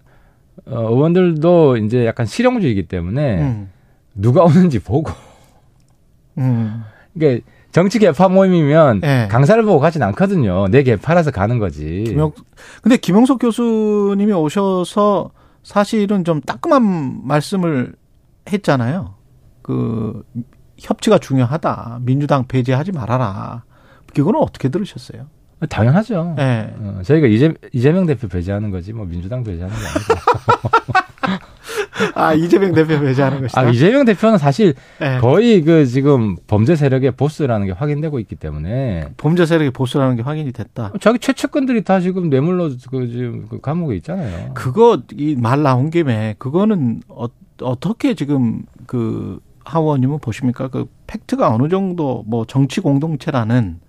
어, 0.66 0.80
의원들도 0.90 1.78
이제 1.78 2.06
약간 2.06 2.26
실용주의이기 2.26 2.88
때문에 2.88 3.42
음. 3.42 3.70
누가 4.16 4.44
오는지 4.44 4.80
보고. 4.80 5.12
음. 6.38 6.84
이게 7.16 7.42
정치 7.72 8.00
개파 8.00 8.28
모임이면 8.30 9.02
예. 9.04 9.28
강사를 9.30 9.64
보고 9.64 9.80
가진 9.80 10.04
않거든요. 10.04 10.68
내 10.68 10.84
개파라서 10.84 11.32
가는 11.32 11.58
거지. 11.60 12.04
김영 12.08 12.32
근데 12.82 12.98
김영석 12.98 13.40
교수님이 13.40 14.34
오셔서 14.34 15.32
사실은 15.64 16.24
좀 16.24 16.42
따끔한 16.42 17.22
말씀을 17.26 17.94
했잖아요. 18.52 19.16
그 19.62 20.24
협치가 20.78 21.18
중요하다. 21.18 22.00
민주당 22.02 22.48
배제하지 22.48 22.92
말아라. 22.92 23.64
그거는 24.14 24.40
어떻게 24.42 24.70
들으셨어요? 24.70 25.28
당연하죠. 25.70 26.36
예. 26.40 26.74
어, 26.80 27.02
저희가 27.04 27.28
이재, 27.28 27.54
이재명 27.72 28.08
대표 28.08 28.28
배제하는 28.28 28.72
거지 28.72 28.94
뭐 28.94 29.06
민주당 29.06 29.44
배제하는 29.44 29.76
게 29.76 29.82
아니고. 29.86 30.94
아 32.16 32.34
이재명 32.34 32.74
대표 32.74 33.00
배제하는 33.00 33.42
것이다. 33.42 33.62
아, 33.62 33.70
이재명 33.70 34.06
대표는 34.06 34.38
사실 34.38 34.74
예. 35.02 35.18
거의 35.20 35.62
그 35.64 35.86
지금 35.86 36.36
범죄 36.48 36.76
세력의 36.76 37.12
보스라는 37.12 37.68
게 37.68 37.72
확인되고 37.74 38.20
있기 38.20 38.36
때문에 38.36 39.10
범죄 39.18 39.46
세력의 39.46 39.72
보수라는 39.72 40.16
게 40.16 40.22
확인이 40.22 40.52
됐다. 40.52 40.94
자기 41.00 41.20
최측근들이 41.20 41.84
다 41.84 42.00
지금 42.00 42.30
뇌물로 42.30 42.70
그 42.90 43.08
지금 43.08 43.48
그 43.50 43.60
감옥에 43.62 43.96
있잖아요. 43.98 44.54
그거 44.54 45.02
이 45.14 45.36
말 45.38 45.64
나온 45.64 45.90
김에 45.90 46.36
그거는 46.38 47.02
어, 47.08 47.26
어떻게 47.62 48.14
지금 48.16 48.64
그 48.88 49.40
하원님은 49.64 50.20
보십니까? 50.20 50.68
그 50.68 50.88
팩트가 51.08 51.54
어느 51.54 51.70
정도 51.70 52.24
뭐 52.28 52.46
정치 52.46 52.82
공동체라는 52.82 53.80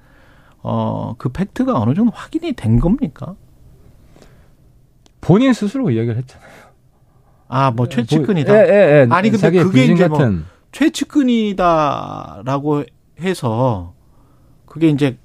어 0.63 1.15
그 1.19 1.29
팩트가 1.31 1.81
어느 1.81 1.95
정도 1.95 2.13
확인이 2.15 2.53
된 2.53 2.79
겁니까? 2.79 3.35
본인 5.21 5.53
스스로 5.53 5.91
이야기를 5.91 6.17
했잖아요. 6.19 6.51
아 7.55 7.71
뭐 7.71 7.87
최측근이다. 7.87 8.55
예, 8.55 8.69
예, 8.69 9.03
예. 9.03 9.07
아니, 9.11 9.29
근데 9.31 9.63
그게 9.63 9.85
이제 9.85 10.09
뭐 10.09 10.17
같은 10.19 10.45
최측근이다라고 10.73 12.85
해서 13.21 13.93
그게 14.65 14.89
이제 14.89 15.19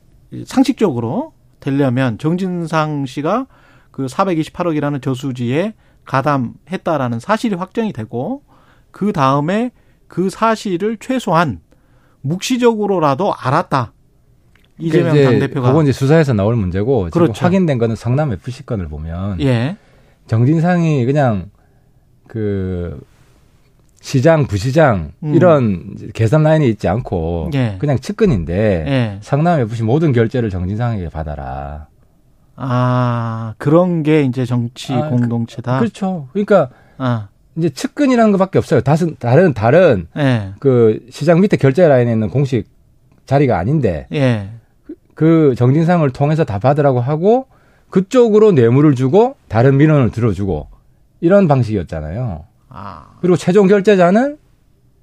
상식적으로 0.45 1.31
되려면 1.61 2.17
정진상 2.17 3.05
씨가 3.05 3.47
그 3.91 4.07
428억이라는 4.07 5.01
저수지에 5.01 5.73
가담했다라는 6.03 7.19
사실이 7.19 7.55
확정이 7.55 7.93
되고 7.93 8.43
그 8.91 9.13
다음에 9.13 9.71
그 10.09 10.29
사실을 10.29 10.97
최소한 10.99 11.61
묵시적으로라도 12.21 13.33
알았다. 13.33 13.93
이재명 14.79 15.13
그러니까 15.13 15.31
당대표가 15.31 15.69
그건 15.69 15.85
이제 15.85 15.93
수사에서 15.93 16.33
나올 16.33 16.55
문제고 16.55 17.09
지금 17.09 17.21
그렇죠. 17.21 17.45
확인된 17.45 17.77
거는 17.77 17.95
성남 17.95 18.33
FC 18.33 18.65
건을 18.65 18.89
보면 18.89 19.39
예. 19.41 19.77
정진상이 20.27 21.05
그냥 21.05 21.49
그 22.27 22.99
시장 23.99 24.45
부시장 24.47 25.11
음. 25.23 25.33
이런 25.35 25.95
계산 26.13 26.43
라인이 26.43 26.67
있지 26.69 26.87
않고 26.87 27.49
예. 27.55 27.75
그냥 27.79 27.97
측근인데 27.99 28.85
예. 28.87 29.17
성남 29.21 29.59
FC 29.61 29.83
모든 29.83 30.11
결제를 30.13 30.49
정진상에게 30.49 31.09
받아라. 31.09 31.87
아, 32.55 33.53
그런 33.57 34.03
게 34.03 34.23
이제 34.23 34.45
정치 34.45 34.93
아, 34.93 35.03
그- 35.03 35.09
공동체다. 35.11 35.79
그 35.79 35.85
렇죠. 35.85 36.27
그러니까 36.31 36.69
아, 36.97 37.27
이제 37.55 37.69
측근이라는 37.69 38.31
것밖에 38.33 38.57
없어요. 38.59 38.81
다른 38.81 39.15
다른 39.19 39.53
다른 39.53 40.07
예. 40.17 40.53
그 40.59 41.05
시장 41.09 41.41
밑에 41.41 41.57
결제 41.57 41.87
라인에 41.87 42.11
있는 42.11 42.29
공식 42.29 42.65
자리가 43.25 43.57
아닌데 43.57 44.07
예. 44.13 44.49
그 45.15 45.55
정진상을 45.57 46.07
통해서 46.11 46.43
다 46.45 46.59
받으라고 46.59 46.99
하고 46.99 47.47
그쪽으로 47.89 48.51
뇌물을 48.51 48.95
주고 48.95 49.35
다른 49.47 49.77
민원을 49.77 50.11
들어주고 50.11 50.67
이런 51.21 51.47
방식이었잖아요. 51.47 52.45
아. 52.69 53.05
그리고 53.21 53.35
최종 53.37 53.67
결제자는 53.67 54.37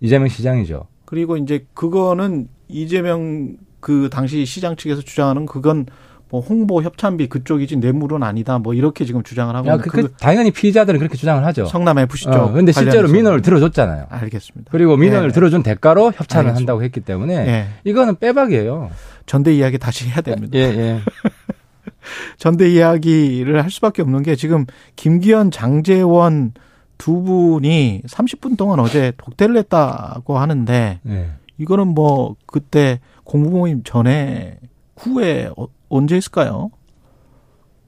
이재명 0.00 0.28
시장이죠. 0.28 0.86
그리고 1.04 1.36
이제 1.36 1.66
그거는 1.74 2.48
이재명 2.68 3.56
그 3.80 4.08
당시 4.10 4.44
시장 4.46 4.76
측에서 4.76 5.02
주장하는 5.02 5.46
그건 5.46 5.86
뭐 6.30 6.40
홍보 6.40 6.82
협찬비 6.82 7.28
그쪽이지 7.28 7.76
뇌물은 7.76 8.22
아니다. 8.22 8.58
뭐 8.58 8.74
이렇게 8.74 9.04
지금 9.04 9.22
주장을 9.22 9.54
하고 9.54 9.68
야, 9.68 9.74
있는 9.74 9.84
그, 9.86 9.90
그 9.90 10.12
당연히 10.18 10.50
피의자들은 10.50 10.98
그렇게 10.98 11.16
주장을 11.16 11.44
하죠. 11.44 11.66
성남 11.66 11.98
FC 11.98 12.24
쪽. 12.24 12.32
어, 12.32 12.52
근데 12.52 12.72
실제로. 12.72 13.08
민원을 13.08 13.42
들어줬잖아요. 13.42 14.06
알겠습니다. 14.08 14.70
그리고 14.72 14.96
민원을 14.96 15.28
예. 15.28 15.32
들어준 15.32 15.62
대가로 15.62 16.06
협찬을 16.06 16.48
알겠습니다. 16.48 16.56
한다고 16.56 16.82
했기 16.82 17.00
때문에 17.00 17.34
예. 17.34 17.66
이거는 17.84 18.16
빼박이에요. 18.16 18.90
전대 19.26 19.54
이야기 19.54 19.78
다시 19.78 20.08
해야 20.08 20.22
됩니다. 20.22 20.58
예, 20.58 20.62
예. 20.62 21.00
전대 22.38 22.68
이야기를 22.70 23.62
할 23.62 23.70
수밖에 23.70 24.02
없는 24.02 24.22
게 24.22 24.36
지금 24.36 24.66
김기현, 24.96 25.50
장재원 25.50 26.52
두 26.98 27.22
분이 27.22 28.02
30분 28.06 28.56
동안 28.56 28.78
어제 28.80 29.12
독대를 29.16 29.56
했다고 29.58 30.38
하는데 30.38 31.00
네. 31.02 31.30
이거는 31.58 31.88
뭐 31.88 32.36
그때 32.46 33.00
공부 33.24 33.50
모임 33.50 33.82
전에 33.84 34.58
후에 34.96 35.50
어- 35.56 35.68
언제 35.88 36.16
했을까요? 36.16 36.70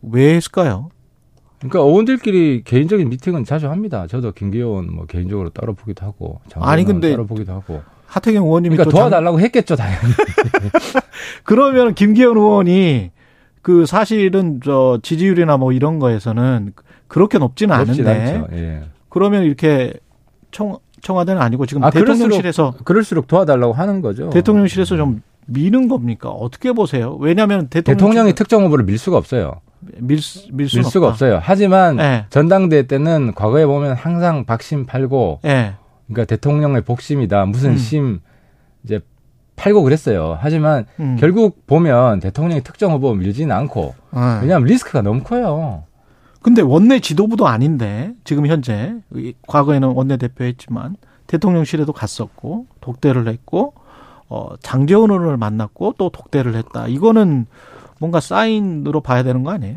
왜 0.02 0.34
했을까요? 0.34 0.90
그러니까 1.58 1.80
의원들끼리 1.80 2.62
개인적인 2.64 3.08
미팅은 3.08 3.44
자주 3.44 3.68
합니다. 3.70 4.06
저도 4.06 4.32
김기현 4.32 4.92
뭐 4.94 5.06
개인적으로 5.06 5.48
따로 5.50 5.72
보기도 5.74 6.04
하고 6.04 6.40
아니, 6.56 6.84
근데 6.84 7.10
따로 7.12 7.26
보기도 7.26 7.52
하고. 7.52 7.82
하태경 8.06 8.44
의원님이 8.44 8.76
그러니까 8.76 8.90
또 8.90 8.96
장- 8.96 9.08
도와달라고 9.10 9.40
했겠죠, 9.40 9.74
당연히. 9.74 10.12
그러면 11.44 11.94
김기현 11.94 12.36
의원이 12.36 13.10
그 13.66 13.84
사실은 13.84 14.60
저 14.64 15.00
지지율이나 15.02 15.56
뭐 15.56 15.72
이런 15.72 15.98
거에서는 15.98 16.72
그렇게 17.08 17.36
높지는 17.38 17.74
없진 17.74 18.06
않은데. 18.06 18.44
예. 18.52 18.82
그러면 19.08 19.42
이렇게 19.42 19.92
청 20.52 20.78
청와대는 21.00 21.42
아니고 21.42 21.66
지금 21.66 21.82
아, 21.82 21.90
대통령실에서 21.90 22.74
그럴수록 22.84 23.26
도와달라고 23.26 23.72
하는 23.72 24.02
거죠. 24.02 24.30
대통령실에서 24.30 24.96
좀 24.96 25.20
미는 25.46 25.88
겁니까? 25.88 26.28
어떻게 26.28 26.70
보세요? 26.70 27.16
왜냐하면 27.18 27.66
대통령 27.66 27.96
대통령이 27.98 28.34
특정 28.36 28.62
후보를 28.66 28.84
밀 28.84 28.98
수가 28.98 29.16
없어요. 29.16 29.54
밀, 29.98 30.20
수- 30.22 30.46
밀밀 30.52 30.68
수가 30.68 31.08
없다. 31.08 31.08
없어요. 31.08 31.40
하지만 31.42 31.98
예. 31.98 32.26
전당대회 32.30 32.84
때는 32.86 33.34
과거에 33.34 33.66
보면 33.66 33.96
항상 33.96 34.44
박심 34.44 34.86
팔고 34.86 35.40
예. 35.44 35.74
그러니까 36.06 36.24
대통령의 36.26 36.82
복심이다. 36.82 37.46
무슨 37.46 37.70
음. 37.70 37.76
심 37.78 38.20
이제 38.84 39.00
팔고 39.56 39.82
그랬어요. 39.82 40.36
하지만 40.40 40.84
음. 41.00 41.16
결국 41.18 41.66
보면 41.66 42.20
대통령이 42.20 42.62
특정 42.62 42.92
후보 42.92 43.14
밀지는 43.14 43.54
않고 43.56 43.94
예. 44.14 44.20
왜냐하면 44.42 44.64
리스크가 44.68 45.02
너무 45.02 45.22
커요. 45.22 45.84
근데 46.42 46.62
원내 46.62 47.00
지도부도 47.00 47.46
아닌데 47.48 48.12
지금 48.24 48.46
현재 48.46 48.94
이- 49.14 49.34
과거에는 49.48 49.88
원내 49.88 50.18
대표했지만 50.18 50.96
대통령실에도 51.26 51.92
갔었고 51.92 52.66
독대를 52.80 53.26
했고 53.28 53.74
어 54.28 54.50
장재원 54.60 55.10
의원을 55.10 55.36
만났고 55.38 55.94
또 55.98 56.10
독대를 56.10 56.54
했다. 56.54 56.86
이거는 56.86 57.46
뭔가 57.98 58.20
사인으로 58.20 59.00
봐야 59.00 59.22
되는 59.22 59.42
거 59.42 59.50
아니에요? 59.50 59.76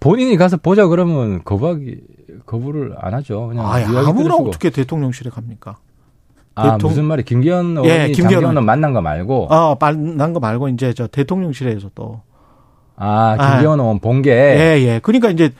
본인이 0.00 0.36
가서 0.36 0.56
보자 0.56 0.86
그러면 0.88 1.42
거부하기 1.44 2.00
거부를 2.44 2.94
안 2.98 3.14
하죠. 3.14 3.46
그냥 3.48 3.64
아, 3.66 3.76
아무나. 4.06 4.34
어떻게 4.34 4.70
대통령실에 4.70 5.30
갑니까? 5.30 5.76
아 6.58 6.72
대통- 6.72 6.88
무슨 6.90 7.04
말이 7.04 7.22
김기현 7.22 7.76
예, 7.84 7.90
의원이 7.90 8.06
김기현 8.12 8.14
장기현 8.22 8.40
의원. 8.42 8.52
의원 8.54 8.64
만난 8.66 8.92
거 8.92 9.00
말고 9.00 9.46
아, 9.50 9.76
만난 9.80 10.32
거 10.32 10.40
말고 10.40 10.68
이제 10.68 10.92
저 10.92 11.06
대통령실에서 11.06 11.90
또 11.94 12.20
아 12.96 13.36
김기현 13.36 13.78
의원 13.80 13.98
본 14.00 14.22
게 14.22 14.32
예, 14.32 14.80
예. 14.82 15.00
그러니까 15.02 15.30
이제 15.30 15.50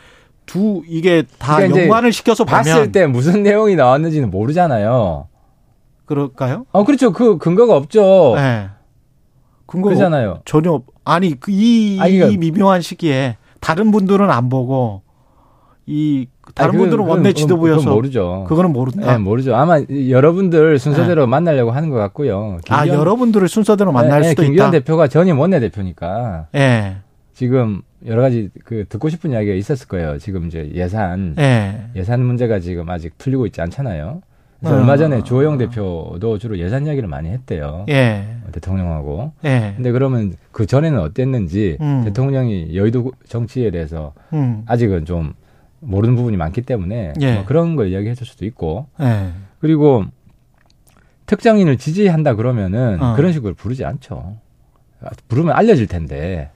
두 0.47 0.83
이게 0.89 1.23
다 1.39 1.57
그러니까 1.57 1.83
연관을 1.83 2.11
시켜서 2.13 2.45
봤을 2.45 2.91
때 2.91 3.07
무슨 3.07 3.43
내용이 3.43 3.77
나왔는지는 3.77 4.31
모르잖아요. 4.31 5.29
그럴까요? 6.07 6.65
아 6.73 6.83
그렇죠. 6.85 7.13
그 7.13 7.37
근거가 7.39 7.77
없죠. 7.77 8.35
예. 8.39 8.71
근거 9.67 9.89
그러잖아요. 9.91 10.41
전혀 10.47 10.73
없- 10.73 10.87
아니 11.05 11.39
그 11.39 11.53
이 11.53 11.99
아니, 12.01 12.19
그러니까- 12.19 12.39
미묘한 12.41 12.81
시기에 12.81 13.37
다른 13.61 13.91
분들은 13.91 14.31
안 14.31 14.49
보고 14.49 15.03
이 15.87 16.27
다른 16.55 16.71
아니, 16.71 16.79
그건- 16.79 16.91
분들은 16.91 17.05
원내 17.11 17.33
지도부여서 17.33 17.81
그건 17.81 17.95
모르죠. 17.95 18.45
그거는 18.49 18.73
모른다. 18.73 19.13
네, 19.13 19.19
모르죠. 19.19 19.55
아마 19.57 19.81
여러분들 20.09 20.79
순서대로 20.79 21.27
만나려고 21.27 21.71
하는 21.71 21.91
것 21.91 21.97
같고요. 21.97 22.59
아 22.69 22.85
김기현- 22.85 22.95
여러분들을 22.99 23.49
순서대로 23.49 23.93
만날 23.93 24.23
네, 24.23 24.31
수도 24.31 24.43
김기현 24.43 24.69
있다. 24.69 24.71
대표가 24.79 25.09
전임 25.09 25.39
원내 25.39 25.61
대표니까 25.61 26.47
예, 26.55 26.97
지금 27.35 27.83
여러 28.07 28.23
가지 28.23 28.51
그 28.65 28.85
듣고 28.89 29.09
싶은 29.09 29.33
이야기가 29.33 29.55
있었을 29.55 29.89
거예요. 29.89 30.19
지금 30.19 30.47
이제 30.47 30.71
예산 30.75 31.35
예. 31.39 31.87
예산 31.97 32.25
문제가 32.25 32.61
지금 32.61 32.89
아직 32.91 33.17
풀리고 33.19 33.47
있지 33.47 33.61
않잖아요. 33.61 34.21
그래서 34.61 34.75
아. 34.75 34.79
얼마 34.81 34.97
전에 34.97 35.23
주호영 35.23 35.57
대표도 35.59 36.39
주로 36.39 36.59
예산 36.59 36.85
이야기를 36.87 37.09
많이 37.09 37.29
했대요. 37.29 37.87
예, 37.91 38.25
대통령하고. 38.51 39.33
예. 39.45 39.73
근데 39.77 39.93
그러면 39.93 40.35
그 40.51 40.67
전에는 40.67 40.99
어땠는지 41.01 41.77
음. 41.81 42.03
대통령이 42.05 42.75
여의도 42.77 43.13
정치에 43.29 43.71
대해서 43.71 44.15
음, 44.33 44.63
아직은 44.67 45.05
좀 45.05 45.35
모르는 45.81 46.17
부분이 46.17 46.37
많기 46.37 46.63
때문에 46.63 47.15
예. 47.21 47.35
뭐 47.35 47.45
그런 47.45 47.77
걸 47.77 47.89
이야기해 47.89 48.15
줄 48.15 48.27
수도 48.27 48.45
있고 48.45 48.87
예. 49.01 49.31
그리고 49.61 50.05
특정인을 51.27 51.77
지지한다 51.77 52.35
그러면은 52.35 53.01
어. 53.03 53.15
그런 53.15 53.33
식으로 53.33 53.55
부르지 53.55 53.85
않죠. 53.85 54.37
아, 55.01 55.11
부르면 55.29 55.55
알려질 55.55 55.87
텐데. 55.87 56.51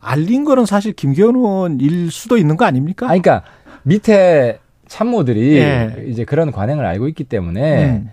알린 0.00 0.44
거는 0.44 0.66
사실 0.66 0.92
김기현 0.92 1.36
의원일 1.36 2.10
수도 2.10 2.36
있는 2.36 2.56
거 2.56 2.64
아닙니까? 2.64 3.06
아, 3.06 3.08
그러니까 3.08 3.42
밑에 3.84 4.58
참모들이 4.86 5.56
예. 5.58 6.04
이제 6.08 6.24
그런 6.24 6.52
관행을 6.52 6.84
알고 6.84 7.08
있기 7.08 7.24
때문에 7.24 7.90
음. 7.90 8.10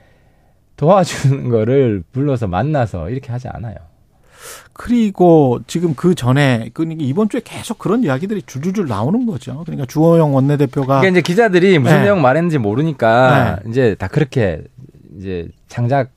도와주는 0.78 1.50
거를 1.50 2.04
불러서 2.12 2.48
만나서 2.48 3.10
이렇게 3.10 3.32
하지 3.32 3.50
않아요. 3.50 3.76
그리고 4.74 5.60
지금 5.68 5.94
그 5.96 6.16
전에 6.16 6.70
그러니까 6.74 7.04
이번 7.04 7.30
주에 7.30 7.42
계속 7.44 7.78
그런 7.78 8.04
이야기들이 8.04 8.44
줄줄줄 8.46 8.88
나오는 8.88 9.26
거죠. 9.26 9.62
그러니까 9.66 9.86
주호영 9.86 10.34
원내대표가 10.34 11.02
그러니까 11.02 11.10
이제 11.10 11.22
기자들이 11.22 11.80
무슨 11.80 11.98
네. 11.98 12.04
내용 12.04 12.22
말했는지 12.22 12.58
모르니까 12.58 13.60
이제 13.68 13.96
다 13.96 14.08
그렇게 14.08 14.64
이제 15.18 15.48
창작 15.68 16.12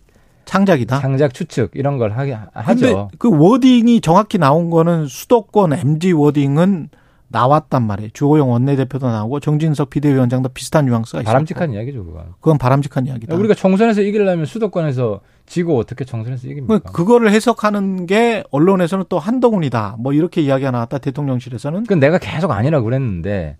창작이다. 0.44 1.00
창작 1.00 1.34
추측 1.34 1.70
이런 1.74 1.98
걸 1.98 2.12
하게 2.12 2.34
아. 2.34 2.64
근데 2.66 2.86
하죠. 2.86 3.10
그 3.18 3.30
워딩이 3.30 4.00
정확히 4.00 4.38
나온 4.38 4.70
거는 4.70 5.06
수도권 5.06 5.72
MG 5.72 6.12
워딩은 6.12 6.88
나왔단 7.32 7.82
말이에요. 7.86 8.10
주호영 8.12 8.50
원내대표도 8.50 9.06
나오고 9.08 9.40
정진석 9.40 9.90
비대위원장도 9.90 10.50
비슷한 10.50 10.84
뉘앙스가 10.86 11.20
있어요. 11.20 11.24
바람직한 11.26 11.72
이야기죠, 11.72 12.04
그건. 12.04 12.26
그건 12.40 12.58
바람직한 12.58 13.06
이야기다. 13.06 13.34
우리가 13.34 13.54
총선에서 13.54 14.02
이기려면 14.02 14.44
수도권에서 14.46 15.20
지고 15.46 15.78
어떻게 15.78 16.04
총선에서 16.04 16.46
이깁니까? 16.48 16.78
그- 16.78 16.92
그거를 16.92 17.30
해석하는 17.32 18.06
게 18.06 18.44
언론에서는 18.50 19.06
또 19.08 19.18
한동훈이다. 19.18 19.96
뭐 19.98 20.12
이렇게 20.12 20.40
이야기가 20.42 20.70
나왔다. 20.70 20.98
대통령실에서는 20.98 21.82
그건 21.82 21.98
내가 21.98 22.18
계속 22.18 22.50
아니라고 22.52 22.84
그랬는데 22.84 23.56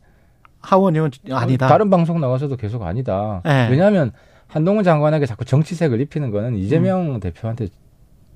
하원 0.60 0.94
의원 0.94 1.10
아니다. 1.30 1.66
다른 1.66 1.90
방송 1.90 2.20
나가서도 2.20 2.56
계속 2.56 2.82
아니다. 2.82 3.40
네. 3.44 3.68
왜냐하면 3.70 4.12
한동훈 4.46 4.84
장관에게 4.84 5.26
자꾸 5.26 5.44
정치색을 5.44 6.00
입히는 6.02 6.30
거는 6.30 6.56
이재명 6.56 7.14
음. 7.16 7.20
대표한테 7.20 7.68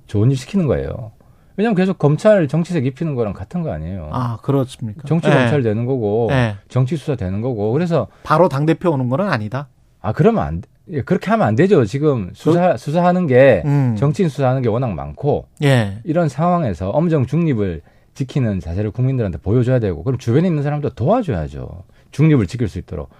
좋은 0.06 0.30
일 0.30 0.36
시키는 0.36 0.66
거예요. 0.66 1.12
왜냐하면 1.56 1.74
계속 1.74 1.98
검찰 1.98 2.48
정치색 2.48 2.86
입히는 2.86 3.14
거랑 3.14 3.32
같은 3.32 3.62
거 3.62 3.72
아니에요. 3.72 4.10
아 4.12 4.38
그렇습니까? 4.42 5.02
정치 5.06 5.28
예. 5.28 5.32
검찰 5.32 5.62
되는 5.62 5.86
거고 5.86 6.28
예. 6.30 6.56
정치 6.68 6.96
수사 6.96 7.16
되는 7.16 7.40
거고 7.40 7.72
그래서 7.72 8.08
바로 8.22 8.48
당 8.48 8.66
대표 8.66 8.90
오는 8.90 9.08
거는 9.08 9.28
아니다. 9.30 9.68
아 10.00 10.12
그러면 10.12 10.44
안 10.44 10.60
돼. 10.60 10.68
예, 10.92 11.02
그렇게 11.02 11.30
하면 11.30 11.46
안 11.46 11.56
되죠. 11.56 11.84
지금 11.84 12.30
수사 12.34 12.76
수사하는 12.76 13.26
게 13.26 13.62
음. 13.64 13.96
정치인 13.98 14.28
수사하는 14.28 14.62
게 14.62 14.68
워낙 14.68 14.92
많고 14.92 15.46
예. 15.64 15.98
이런 16.04 16.28
상황에서 16.28 16.90
엄정 16.90 17.26
중립을 17.26 17.82
지키는 18.14 18.60
자세를 18.60 18.90
국민들한테 18.92 19.38
보여줘야 19.38 19.78
되고 19.78 20.02
그럼 20.02 20.18
주변에 20.18 20.46
있는 20.46 20.62
사람도 20.62 20.90
도와줘야죠. 20.90 21.84
중립을 22.12 22.46
지킬 22.46 22.68
수 22.68 22.78
있도록 22.78 23.10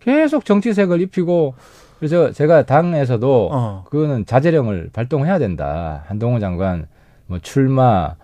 계속 0.00 0.44
정치색을 0.44 1.00
입히고 1.00 1.54
그래서 1.98 2.30
제가 2.32 2.64
당에서도 2.66 3.48
어. 3.52 3.84
그거는 3.88 4.26
자제령을 4.26 4.90
발동해야 4.92 5.38
된다. 5.38 6.04
한동훈 6.06 6.40
장관 6.40 6.86
뭐 7.26 7.38
출마 7.40 8.14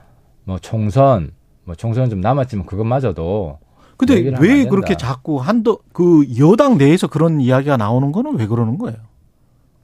뭐 0.44 0.58
총선 0.58 1.30
뭐 1.64 1.74
총선 1.74 2.10
좀 2.10 2.20
남았지만 2.20 2.66
그것마저도 2.66 3.58
근데 3.96 4.34
왜. 4.40 4.64
그렇게 4.64 4.96
자꾸 4.96 5.38
한도 5.38 5.78
그 5.92 6.26
여당 6.38 6.76
내에서 6.76 7.06
그런 7.06 7.40
이야기가 7.40 7.76
나오는 7.76 8.10
거는 8.10 8.36
왜 8.36 8.46
그러는 8.46 8.78
거예요? 8.78 8.96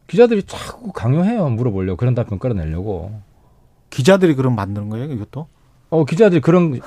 기자들이 0.08 0.42
자꾸 0.44 0.92
강요해요. 0.92 1.48
물어보려고 1.50 1.96
그런 1.96 2.14
답변 2.14 2.38
끌어내려고. 2.38 3.12
기자들이 3.90 4.34
그럼 4.34 4.54
만드는 4.56 4.88
거예요, 4.88 5.12
이것도? 5.12 5.46
어 5.90 6.04
기자들이 6.04 6.40
그런 6.40 6.80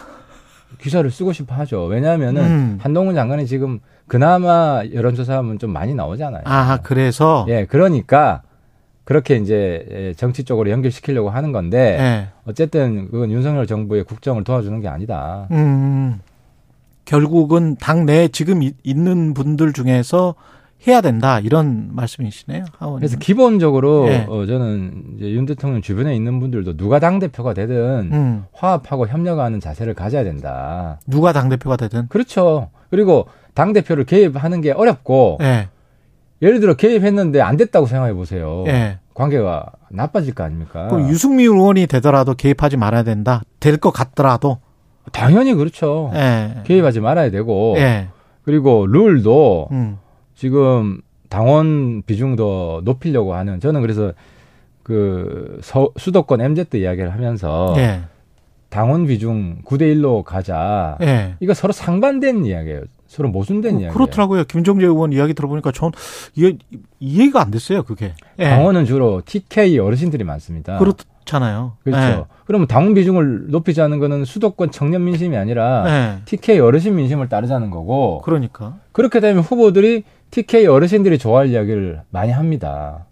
기사를 0.80 1.10
쓰고 1.10 1.32
싶어 1.34 1.56
하죠. 1.56 1.86
왜냐하면은 1.86 2.44
음. 2.44 2.80
한동훈 2.82 3.16
장관이 3.16 3.46
지금 3.48 3.80
그나마 4.08 4.84
여론조사하면 4.92 5.60
좀 5.60 5.72
많이 5.72 5.94
나오잖아요. 5.94 6.44
아, 6.46 6.80
그래서 6.82 7.46
예, 7.48 7.66
그러니까 7.66 8.42
그렇게 9.04 9.36
이제 9.38 9.86
예, 9.92 10.14
정치 10.14 10.44
쪽으로 10.44 10.70
연결시키려고 10.70 11.30
하는 11.30 11.52
건데 11.52 11.98
예. 12.00 12.28
어쨌든 12.46 13.10
그건 13.10 13.32
윤석열 13.32 13.66
정부의 13.68 14.04
국정을 14.04 14.44
도와주는 14.44 14.80
게 14.82 14.88
아니다. 14.88 15.48
음. 15.52 16.20
결국은 17.06 17.76
당 17.78 18.06
내에 18.06 18.28
지금 18.30 18.62
이- 18.64 18.74
있는 18.84 19.34
분들 19.34 19.74
중에서 19.74 20.36
해야 20.88 21.02
된다 21.02 21.40
이런 21.40 21.90
말씀이시네요, 21.92 22.66
하원님. 22.78 23.00
그래서 23.00 23.18
기본적으로 23.18 24.08
예. 24.08 24.26
어, 24.28 24.46
저는 24.46 25.16
이제 25.18 25.30
윤 25.32 25.46
대통령 25.46 25.82
주변에 25.82 26.16
있는 26.16 26.40
분들도 26.40 26.76
누가 26.78 27.00
당 27.00 27.20
대표가 27.20 27.54
되든 27.54 28.10
음. 28.12 28.44
화합하고 28.54 29.08
협력하는 29.08 29.60
자세를 29.60 29.94
가져야 29.94 30.24
된다. 30.24 31.00
누가 31.06 31.34
당 31.34 31.50
대표가 31.50 31.76
되든. 31.76 32.08
그렇죠. 32.08 32.70
그리고 32.90 33.28
당 33.54 33.74
대표를 33.74 34.06
개입하는 34.06 34.62
게 34.62 34.72
어렵고 34.72 35.38
예. 35.42 35.68
예를 36.42 36.60
들어 36.60 36.74
개입했는데 36.74 37.42
안 37.42 37.58
됐다고 37.58 37.86
생각해 37.86 38.14
보세요. 38.14 38.64
예. 38.68 38.98
관계가 39.14 39.66
나빠질 39.90 40.34
거 40.34 40.44
아닙니까? 40.44 40.88
그럼 40.88 41.10
유승민 41.10 41.48
의원이 41.52 41.88
되더라도 41.88 42.34
개입하지 42.34 42.78
말아야 42.78 43.04
된다. 43.04 43.42
될 43.60 43.78
것 43.78 43.92
같더라도. 43.92 44.60
당연히 45.12 45.54
그렇죠. 45.54 46.12
예. 46.16 46.62
개입하지 46.64 47.00
말아야 47.02 47.30
되고 47.32 47.76
예. 47.78 48.08
그리고 48.44 48.88
룰도 48.88 49.70
음. 49.72 49.98
지금 50.36 51.02
당원 51.30 52.02
비중도 52.06 52.82
높이려고 52.84 53.34
하는 53.36 53.60
저는 53.60 53.82
그래서 53.82 54.14
그 54.84 55.60
서, 55.62 55.90
수도권 55.98 56.42
MZ 56.42 56.66
이야기를 56.74 57.14
하면서 57.14 57.74
예. 57.78 58.02
당원 58.70 59.06
비중 59.06 59.60
9대 59.66 59.82
1로 59.96 60.24
가자. 60.24 60.98
예. 61.02 61.36
이거 61.40 61.54
서로 61.54 61.74
상반된 61.74 62.46
이야기예요. 62.46 62.82
서로 63.12 63.28
모순된 63.28 63.72
어, 63.76 63.80
이야기예요. 63.80 63.92
그렇더라고요. 63.94 64.46
김종재 64.46 64.86
의원 64.86 65.12
이야기 65.12 65.34
들어보니까 65.34 65.74
전 65.74 65.92
이해, 66.36 66.54
이해가 67.02 67.42
안 67.42 67.52
됐어요, 67.52 67.84
그게. 67.84 68.14
예. 68.40 68.50
당원은 68.50 68.86
주로 68.86 69.22
TK 69.26 69.78
어르신들이 69.80 70.24
많습니다. 70.24 70.78
그렇잖아요. 70.78 71.74
그렇죠. 71.84 72.28
그러면 72.46 72.68
당원 72.68 72.94
비중을 72.94 73.50
높이자는 73.52 74.00
거는 74.00 74.24
수도권 74.24 74.72
청년 74.72 75.04
민심이 75.04 75.36
아니라 75.36 75.84
예. 75.88 75.92
예. 75.92 76.22
TK 76.24 76.60
어르신 76.60 76.96
민심을 76.96 77.28
따르자는 77.28 77.70
거고 77.70 78.22
그러니까. 78.24 78.78
그렇게 78.94 79.20
되면 79.20 79.44
후보들이 79.44 80.04
TK 80.32 80.68
어르신들이 80.68 81.18
좋아할 81.18 81.50
이야기를 81.50 82.04
많이 82.12 82.32
합니다. 82.32 83.08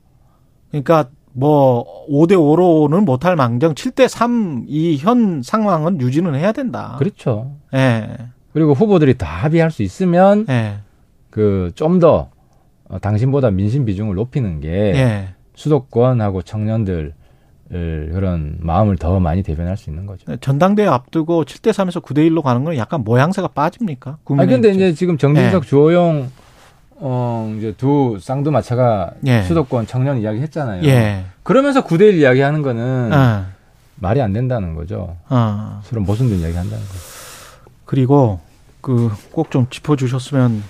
그러니까 0.72 1.10
뭐 1.34 1.86
5대 2.10 2.36
5로는 2.36 3.04
못할 3.04 3.36
망정 3.36 3.74
7대 3.74 4.08
3 4.08 4.64
이 4.70 4.98
현 4.98 5.42
상황은 5.44 6.00
유지는 6.00 6.36
해야 6.36 6.54
된다. 6.54 6.96
그렇죠. 7.00 7.58
예. 7.74 8.08
그리고 8.54 8.74
후보들이 8.74 9.18
다 9.18 9.28
합의할 9.28 9.72
수 9.72 9.84
있으면 9.84 10.46
예. 10.50 10.80
그좀 11.30 12.00
더 12.00 12.30
당신보다 13.02 13.52
민심 13.52 13.86
비중을 13.86 14.16
높이는 14.16 14.60
게 14.60 14.70
예. 14.70 15.30
수도권하고 15.56 16.42
청년들 16.42 17.14
그런 17.70 18.58
마음을 18.60 18.98
더 18.98 19.20
많이 19.20 19.44
대변할 19.44 19.78
수 19.78 19.92
있는 19.92 20.08
거죠. 20.08 20.36
전당대회 20.38 20.88
앞두고 20.88 21.46
7대 21.46 21.72
3에서 21.72 22.02
9대 22.02 22.28
1로 22.30 22.42
가는 22.42 22.64
건 22.64 22.76
약간 22.78 23.04
모양새가 23.04 23.50
빠집니까? 23.50 24.18
아 24.26 24.46
근데 24.46 24.72
이제 24.72 24.94
지금 24.94 25.18
정진석 25.18 25.64
예. 25.64 25.68
주호영 25.68 26.32
어 27.02 27.56
이제 27.58 27.74
두 27.78 28.18
쌍두마차가 28.20 29.12
예. 29.28 29.44
수도권 29.44 29.86
청년 29.86 30.18
이야기 30.18 30.40
했잖아요. 30.40 30.84
예. 30.86 31.26
그러면서 31.44 31.84
9대 31.86 32.02
1 32.02 32.20
이야기 32.20 32.42
하는 32.42 32.64
거는 32.64 33.14
어. 33.14 33.46
말이 33.96 34.22
안 34.22 34.34
된다는 34.34 34.74
거죠. 34.74 35.16
어. 35.30 35.80
서로 35.84 36.02
모순된 36.02 36.40
이야기 36.40 36.56
한다는 36.56 36.84
거죠. 36.84 37.19
그리고 37.90 38.40
그 38.82 39.10
꼭 39.32 39.50
좀 39.50 39.66
짚어주셨으면 39.68 40.64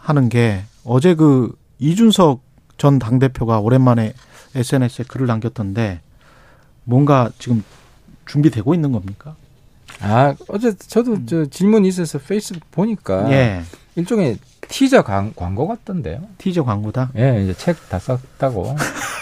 하는 0.00 0.28
게 0.28 0.62
어제 0.84 1.16
그 1.16 1.52
이준석 1.80 2.40
전 2.78 3.00
당대표가 3.00 3.58
오랜만에 3.58 4.14
SNS에 4.54 5.04
글을 5.08 5.26
남겼던데 5.26 6.00
뭔가 6.84 7.28
지금 7.40 7.64
준비되고 8.26 8.72
있는 8.72 8.92
겁니까? 8.92 9.34
아 10.00 10.36
어제 10.46 10.72
저도 10.76 11.26
저 11.26 11.44
질문이 11.46 11.88
있어서 11.88 12.18
페이스북 12.20 12.70
보니까 12.70 13.28
예. 13.32 13.62
일종의 13.96 14.38
티저 14.68 15.02
광, 15.02 15.32
광고 15.34 15.66
같던데요. 15.66 16.22
티저 16.38 16.62
광고다. 16.62 17.10
예, 17.16 17.42
이제 17.42 17.52
책 17.54 17.76
다 17.88 17.98
썼다고. 17.98 18.76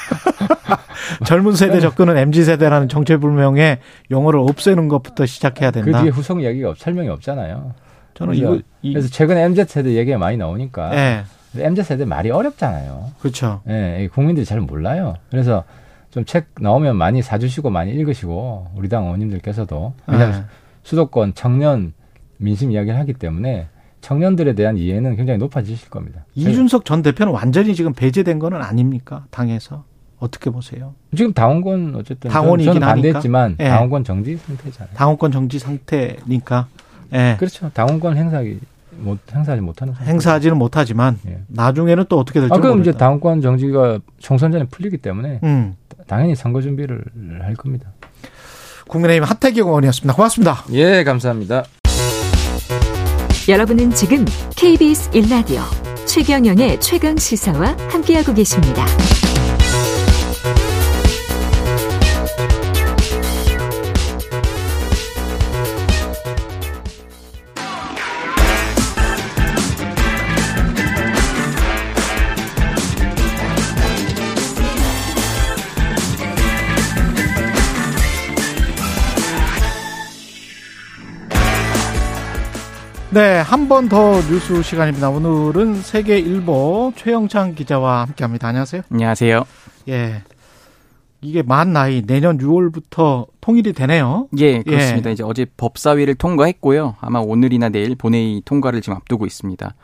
젊은 1.25 1.53
세대 1.53 1.81
접근은 1.81 2.17
MZ 2.17 2.45
세대라는 2.45 2.89
정체불명의 2.89 3.79
용어를 4.11 4.41
없애는 4.41 4.89
것부터 4.89 5.27
시작해야 5.27 5.71
그 5.71 5.83
된다. 5.83 6.01
뒤에 6.03 6.11
후속 6.11 6.39
없, 6.67 6.79
설명이 6.79 7.09
없잖아요. 7.09 7.75
저는 8.15 8.35
이거 8.35 8.61
이, 8.83 8.93
그래서 8.93 9.09
최근에 9.09 9.43
MZ 9.45 9.65
세대 9.69 9.95
얘기가 9.95 10.19
많이 10.19 10.37
나오니까 10.37 10.95
예. 10.95 11.25
MZ 11.57 11.83
세대 11.83 12.05
말이 12.05 12.31
어렵잖아요. 12.31 13.13
그렇죠. 13.21 13.61
예, 13.69 14.05
이 14.05 14.09
국민들이 14.09 14.45
잘 14.45 14.61
몰라요. 14.61 15.15
그래서 15.31 15.65
좀 16.11 16.25
책 16.25 16.47
나오면 16.61 16.97
많이 16.97 17.23
사주시고 17.23 17.71
많이 17.71 17.93
읽으시고 17.93 18.69
우리 18.75 18.89
당 18.89 19.05
의원님들께서도 19.05 19.95
왜냐하면 20.07 20.41
예. 20.41 20.45
수도권 20.83 21.35
청년 21.35 21.93
민심 22.39 22.71
이야기를 22.73 22.99
하기 23.01 23.13
때문에 23.15 23.69
청년들에 24.01 24.55
대한 24.55 24.77
이해는 24.79 25.17
굉장히 25.17 25.39
높아지실 25.39 25.91
겁니다. 25.91 26.25
이준석 26.35 26.85
전 26.85 27.03
대표는 27.03 27.33
완전히 27.33 27.75
지금 27.75 27.93
배제된 27.93 28.39
거는 28.39 28.63
아닙니까? 28.63 29.27
당에서 29.31 29.85
어떻게 30.19 30.51
보세요? 30.51 30.95
지금 31.17 31.33
당원권 31.33 31.95
어쨌든 31.97 32.31
당원이긴 32.31 32.75
저는 32.75 32.87
반대했지만. 32.87 33.57
예. 33.61 33.69
당원권 33.69 34.05
정지 34.05 34.37
상태잖아요. 34.37 34.95
당원권 34.95 35.33
정지 35.33 35.59
상태니까 35.59 36.67
예. 37.15 37.37
그렇죠. 37.39 37.71
당원권 37.73 38.17
행사하기 38.17 38.59
못 38.99 39.19
행사하지 39.33 39.63
못하는 39.63 39.95
상태. 39.95 40.11
행사하지는 40.11 40.57
못하지만 40.57 41.19
예. 41.29 41.39
나중에는 41.49 42.05
또 42.09 42.19
어떻게 42.19 42.41
될지 42.41 42.53
아, 42.53 42.57
그럼 42.57 42.81
이제 42.81 42.91
모르겠다. 42.91 42.99
당원권 42.99 43.41
정지가 43.41 44.01
총선 44.19 44.51
전에 44.51 44.65
풀리기 44.65 44.99
때문에 44.99 45.41
음. 45.45 45.77
당연히 46.07 46.35
선거 46.35 46.61
준비를 46.61 47.05
할 47.43 47.55
겁니다. 47.55 47.93
국민의힘 48.89 49.23
하태경 49.25 49.69
의원이었습니다. 49.69 50.15
고맙습니다. 50.15 50.65
예, 50.73 51.05
감사합니다. 51.05 51.65
여러분은 53.49 53.91
지금 53.93 54.25
KBS 54.57 55.11
1라디오 55.11 55.63
최경영의 56.07 56.81
최강 56.81 57.17
시사와 57.17 57.77
함께하고 57.91 58.35
계십니다. 58.35 58.85
네, 83.11 83.41
한 83.41 83.69
번 83.69 83.89
더 83.89 84.21
뉴스 84.29 84.63
시간입니다. 84.63 85.09
오늘은 85.09 85.77
세계 85.83 86.19
일보 86.19 86.93
최영창 86.95 87.55
기자와 87.55 88.03
함께합니다. 88.03 88.49
안녕하세요. 88.49 88.83
안녕하세요. 88.91 89.45
예. 89.89 90.23
이게 91.23 91.43
만 91.43 91.73
나이 91.73 92.03
내년 92.07 92.39
6월부터 92.39 93.27
통일이 93.41 93.73
되네요. 93.73 94.29
예, 94.39 94.63
그렇습니다. 94.63 95.11
이제 95.11 95.23
어제 95.25 95.47
법사위를 95.57 96.15
통과했고요. 96.17 96.97
아마 97.01 97.19
오늘이나 97.21 97.71
내일 97.71 97.97
본회의 97.97 98.43
통과를 98.45 98.83
지금 98.83 98.97
앞두고 98.97 99.25
있습니다. 99.27 99.75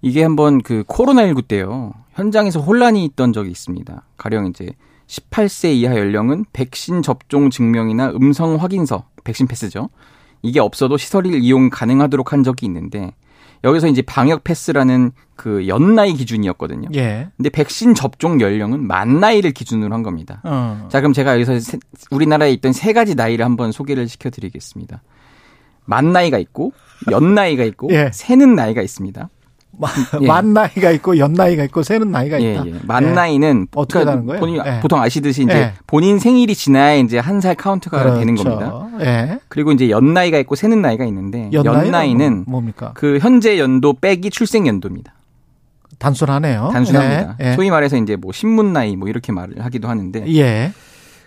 이게 0.00 0.22
한번 0.22 0.62
그 0.62 0.84
코로나19 0.84 1.48
때요. 1.48 1.92
현장에서 2.14 2.60
혼란이 2.60 3.04
있던 3.06 3.32
적이 3.32 3.50
있습니다. 3.50 4.02
가령 4.16 4.46
이제 4.46 4.68
18세 5.08 5.74
이하 5.74 5.98
연령은 5.98 6.46
백신 6.52 7.02
접종 7.02 7.50
증명이나 7.50 8.10
음성 8.10 8.54
확인서, 8.56 9.04
백신 9.24 9.46
패스죠. 9.48 9.90
이게 10.42 10.60
없어도 10.60 10.96
시설을 10.96 11.34
이용 11.42 11.70
가능하도록 11.70 12.32
한 12.32 12.42
적이 12.42 12.66
있는데 12.66 13.12
여기서 13.64 13.86
이제 13.86 14.02
방역 14.02 14.42
패스라는 14.42 15.12
그 15.36 15.68
연나이 15.68 16.14
기준이었거든요. 16.14 16.88
예. 16.96 17.28
근데 17.36 17.48
백신 17.48 17.94
접종 17.94 18.40
연령은 18.40 18.84
만 18.86 19.20
나이를 19.20 19.52
기준으로 19.52 19.94
한 19.94 20.02
겁니다. 20.02 20.40
어. 20.44 20.88
자, 20.90 21.00
그럼 21.00 21.12
제가 21.12 21.34
여기서 21.34 21.60
세- 21.60 21.78
우리나라에 22.10 22.50
있던 22.54 22.72
세 22.72 22.92
가지 22.92 23.14
나이를 23.14 23.44
한번 23.44 23.70
소개를 23.70 24.08
시켜드리겠습니다. 24.08 25.02
만 25.84 26.12
나이가 26.12 26.38
있고, 26.38 26.72
연 27.12 27.34
나이가 27.34 27.62
있고, 27.64 27.88
예. 27.92 28.10
세는 28.12 28.54
나이가 28.56 28.82
있습니다. 28.82 29.28
예. 30.20 30.26
만 30.26 30.52
나이가 30.52 30.90
있고 30.90 31.16
연 31.18 31.32
나이가 31.32 31.64
있고 31.64 31.82
세는 31.82 32.10
나이가 32.10 32.40
예, 32.42 32.52
있다. 32.54 32.66
예. 32.66 32.74
만 32.84 33.04
예. 33.04 33.10
나이는 33.12 33.68
어떻게 33.74 34.04
되는 34.04 34.26
거예요? 34.26 34.38
본인 34.40 34.62
예. 34.66 34.80
보통 34.80 35.00
아시듯이 35.00 35.44
이제 35.44 35.52
예. 35.54 35.72
본인 35.86 36.18
생일이 36.18 36.54
지나야 36.54 36.94
이제 36.96 37.18
한 37.18 37.40
살 37.40 37.54
카운트가 37.54 38.18
되는 38.18 38.34
겁니다. 38.36 38.86
그렇죠. 38.90 38.90
예. 39.00 39.38
그리고 39.48 39.72
이제 39.72 39.88
연 39.90 40.12
나이가 40.14 40.38
있고 40.38 40.54
세는 40.54 40.82
나이가 40.82 41.04
있는데 41.06 41.48
연 41.52 41.64
연, 41.64 41.74
나이는 41.74 41.90
나이는 41.90 42.32
뭐- 42.46 42.60
뭡니까? 42.60 42.92
그 42.94 43.18
현재 43.20 43.58
연도 43.58 43.94
빼기 43.94 44.30
출생 44.30 44.66
연도입니다. 44.66 45.14
단순하네요. 45.98 46.70
단순합니다. 46.72 47.36
예. 47.40 47.52
소위 47.54 47.70
말해서 47.70 47.96
이제 47.96 48.16
뭐 48.16 48.32
신문 48.32 48.72
나이 48.72 48.96
뭐 48.96 49.08
이렇게 49.08 49.32
말을 49.32 49.64
하기도 49.64 49.88
하는데 49.88 50.24
예. 50.34 50.72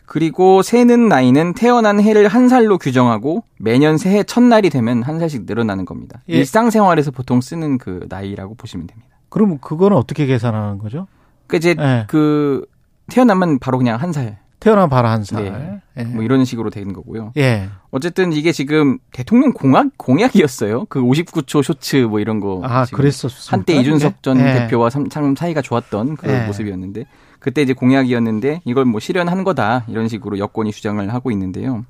그리고 0.06 0.62
새는 0.62 1.08
나이는 1.08 1.54
태어난 1.54 2.00
해를 2.00 2.28
한 2.28 2.48
살로 2.50 2.78
규정하고 2.78 3.44
매년 3.58 3.98
새해 3.98 4.24
첫날이 4.24 4.70
되면 4.70 5.04
한 5.04 5.20
살씩 5.20 5.46
늘어나는 5.46 5.86
겁니다. 5.86 6.22
예. 6.30 6.38
일상생활에서 6.38 7.12
보통 7.12 7.42
쓰는 7.42 7.78
그 7.78 8.06
나이라고 8.10 8.56
보시면 8.56 8.88
됩니다. 8.88 9.16
그럼 9.30 9.58
그거는 9.60 9.98
어떻게 9.98 10.26
계산하는 10.26 10.78
거죠? 10.78 11.08
그 11.48 11.58
이제 11.58 11.76
예. 11.78 12.06
그 12.08 12.66
태어나면 13.08 13.60
바로 13.60 13.78
그냥 13.78 14.00
한 14.00 14.12
살. 14.12 14.38
태어난 14.60 14.90
바로 14.90 15.08
한 15.08 15.24
살. 15.24 15.44
네. 15.44 15.82
예. 15.98 16.04
뭐 16.06 16.24
이런 16.24 16.46
식으로 16.46 16.70
되는 16.70 16.94
거고요. 16.94 17.34
예. 17.38 17.70
어쨌든 17.92 18.34
이게 18.34 18.52
지금 18.52 18.98
대통령 19.12 19.54
공약 19.54 19.90
공약이었어요. 19.98 20.86
그 20.86 21.02
59초 21.02 21.62
쇼츠 21.64 21.98
뭐 21.98 22.20
이런 22.20 22.40
거. 22.40 22.62
아, 22.64 22.86
그랬었습니까? 22.86 23.58
한때 23.58 23.76
이준석 23.76 24.24
전 24.24 24.40
예. 24.40 24.54
대표와 24.54 24.90
참, 24.90 25.10
참 25.10 25.36
사이가 25.36 25.62
좋았던 25.62 26.16
그 26.16 26.30
예. 26.30 26.46
모습이었는데 26.48 27.06
그때 27.40 27.62
이제 27.62 27.74
공약이었는데 27.74 28.62
이걸 28.66 28.86
뭐 28.86 29.00
실현한 29.00 29.44
거다 29.44 29.86
이런 29.88 30.08
식으로 30.08 30.40
여권이 30.40 30.72
주장을 30.72 31.14
하고 31.14 31.32
있는데요. 31.32 31.86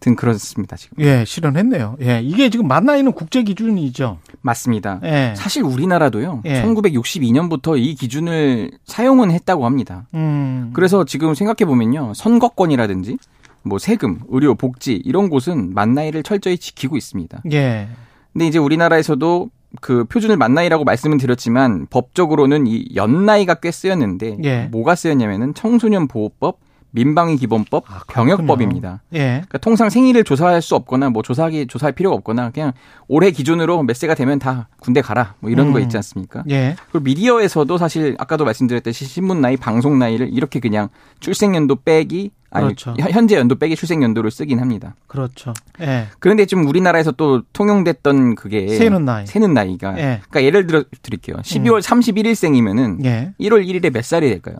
든 0.00 0.14
그렇습니다 0.14 0.76
지금. 0.76 1.04
예, 1.04 1.24
실현했네요. 1.24 1.96
예. 2.02 2.20
이게 2.22 2.50
지금 2.50 2.68
만 2.68 2.84
나이는 2.84 3.12
국제 3.12 3.42
기준이죠. 3.42 4.18
맞습니다. 4.42 5.00
예. 5.02 5.34
사실 5.36 5.64
우리나라도요. 5.64 6.42
예. 6.44 6.62
1962년부터 6.62 7.76
이 7.76 7.94
기준을 7.96 8.70
사용은 8.84 9.32
했다고 9.32 9.66
합니다. 9.66 10.06
음. 10.14 10.70
그래서 10.72 11.04
지금 11.04 11.34
생각해 11.34 11.66
보면요. 11.66 12.12
선거권이라든지 12.14 13.18
뭐 13.64 13.78
세금, 13.78 14.20
의료, 14.28 14.54
복지 14.54 14.94
이런 15.04 15.28
곳은 15.28 15.74
만 15.74 15.94
나이를 15.94 16.22
철저히 16.22 16.58
지키고 16.58 16.96
있습니다. 16.96 17.42
예. 17.52 17.88
근데 18.32 18.46
이제 18.46 18.58
우리나라에서도 18.58 19.50
그 19.80 20.04
표준을 20.04 20.36
만 20.36 20.54
나이라고 20.54 20.84
말씀은 20.84 21.18
드렸지만 21.18 21.86
법적으로는 21.90 22.66
이 22.66 22.88
연나이가 22.94 23.54
꽤 23.54 23.70
쓰였는데 23.70 24.38
예. 24.44 24.64
뭐가 24.70 24.94
쓰였냐면은 24.94 25.54
청소년 25.54 26.08
보호법, 26.08 26.58
민방위 26.90 27.36
기본법, 27.36 27.84
아, 27.90 28.00
병역법입니다. 28.08 29.02
예. 29.14 29.18
그러니까 29.18 29.58
통상 29.58 29.90
생일을 29.90 30.24
조사할 30.24 30.62
수 30.62 30.74
없거나 30.74 31.10
뭐 31.10 31.22
조사하기 31.22 31.66
조사할 31.66 31.92
필요가 31.92 32.16
없거나 32.16 32.50
그냥 32.50 32.72
올해 33.08 33.30
기준으로 33.30 33.82
몇 33.82 33.94
세가 33.96 34.14
되면 34.14 34.38
다 34.38 34.68
군대 34.80 35.00
가라 35.02 35.34
뭐 35.40 35.50
이런 35.50 35.68
음. 35.68 35.72
거 35.72 35.80
있지 35.80 35.96
않습니까? 35.96 36.44
예. 36.50 36.76
그리고 36.90 37.04
미디어에서도 37.04 37.76
사실 37.78 38.16
아까도 38.18 38.44
말씀드렸듯이 38.44 39.04
신문 39.04 39.40
나이, 39.40 39.56
방송 39.56 39.98
나이를 39.98 40.30
이렇게 40.32 40.60
그냥 40.60 40.88
출생 41.20 41.54
연도 41.54 41.76
빼기 41.76 42.30
아니 42.50 42.64
그렇죠. 42.68 42.94
현- 42.98 43.10
현재 43.12 43.36
연도 43.36 43.56
빼기 43.56 43.76
출생 43.76 44.02
연도를 44.02 44.30
쓰긴 44.30 44.58
합니다. 44.58 44.94
그렇죠. 45.06 45.52
예. 45.82 46.06
그런데 46.18 46.46
좀 46.46 46.66
우리나라에서 46.66 47.12
또 47.12 47.42
통용됐던 47.52 48.36
그게 48.36 48.66
세는 48.68 49.04
나이. 49.04 49.26
세는 49.26 49.52
나이가 49.52 49.90
예. 49.98 50.20
그러니까 50.30 50.42
예를 50.44 50.66
들어 50.66 50.84
드릴게요. 51.02 51.36
12월 51.42 51.82
31일생이면은 51.82 53.04
예. 53.04 53.34
1월 53.40 53.66
1일에 53.66 53.92
몇 53.92 54.02
살이 54.02 54.30
될까요? 54.30 54.56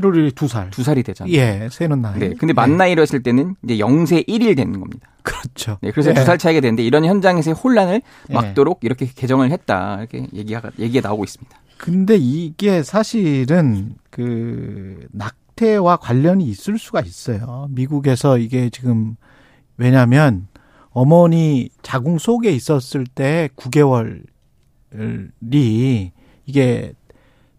1월 0.00 0.14
1일 0.14 0.34
두 0.34 0.48
살. 0.48 0.70
두 0.70 0.82
살이 0.82 1.02
되잖아요. 1.02 1.34
예, 1.34 1.68
세는 1.70 2.00
나이. 2.02 2.18
네. 2.18 2.34
근데 2.38 2.52
만 2.52 2.76
나이로 2.76 3.02
했을 3.02 3.22
때는 3.22 3.56
이제 3.64 3.76
0세 3.78 4.26
1일 4.26 4.56
되는 4.56 4.78
겁니다. 4.80 5.08
그렇죠. 5.22 5.78
네. 5.82 5.90
그래서 5.90 6.10
예. 6.10 6.14
두살 6.14 6.38
차이가 6.38 6.60
되는데 6.60 6.82
이런 6.82 7.04
현장에서의 7.04 7.54
혼란을 7.54 8.02
예. 8.30 8.34
막도록 8.34 8.80
이렇게 8.82 9.06
개정을 9.06 9.50
했다. 9.50 9.98
이렇게 9.98 10.26
얘기가 10.32 10.70
얘기가 10.78 11.08
나오고 11.08 11.24
있습니다. 11.24 11.58
근데 11.76 12.16
이게 12.16 12.82
사실은 12.82 13.94
그 14.10 15.06
낙태와 15.12 15.98
관련이 15.98 16.44
있을 16.44 16.78
수가 16.78 17.00
있어요. 17.02 17.68
미국에서 17.70 18.38
이게 18.38 18.70
지금 18.70 19.16
왜냐하면 19.76 20.48
어머니 20.90 21.68
자궁 21.82 22.18
속에 22.18 22.50
있었을 22.50 23.06
때 23.06 23.48
9개월이 23.56 24.22
이게 26.46 26.92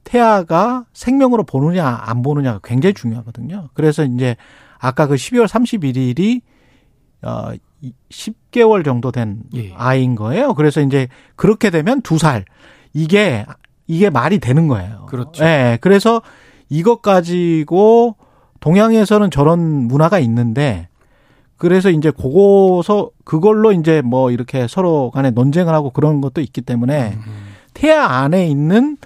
태아가 0.10 0.86
생명으로 0.94 1.44
보느냐 1.44 2.02
안 2.02 2.24
보느냐가 2.24 2.60
굉장히 2.64 2.96
중요하거든요. 2.96 3.70
그래서 3.76 4.04
이제 4.04 4.36
아까 4.80 5.06
그 5.06 5.14
12월 5.14 5.46
31일이 5.48 6.42
어 7.22 7.52
10개월 8.10 8.84
정도 8.84 9.12
된 9.12 9.44
예. 9.56 9.72
아이인 9.76 10.16
거예요. 10.16 10.56
그래서 10.56 10.82
이제 10.82 11.08
그렇게 11.36 11.70
되면 11.70 12.02
두 12.02 12.18
살 12.18 12.46
이게 12.94 13.46
이게 13.86 14.10
말이 14.10 14.40
되는 14.40 14.68
거예요. 14.68 15.06
그렇죠. 15.08 15.46
예. 15.46 15.78
그래서 15.80 16.24
이것 16.70 17.04
가지고 17.04 18.16
동양에서는 18.62 19.30
저런 19.30 19.60
문화가 19.60 20.18
있는데 20.20 20.88
그래서 21.56 21.92
이제 21.92 22.10
그거서 22.10 23.12
그걸로 23.26 23.72
이제 23.74 24.02
뭐 24.02 24.32
이렇게 24.32 24.68
서로 24.68 25.12
간에 25.12 25.30
논쟁을 25.30 25.72
하고 25.72 25.92
그런 25.92 26.20
것도 26.20 26.42
있기 26.42 26.62
때문에 26.62 27.14
음. 27.14 27.22
태아 27.76 28.06
안에 28.24 28.48
있는 28.48 28.98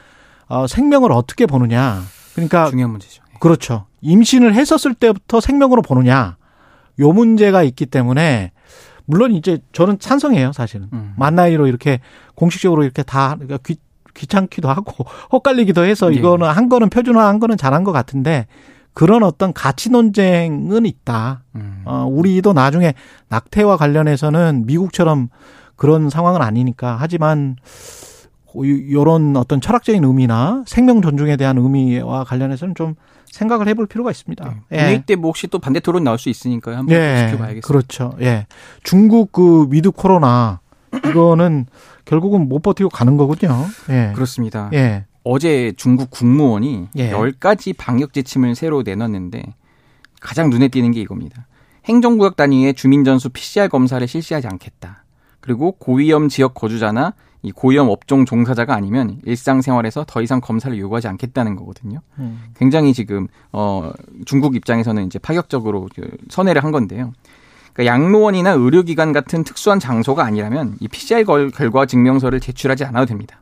어, 0.48 0.68
생명을 0.68 1.12
어떻게 1.12 1.46
보느냐. 1.46 2.04
그러니까 2.34 2.70
중요한 2.70 2.92
문제죠. 2.92 3.24
예. 3.34 3.38
그렇죠. 3.40 3.86
임신을 4.02 4.54
했었을 4.54 4.94
때부터 4.94 5.40
생명으로 5.40 5.82
보느냐. 5.82 6.38
요 7.00 7.12
문제가 7.12 7.64
있기 7.64 7.86
때문에 7.86 8.52
물론 9.06 9.32
이제 9.32 9.60
저는 9.74 10.00
찬성해요, 10.00 10.52
사실은. 10.54 10.90
음. 10.94 11.14
만 11.18 11.36
나이로 11.36 11.68
이렇게 11.68 12.00
공식적으로 12.36 12.84
이렇게 12.84 13.04
다 13.04 13.36
그러니까 13.36 13.58
귀, 13.66 13.78
귀찮기도 14.14 14.70
하고 14.70 15.06
헛갈리기도 15.32 15.84
해서 15.84 16.14
예. 16.14 16.18
이거는 16.18 16.48
한 16.48 16.70
거는 16.70 16.90
표준화한 16.90 17.40
거는 17.40 17.58
잘한 17.58 17.84
것 17.84 17.92
같은데 17.92 18.48
그런 18.94 19.24
어떤 19.24 19.54
가치 19.54 19.90
논쟁은 19.90 20.86
있다. 20.86 21.44
음. 21.56 21.82
어, 21.86 22.06
우리도 22.10 22.54
나중에 22.54 22.94
낙태와 23.30 23.78
관련해서는 23.78 24.66
미국처럼 24.68 25.30
그런 25.76 26.10
상황은 26.10 26.42
아니니까 26.42 26.98
하지만 27.00 27.56
이런 28.56 29.36
어떤 29.36 29.62
철학적인 29.62 30.04
의미나 30.04 30.64
생명 30.68 31.02
존중에 31.02 31.38
대한 31.38 31.58
의미와 31.58 32.24
관련해서는 32.24 32.76
좀 32.76 32.96
생각을 33.32 33.68
해볼 33.68 33.88
필요가 33.88 34.12
있습니다. 34.12 34.56
예. 34.72 34.78
본회의 34.78 35.04
때뭐 35.06 35.24
혹시 35.26 35.48
또 35.48 35.60
반대 35.60 35.80
토론 35.80 36.04
나올 36.04 36.20
수 36.20 36.30
있으니까요. 36.30 36.78
한번 36.78 36.96
예, 36.96 37.28
지켜봐야겠습니다. 37.30 37.68
그렇죠. 37.68 38.14
예. 38.22 38.46
중국 38.84 39.32
그 39.32 39.68
with 39.70 39.92
코로나 39.92 40.60
이거는 41.10 41.66
결국은 42.06 42.48
못 42.48 42.62
버티고 42.62 42.90
가는 42.90 43.18
거군요. 43.18 43.66
예. 43.90 44.12
그렇습니다. 44.14 44.70
예. 44.74 45.06
어제 45.24 45.74
중국 45.78 46.12
국무원이 46.12 46.90
예. 46.96 47.12
10가지 47.12 47.76
방역 47.76 48.14
지침을 48.14 48.56
새로 48.56 48.84
내놨는데 48.84 49.44
가장 50.22 50.50
눈에 50.50 50.68
띄는 50.68 50.92
게 50.92 51.02
이겁니다. 51.02 51.48
행정구역 51.86 52.36
단위의 52.36 52.76
주민전수 52.76 53.30
PCR 53.30 53.68
검사를 53.68 54.06
실시하지 54.08 54.48
않겠다. 54.48 55.04
그리고 55.40 55.74
고위험 55.74 56.30
지역 56.30 56.54
거주자나 56.54 57.14
이 57.44 57.52
고위험 57.52 57.90
업종 57.90 58.26
종사자가 58.26 58.74
아니면 58.74 59.20
일상생활에서 59.26 60.06
더 60.08 60.22
이상 60.22 60.40
검사를 60.40 60.76
요구하지 60.78 61.10
않겠다는 61.10 61.56
거거든요. 61.58 62.00
음. 62.18 62.42
굉장히 62.58 62.94
지금 62.94 63.28
어 63.52 63.92
중국 64.26 64.56
입장에서는 64.56 65.06
이제 65.06 65.20
파격적으로 65.20 65.90
그 65.94 66.10
선회를 66.30 66.64
한 66.64 66.72
건데요. 66.72 67.12
그러니까 67.74 67.94
양로원이나 67.94 68.52
의료기관 68.52 69.12
같은 69.12 69.44
특수한 69.44 69.80
장소가 69.80 70.24
아니라면 70.24 70.78
이 70.80 70.88
PCR 70.88 71.26
걸- 71.26 71.52
결과 71.52 71.86
증명서를 71.86 72.40
제출하지 72.40 72.86
않아도 72.86 73.08
됩니다. 73.08 73.42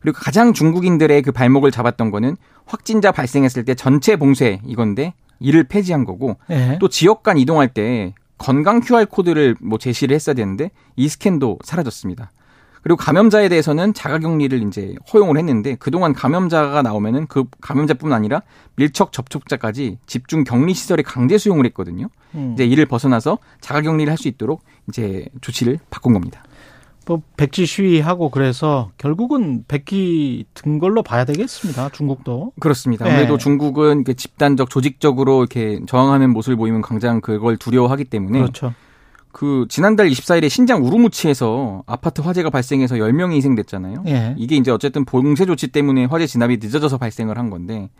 그리고 0.00 0.18
가장 0.20 0.52
중국인들의 0.52 1.20
그 1.22 1.32
발목을 1.32 1.70
잡았던 1.72 2.10
거는 2.12 2.36
확진자 2.66 3.10
발생했을 3.10 3.64
때 3.64 3.74
전체 3.74 4.16
봉쇄 4.16 4.60
이건데 4.64 5.12
이를 5.40 5.64
폐지한 5.64 6.04
거고 6.04 6.36
예. 6.50 6.78
또 6.80 6.88
지역 6.88 7.22
간 7.24 7.36
이동할 7.36 7.68
때 7.68 8.14
건강 8.38 8.80
QR 8.80 9.06
코드를 9.06 9.56
뭐 9.60 9.76
제시를 9.78 10.14
했어야 10.14 10.34
되는데 10.34 10.70
이 10.96 11.08
스캔도 11.08 11.58
사라졌습니다. 11.64 12.30
그리고 12.82 12.96
감염자에 12.96 13.48
대해서는 13.48 13.92
자가격리를 13.92 14.62
이제 14.66 14.94
허용을 15.12 15.36
했는데 15.36 15.76
그동안 15.76 16.12
감염자가 16.14 16.82
나오면은 16.82 17.26
그 17.26 17.44
감염자뿐 17.60 18.12
아니라 18.12 18.42
밀접 18.76 19.12
접촉자까지 19.12 19.98
집중 20.06 20.44
격리 20.44 20.72
시설에 20.74 21.02
강제 21.02 21.36
수용을 21.36 21.66
했거든요. 21.66 22.08
음. 22.34 22.52
이제 22.54 22.64
이를 22.64 22.86
벗어나서 22.86 23.38
자가격리를 23.60 24.10
할 24.10 24.16
수 24.16 24.28
있도록 24.28 24.62
이제 24.88 25.26
조치를 25.40 25.78
바꾼 25.90 26.12
겁니다. 26.12 26.42
뭐 27.06 27.22
백지 27.36 27.64
시위하고 27.66 28.28
그래서 28.30 28.90
결국은 28.98 29.64
백기 29.66 30.44
든 30.54 30.78
걸로 30.78 31.02
봐야 31.02 31.24
되겠습니다. 31.24 31.88
중국도. 31.88 32.52
그렇습니다. 32.60 33.06
네. 33.06 33.10
아무래도 33.12 33.38
중국은 33.38 34.04
그 34.04 34.14
집단적 34.14 34.68
조직적으로 34.70 35.40
이렇게 35.40 35.80
저항하는 35.86 36.30
모습을 36.30 36.56
보이면 36.56 36.82
강장 36.82 37.20
그걸 37.20 37.56
두려워하기 37.56 38.04
때문에 38.04 38.40
그렇죠. 38.40 38.74
그 39.32 39.66
지난달 39.68 40.08
24일에 40.08 40.48
신장 40.48 40.84
우루무치에서 40.84 41.84
아파트 41.86 42.20
화재가 42.20 42.50
발생해서 42.50 42.96
10명이 42.96 43.34
희생됐잖아요. 43.34 44.04
예. 44.08 44.34
이게 44.36 44.56
이제 44.56 44.70
어쨌든 44.70 45.04
봉쇄 45.04 45.46
조치 45.46 45.68
때문에 45.68 46.06
화재 46.06 46.26
진압이 46.26 46.58
늦어져서 46.60 46.98
발생을 46.98 47.38
한 47.38 47.50
건데 47.50 47.90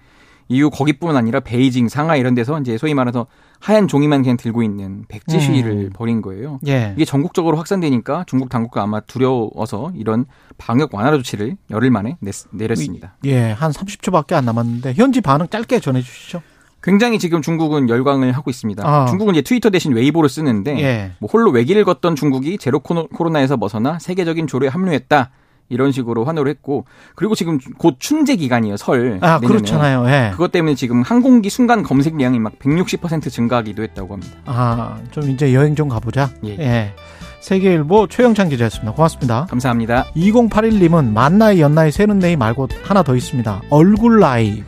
이후 0.48 0.68
거기뿐만 0.68 1.16
아니라 1.16 1.38
베이징, 1.38 1.88
상하이 1.88 2.18
이런 2.18 2.34
데서 2.34 2.58
이제 2.58 2.76
소위 2.76 2.92
말해서 2.92 3.28
하얀 3.60 3.86
종이만 3.86 4.22
그냥 4.22 4.36
들고 4.36 4.64
있는 4.64 5.04
백지 5.06 5.36
음. 5.36 5.40
시위를 5.40 5.90
벌인 5.94 6.20
거예요. 6.20 6.58
예. 6.66 6.92
이게 6.96 7.04
전국적으로 7.04 7.56
확산되니까 7.56 8.24
중국 8.26 8.48
당국가 8.48 8.82
아마 8.82 8.98
두려워서 8.98 9.92
이런 9.94 10.26
방역 10.58 10.92
완화 10.92 11.12
조치를 11.12 11.56
열흘 11.70 11.90
만에 11.90 12.16
냈, 12.20 12.34
내렸습니다. 12.50 13.16
예, 13.26 13.52
한 13.52 13.70
30초밖에 13.70 14.32
안 14.32 14.44
남았는데 14.44 14.94
현지 14.94 15.20
반응 15.20 15.46
짧게 15.48 15.78
전해 15.78 16.02
주시죠. 16.02 16.42
굉장히 16.82 17.18
지금 17.18 17.42
중국은 17.42 17.88
열광을 17.88 18.32
하고 18.32 18.50
있습니다. 18.50 18.82
아. 18.86 19.06
중국은 19.06 19.34
이제 19.34 19.42
트위터 19.42 19.70
대신 19.70 19.92
웨이보를 19.92 20.28
쓰는데 20.28 20.78
예. 20.80 21.10
뭐 21.18 21.28
홀로 21.32 21.50
외길을 21.50 21.84
걷던 21.84 22.16
중국이 22.16 22.56
제로 22.58 22.80
코로- 22.80 23.08
코로나에서 23.12 23.56
벗어나 23.58 23.98
세계적인 23.98 24.46
조류에 24.46 24.68
합류했다. 24.68 25.30
이런 25.72 25.92
식으로 25.92 26.24
환호를 26.24 26.50
했고 26.50 26.84
그리고 27.14 27.36
지금 27.36 27.58
곧 27.78 27.94
춘제 28.00 28.34
기간이에요 28.36 28.76
설 28.76 29.18
아, 29.20 29.38
내년에. 29.38 29.46
그렇잖아요. 29.46 30.04
예. 30.08 30.30
그것 30.32 30.50
때문에 30.50 30.74
지금 30.74 31.02
항공기 31.02 31.48
순간 31.48 31.84
검색량이 31.84 32.40
막 32.40 32.58
160% 32.58 33.30
증가하기도 33.30 33.80
했다고 33.84 34.14
합니다. 34.14 34.36
아, 34.46 34.98
좀 35.12 35.30
이제 35.30 35.54
여행 35.54 35.76
좀 35.76 35.88
가보자. 35.88 36.30
예. 36.44 36.56
예. 36.58 36.92
세계일보 37.40 38.08
최영찬 38.08 38.48
기자였습니다. 38.48 38.92
고맙습니다. 38.92 39.46
감사합니다. 39.48 40.06
2081님은 40.16 41.12
만 41.12 41.38
나이, 41.38 41.60
연 41.60 41.74
나이, 41.74 41.92
세는 41.92 42.18
나이 42.18 42.34
말고 42.36 42.66
하나 42.82 43.02
더 43.04 43.14
있습니다. 43.14 43.62
얼굴 43.70 44.18
나이. 44.18 44.64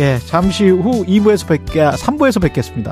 예, 0.00 0.18
잠시 0.18 0.66
후 0.66 1.04
2부에서 1.04 1.46
뵙게, 1.46 1.80
3부에서 1.90 2.40
뵙겠습니다. 2.40 2.90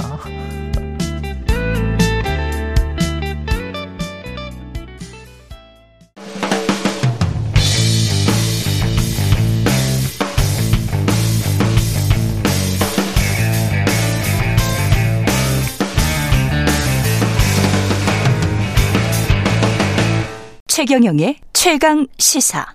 최경영의 20.67 21.37
최강 21.55 22.07
시사. 22.19 22.67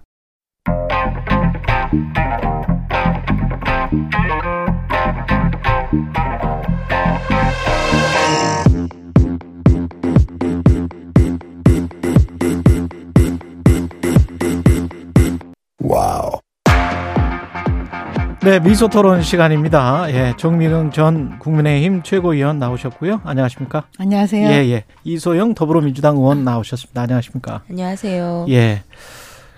네, 18.44 18.60
미소 18.60 18.90
토론 18.90 19.22
시간입니다. 19.22 20.06
예, 20.10 20.34
정민웅 20.38 20.92
전 20.92 21.40
국민의힘 21.40 22.04
최고위원 22.04 22.60
나오셨고요. 22.60 23.22
안녕하십니까? 23.24 23.86
안녕하세요. 23.98 24.50
예, 24.50 24.70
예. 24.70 24.84
이소영 25.06 25.54
더불어민주당 25.56 26.18
의원 26.18 26.44
나오셨습니다. 26.44 27.04
안녕하십니까? 27.04 27.62
안녕하세요. 27.70 28.48
예. 28.50 28.84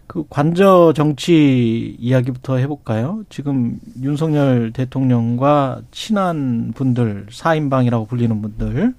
그 0.08 0.24
관저 0.30 0.94
정치 0.96 1.96
이야기부터 2.00 2.58
해볼까요? 2.58 3.24
지금 3.30 3.80
윤석열 4.02 4.72
대통령과 4.72 5.82
친한 5.92 6.74
분들, 6.76 7.28
사인방이라고 7.32 8.06
불리는 8.06 8.42
분들 8.42 8.94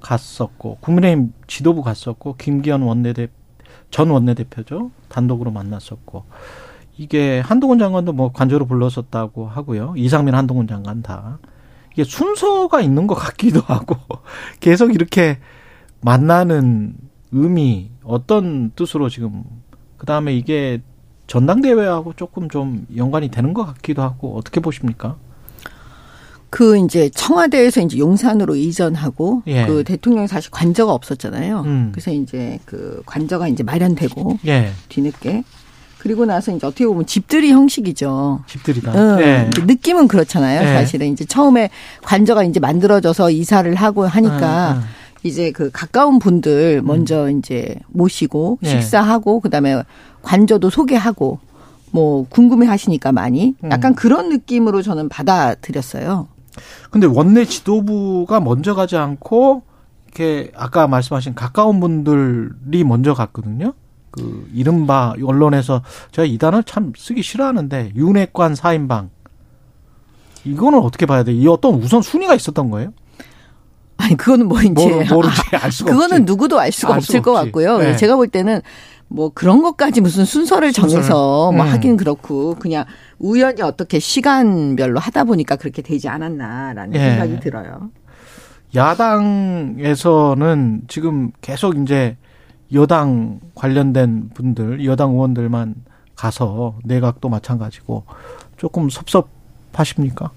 갔었고, 0.00 0.78
국민의힘 0.80 1.32
지도부 1.46 1.82
갔었고, 1.82 2.36
김기현 2.36 2.82
원내대, 2.82 3.28
전 3.90 4.08
원내대표죠. 4.10 4.90
단독으로 5.08 5.50
만났었고, 5.50 6.24
이게 6.96 7.40
한동훈 7.40 7.78
장관도 7.78 8.12
뭐 8.12 8.32
관저로 8.32 8.66
불렀었다고 8.66 9.46
하고요. 9.46 9.94
이상민 9.96 10.34
한동훈 10.34 10.66
장관 10.66 11.02
다. 11.02 11.38
이게 11.92 12.04
순서가 12.04 12.80
있는 12.80 13.06
것 13.06 13.14
같기도 13.14 13.60
하고, 13.60 13.96
계속 14.60 14.94
이렇게 14.94 15.38
만나는 16.00 16.94
의미, 17.32 17.90
어떤 18.02 18.70
뜻으로 18.70 19.10
지금 19.10 19.44
그 20.00 20.06
다음에 20.06 20.34
이게 20.34 20.80
전당대회하고 21.26 22.14
조금 22.16 22.48
좀 22.48 22.86
연관이 22.96 23.28
되는 23.28 23.52
것 23.52 23.66
같기도 23.66 24.00
하고 24.00 24.34
어떻게 24.34 24.58
보십니까? 24.58 25.16
그 26.48 26.78
이제 26.78 27.10
청와대에서 27.10 27.82
이제 27.82 27.98
용산으로 27.98 28.56
이전하고 28.56 29.42
예. 29.46 29.66
그 29.66 29.84
대통령이 29.84 30.26
사실 30.26 30.50
관저가 30.50 30.94
없었잖아요. 30.94 31.60
음. 31.66 31.88
그래서 31.92 32.12
이제 32.12 32.58
그 32.64 33.02
관저가 33.04 33.48
이제 33.48 33.62
마련되고 33.62 34.38
예. 34.46 34.72
뒤늦게 34.88 35.44
그리고 35.98 36.24
나서 36.24 36.50
이제 36.50 36.66
어떻게 36.66 36.86
보면 36.86 37.04
집들이 37.04 37.50
형식이죠. 37.52 38.44
집들이다. 38.46 38.92
응. 38.94 39.20
예. 39.20 39.48
이제 39.52 39.62
느낌은 39.66 40.08
그렇잖아요. 40.08 40.62
예. 40.62 40.72
사실은 40.72 41.12
이제 41.12 41.26
처음에 41.26 41.68
관저가 42.02 42.44
이제 42.44 42.58
만들어져서 42.58 43.30
이사를 43.32 43.72
하고 43.74 44.06
하니까 44.06 44.72
음, 44.72 44.76
음. 44.78 44.99
이제 45.22 45.50
그 45.50 45.70
가까운 45.70 46.18
분들 46.18 46.82
먼저 46.82 47.30
이제 47.30 47.76
모시고 47.88 48.58
네. 48.62 48.70
식사하고 48.70 49.40
그다음에 49.40 49.82
관저도 50.22 50.70
소개하고 50.70 51.38
뭐 51.92 52.26
궁금해 52.28 52.66
하시니까 52.66 53.12
많이 53.12 53.54
음. 53.64 53.70
약간 53.70 53.94
그런 53.94 54.28
느낌으로 54.28 54.82
저는 54.82 55.08
받아들였어요. 55.08 56.28
근데 56.90 57.06
원내 57.06 57.44
지도부가 57.44 58.40
먼저 58.40 58.74
가지 58.74 58.96
않고 58.96 59.62
이렇게 60.06 60.50
아까 60.56 60.88
말씀하신 60.88 61.34
가까운 61.34 61.80
분들이 61.80 62.84
먼저 62.84 63.14
갔거든요. 63.14 63.74
그 64.10 64.48
이른바 64.52 65.14
언론에서 65.22 65.82
제가 66.10 66.26
이 66.26 66.36
단어 66.38 66.62
참 66.62 66.92
쓰기 66.96 67.22
싫어하는데 67.22 67.92
윤핵관 67.94 68.56
사인방 68.56 69.10
이거는 70.44 70.80
어떻게 70.80 71.06
봐야 71.06 71.22
돼? 71.22 71.32
이 71.32 71.46
어떤 71.46 71.74
우선 71.74 72.02
순위가 72.02 72.34
있었던 72.34 72.70
거예요? 72.70 72.92
아니 74.00 74.16
그거는 74.16 74.48
뭐 74.48 74.60
이제 74.62 74.70
모르, 74.72 75.04
모르지 75.14 75.42
알 75.60 75.70
수가 75.70 75.92
그거는 75.92 76.22
없지. 76.22 76.24
누구도 76.24 76.58
알 76.58 76.72
수가 76.72 76.94
알 76.94 76.98
없을 76.98 77.16
수가 77.16 77.24
것 77.24 77.32
없지. 77.38 77.46
같고요. 77.46 77.78
네. 77.78 77.96
제가 77.96 78.16
볼 78.16 78.28
때는 78.28 78.62
뭐 79.08 79.30
그런 79.34 79.62
것까지 79.62 80.00
무슨 80.00 80.24
순서를 80.24 80.72
순서를. 80.72 81.02
정해서 81.02 81.52
뭐 81.52 81.64
음. 81.64 81.70
하긴 81.70 81.96
그렇고 81.96 82.54
그냥 82.54 82.84
우연히 83.18 83.62
어떻게 83.62 83.98
시간별로 83.98 85.00
하다 85.00 85.24
보니까 85.24 85.56
그렇게 85.56 85.82
되지 85.82 86.08
않았나라는 86.08 86.94
예. 86.94 86.98
생각이 86.98 87.40
들어요. 87.40 87.90
야당에서는 88.74 90.82
지금 90.88 91.32
계속 91.40 91.76
이제 91.78 92.16
여당 92.72 93.40
관련된 93.54 94.30
분들, 94.34 94.84
여당 94.84 95.10
의원들만 95.10 95.74
가서 96.14 96.76
내각도 96.84 97.28
마찬가지고 97.28 98.04
조금 98.56 98.88
섭섭하십니까? 98.90 100.30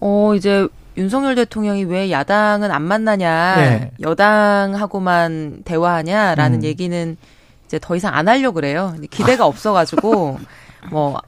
어, 0.00 0.32
이제 0.34 0.66
윤석열 0.96 1.34
대통령이 1.34 1.84
왜 1.84 2.10
야당은 2.10 2.70
안 2.70 2.82
만나냐, 2.82 3.56
네. 3.56 3.90
여당하고만 4.00 5.62
대화하냐라는 5.64 6.60
음. 6.60 6.64
얘기는 6.64 7.16
이제 7.66 7.78
더 7.80 7.94
이상 7.96 8.14
안 8.14 8.28
하려고 8.28 8.54
그래요. 8.54 8.94
기대가 9.10 9.46
없어가지고, 9.46 10.38
뭐, 10.90 11.18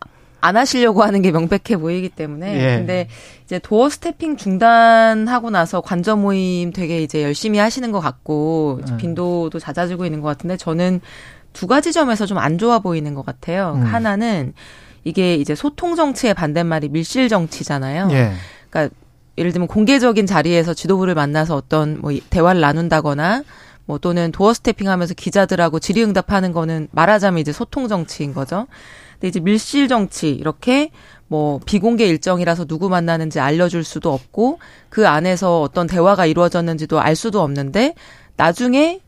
안 0.41 0.57
하시려고 0.57 1.05
하는 1.05 1.23
게 1.23 1.31
명백해 1.31 1.79
보이기 1.79 2.09
때문에. 2.09 2.55
예. 2.57 2.77
근데 2.79 3.09
이제 3.45 3.61
도어 3.61 3.89
스태핑 3.89 4.37
중단하고 4.37 5.51
나서 5.51 5.81
관저 5.81 6.17
모임 6.17 6.73
되게 6.73 7.01
이제 7.01 7.23
열심히 7.23 7.59
하시는 7.61 7.93
것 7.93 8.01
같고, 8.01 8.81
음. 8.89 8.97
빈도도 8.97 9.59
잦아지고 9.61 10.05
있는 10.05 10.21
것 10.21 10.29
같은데, 10.29 10.57
저는 10.57 11.01
두 11.53 11.67
가지 11.69 11.93
점에서 11.93 12.27
좀 12.27 12.39
안 12.39 12.59
좋아 12.59 12.81
보이는 12.81 13.15
것 13.15 13.25
같아요. 13.25 13.75
음. 13.77 13.83
하나는 13.83 14.53
이게 15.05 15.37
이제 15.37 15.55
소통 15.55 15.95
정치의 15.95 16.35
반대말이 16.35 16.89
밀실 16.89 17.29
정치잖아요. 17.29 18.09
예. 18.11 18.33
그러니까 18.71 18.95
예를 19.39 19.53
들면 19.53 19.69
공개적인 19.69 20.27
자리에서 20.27 20.75
지도부를 20.75 21.15
만나서 21.15 21.57
어떤 21.57 22.01
뭐 22.01 22.13
대화를 22.31 22.61
나눈다거나 22.61 23.45
뭐 23.85 23.99
또는 23.99 24.33
도어 24.33 24.55
스태핑 24.55 24.89
하면서 24.89 25.15
기자들하고 25.15 25.79
질의응답하는 25.79 26.53
거는 26.53 26.89
말하자면 26.93 27.41
이제 27.41 27.53
소통 27.53 27.89
정치인 27.89 28.33
거죠. 28.33 28.67
근데 29.13 29.29
이제 29.29 29.41
밀실 29.41 29.89
정치 29.89 30.31
이렇게 30.31 30.91
뭐 31.29 31.61
비공개 31.65 32.07
일정이라서 32.07 32.67
누구 32.67 32.89
만나는지 32.89 33.41
알려줄 33.41 33.85
수도 33.85 34.13
없고 34.13 34.59
그 34.89 35.09
안에서 35.09 35.63
어떤 35.63 35.87
대화가 35.87 36.27
이루어졌는지도 36.27 37.01
알 37.01 37.17
수도 37.17 37.41
없는데 37.41 37.95
나중에 38.37 39.01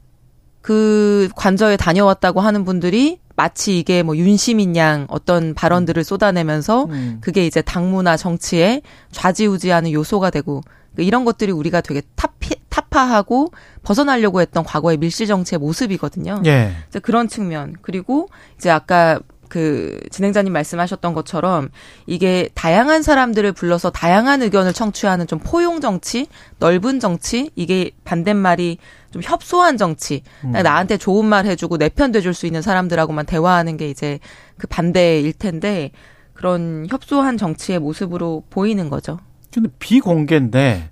그 0.64 1.28
관저에 1.36 1.76
다녀왔다고 1.76 2.40
하는 2.40 2.64
분들이 2.64 3.18
마치 3.36 3.78
이게 3.78 4.02
뭐 4.02 4.16
윤시민 4.16 4.76
양 4.76 5.06
어떤 5.10 5.52
발언들을 5.52 6.02
쏟아내면서 6.02 6.86
음. 6.86 7.18
그게 7.20 7.46
이제 7.46 7.60
당무나 7.60 8.16
정치에 8.16 8.80
좌지우지하는 9.12 9.92
요소가 9.92 10.30
되고 10.30 10.62
그러니까 10.94 11.06
이런 11.06 11.26
것들이 11.26 11.52
우리가 11.52 11.82
되게 11.82 12.00
타피, 12.16 12.54
타파하고 12.70 13.52
벗어나려고 13.82 14.40
했던 14.40 14.64
과거의 14.64 14.96
밀실 14.96 15.26
정치의 15.26 15.58
모습이거든요. 15.58 16.40
예. 16.46 16.72
이제 16.88 16.98
그런 16.98 17.28
측면 17.28 17.74
그리고 17.82 18.30
이제 18.56 18.70
아까 18.70 19.20
그 19.50 20.00
진행자님 20.10 20.52
말씀하셨던 20.52 21.12
것처럼 21.12 21.68
이게 22.06 22.48
다양한 22.54 23.02
사람들을 23.02 23.52
불러서 23.52 23.90
다양한 23.90 24.42
의견을 24.42 24.72
청취하는 24.72 25.26
좀 25.26 25.38
포용 25.38 25.80
정치, 25.82 26.26
넓은 26.58 27.00
정치, 27.00 27.50
이게 27.54 27.90
반대말이 28.04 28.78
좀 29.14 29.22
협소한 29.24 29.76
정치. 29.76 30.22
그러니까 30.40 30.62
나한테 30.64 30.96
좋은 30.96 31.24
말 31.24 31.46
해주고 31.46 31.78
내 31.78 31.88
편 31.88 32.10
돼줄 32.10 32.34
수 32.34 32.46
있는 32.46 32.60
사람들하고만 32.62 33.26
대화하는 33.26 33.76
게 33.76 33.88
이제 33.88 34.18
그 34.58 34.66
반대일 34.66 35.32
텐데 35.34 35.92
그런 36.32 36.86
협소한 36.90 37.36
정치의 37.38 37.78
모습으로 37.78 38.42
보이는 38.50 38.90
거죠. 38.90 39.20
근데 39.52 39.68
비공개인데 39.78 40.90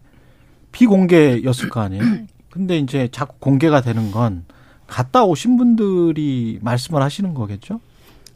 비공개였을 0.70 1.68
거 1.68 1.80
아니에요? 1.80 2.02
근데 2.50 2.78
이제 2.78 3.08
자꾸 3.10 3.34
공개가 3.40 3.80
되는 3.80 4.12
건 4.12 4.44
갔다 4.86 5.24
오신 5.24 5.56
분들이 5.56 6.58
말씀을 6.62 7.02
하시는 7.02 7.34
거겠죠? 7.34 7.80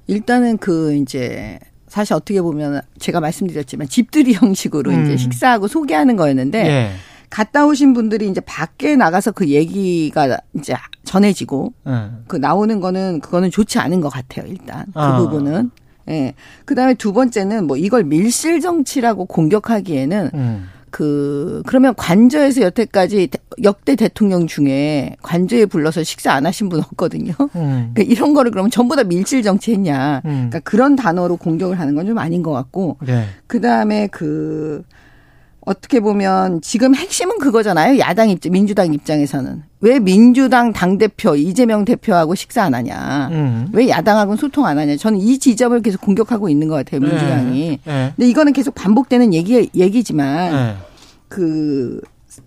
일단은 0.08 0.58
그 0.58 0.94
이제 0.96 1.60
사실 1.86 2.14
어떻게 2.14 2.42
보면 2.42 2.80
제가 2.98 3.20
말씀드렸지만 3.20 3.88
집들이 3.88 4.32
형식으로 4.32 4.90
음. 4.90 5.04
이제 5.04 5.16
식사하고 5.16 5.68
소개하는 5.68 6.16
거였는데 6.16 6.66
예. 6.66 6.90
갔다 7.30 7.66
오신 7.66 7.92
분들이 7.94 8.28
이제 8.28 8.40
밖에 8.40 8.96
나가서 8.96 9.32
그 9.32 9.48
얘기가 9.48 10.38
이제 10.54 10.74
전해지고 11.04 11.72
예. 11.88 11.92
그 12.26 12.36
나오는 12.36 12.80
거는 12.80 13.20
그거는 13.20 13.50
좋지 13.50 13.78
않은 13.78 14.00
것 14.00 14.08
같아요. 14.08 14.46
일단 14.48 14.84
그 14.86 15.00
아. 15.00 15.18
부분은. 15.18 15.70
예. 16.08 16.34
그다음에 16.64 16.94
두 16.94 17.12
번째는 17.12 17.66
뭐 17.66 17.76
이걸 17.76 18.04
밀실 18.04 18.60
정치라고 18.60 19.24
공격하기에는 19.26 20.30
음. 20.34 20.68
그 20.90 21.62
그러면 21.66 21.94
관저에서 21.96 22.62
여태까지 22.62 23.26
대- 23.26 23.38
역대 23.64 23.96
대통령 23.96 24.46
중에 24.46 25.16
관저에 25.20 25.66
불러서 25.66 26.02
식사 26.04 26.32
안 26.32 26.46
하신 26.46 26.68
분 26.68 26.78
없거든요. 26.80 27.32
음. 27.56 27.90
그러니까 27.94 28.02
이런 28.02 28.34
거를 28.34 28.50
그러면 28.52 28.70
전부 28.70 28.94
다 28.96 29.02
밀실 29.04 29.42
정치했냐? 29.42 30.22
음. 30.24 30.30
그러니까 30.48 30.60
그런 30.60 30.94
단어로 30.96 31.36
공격을 31.36 31.78
하는 31.78 31.94
건 31.96 32.06
좀 32.06 32.18
아닌 32.18 32.42
것 32.42 32.52
같고 32.52 32.98
네. 33.04 33.24
그 33.48 33.60
다음에 33.60 34.06
그 34.06 34.84
어떻게 35.66 35.98
보면 35.98 36.60
지금 36.62 36.94
핵심은 36.94 37.38
그거잖아요. 37.38 37.98
야당 37.98 38.30
입장, 38.30 38.52
민주당 38.52 38.94
입장에서는 38.94 39.64
왜 39.80 39.98
민주당 39.98 40.72
당 40.72 40.96
대표 40.96 41.34
이재명 41.34 41.84
대표하고 41.84 42.36
식사 42.36 42.62
안 42.62 42.72
하냐? 42.74 43.28
음. 43.32 43.68
왜 43.72 43.88
야당하고는 43.88 44.36
소통 44.36 44.64
안 44.64 44.78
하냐? 44.78 44.96
저는 44.96 45.18
이 45.18 45.38
지점을 45.38 45.82
계속 45.82 46.00
공격하고 46.02 46.48
있는 46.48 46.68
것 46.68 46.76
같아요. 46.76 47.00
민주당이. 47.00 47.80
예. 47.84 48.12
근데 48.16 48.28
이거는 48.28 48.52
계속 48.52 48.76
반복되는 48.76 49.34
얘기 49.34 49.68
얘기지만 49.74 50.54
예. 50.54 50.76
그 51.26 52.00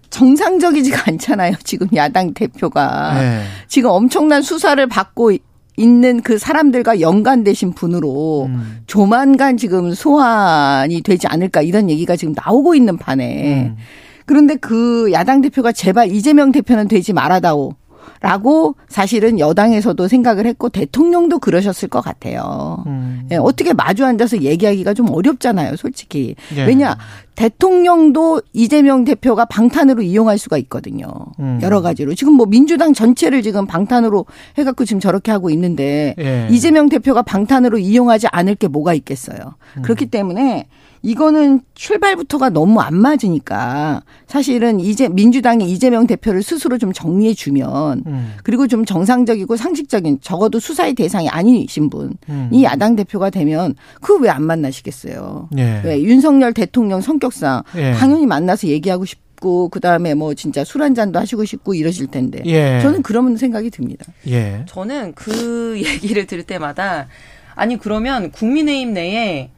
정상적이지가 0.10 1.04
않잖아요. 1.12 1.56
지금 1.66 1.90
야당 1.96 2.34
대표가 2.34 3.22
예. 3.22 3.42
지금 3.68 3.90
엄청난 3.90 4.42
수사를 4.42 4.86
받고 4.88 5.34
있는 5.80 6.22
그 6.22 6.38
사람들과 6.38 7.00
연관되신 7.00 7.72
분으로 7.72 8.48
음. 8.50 8.80
조만간 8.86 9.56
지금 9.56 9.94
소환이 9.94 11.02
되지 11.02 11.28
않을까 11.28 11.62
이런 11.62 11.90
얘기가 11.90 12.18
지금 12.18 12.34
나오고 12.36 12.76
있는 12.76 12.98
판에 12.98 13.70
음. 13.70 13.78
그런데 14.26 14.56
그 14.56 15.10
야당 15.14 15.42
대표가 15.42 15.72
제발 15.72 16.12
이재명 16.12 16.52
대표는 16.52 16.88
되지 16.88 17.14
말아다오. 17.14 17.74
라고 18.22 18.76
사실은 18.88 19.40
여당에서도 19.40 20.08
생각을 20.08 20.46
했고 20.46 20.70
대통령도 20.70 21.40
그러셨을 21.40 21.88
것 21.88 22.02
같아요. 22.02 22.84
음. 22.88 23.28
예, 23.32 23.38
어떻게 23.38 23.74
마주 23.74 24.06
앉아서 24.06 24.42
얘기하기가 24.42 24.94
좀 24.94 25.10
어렵잖아요, 25.10 25.76
솔직히. 25.76 26.36
예. 26.56 26.66
왜냐, 26.66 26.98
대통령도 27.36 28.42
이재명 28.52 29.06
대표가 29.06 29.46
방탄으로 29.46 30.02
이용할 30.02 30.38
수가 30.38 30.58
있거든요. 30.58 31.08
음. 31.40 31.60
여러 31.62 31.82
가지로. 31.82 32.14
지금 32.14 32.34
뭐 32.34 32.46
민주당 32.46 32.94
전체를 32.94 33.42
지금 33.42 33.66
방탄으로 33.66 34.26
해갖고 34.58 34.84
지금 34.84 35.00
저렇게 35.00 35.32
하고 35.32 35.50
있는데 35.50 36.16
예. 36.20 36.48
이재명 36.52 36.90
대표가 36.90 37.22
방탄으로 37.22 37.78
이용하지 37.78 38.28
않을 38.32 38.56
게 38.56 38.68
뭐가 38.68 38.94
있겠어요. 38.94 39.38
음. 39.78 39.82
그렇기 39.84 40.08
때문에 40.08 40.68
이거는 41.02 41.62
출발부터가 41.76 42.50
너무 42.50 42.82
안 42.82 42.96
맞으니까 42.96 44.02
사실은 44.28 44.80
이제 44.80 45.08
민주당이 45.08 45.70
이재명 45.72 46.08
대표를 46.08 46.44
스스로 46.44 46.78
좀 46.78 46.92
정리해 46.94 47.34
주면 47.34 48.04
음. 48.06 48.34
그리고 48.44 48.68
좀 48.68 48.86
정상적이고 48.86 49.56
상식적인 49.56 50.20
적어도 50.22 50.60
수사의 50.60 50.94
대상이 50.96 51.30
아니신 51.30 51.90
분이 51.90 52.12
음. 52.30 52.50
야당 52.64 52.96
대표가 52.96 53.30
되면 53.30 53.76
그 54.02 54.20
왜 54.20 54.30
안 54.30 54.44
만나시겠어요? 54.44 55.50
예. 55.58 55.82
왜 55.86 56.02
윤석열 56.04 56.54
대통령 56.54 57.02
성격상 57.02 57.64
예. 57.78 57.94
당연히 57.94 58.26
만나서 58.26 58.68
얘기하고 58.68 59.06
싶 59.06 59.20
고 59.40 59.70
그다음에 59.70 60.16
뭐 60.16 60.34
진짜 60.34 60.66
술 60.66 60.82
한 60.82 60.94
잔도 60.94 61.18
하시고 61.18 61.46
싶고 61.46 61.74
이러실 61.74 62.08
텐데 62.08 62.42
예. 62.46 62.82
저는 62.82 63.02
그런 63.04 63.38
생각이 63.38 63.70
듭니다. 63.70 64.06
예. 64.28 64.66
저는 64.68 65.14
그 65.16 65.80
얘기를 65.82 66.26
들을 66.28 66.44
때마다 66.44 67.08
아니 67.56 67.78
그러면 67.78 68.32
국민의힘 68.32 68.92
내에 68.92 69.50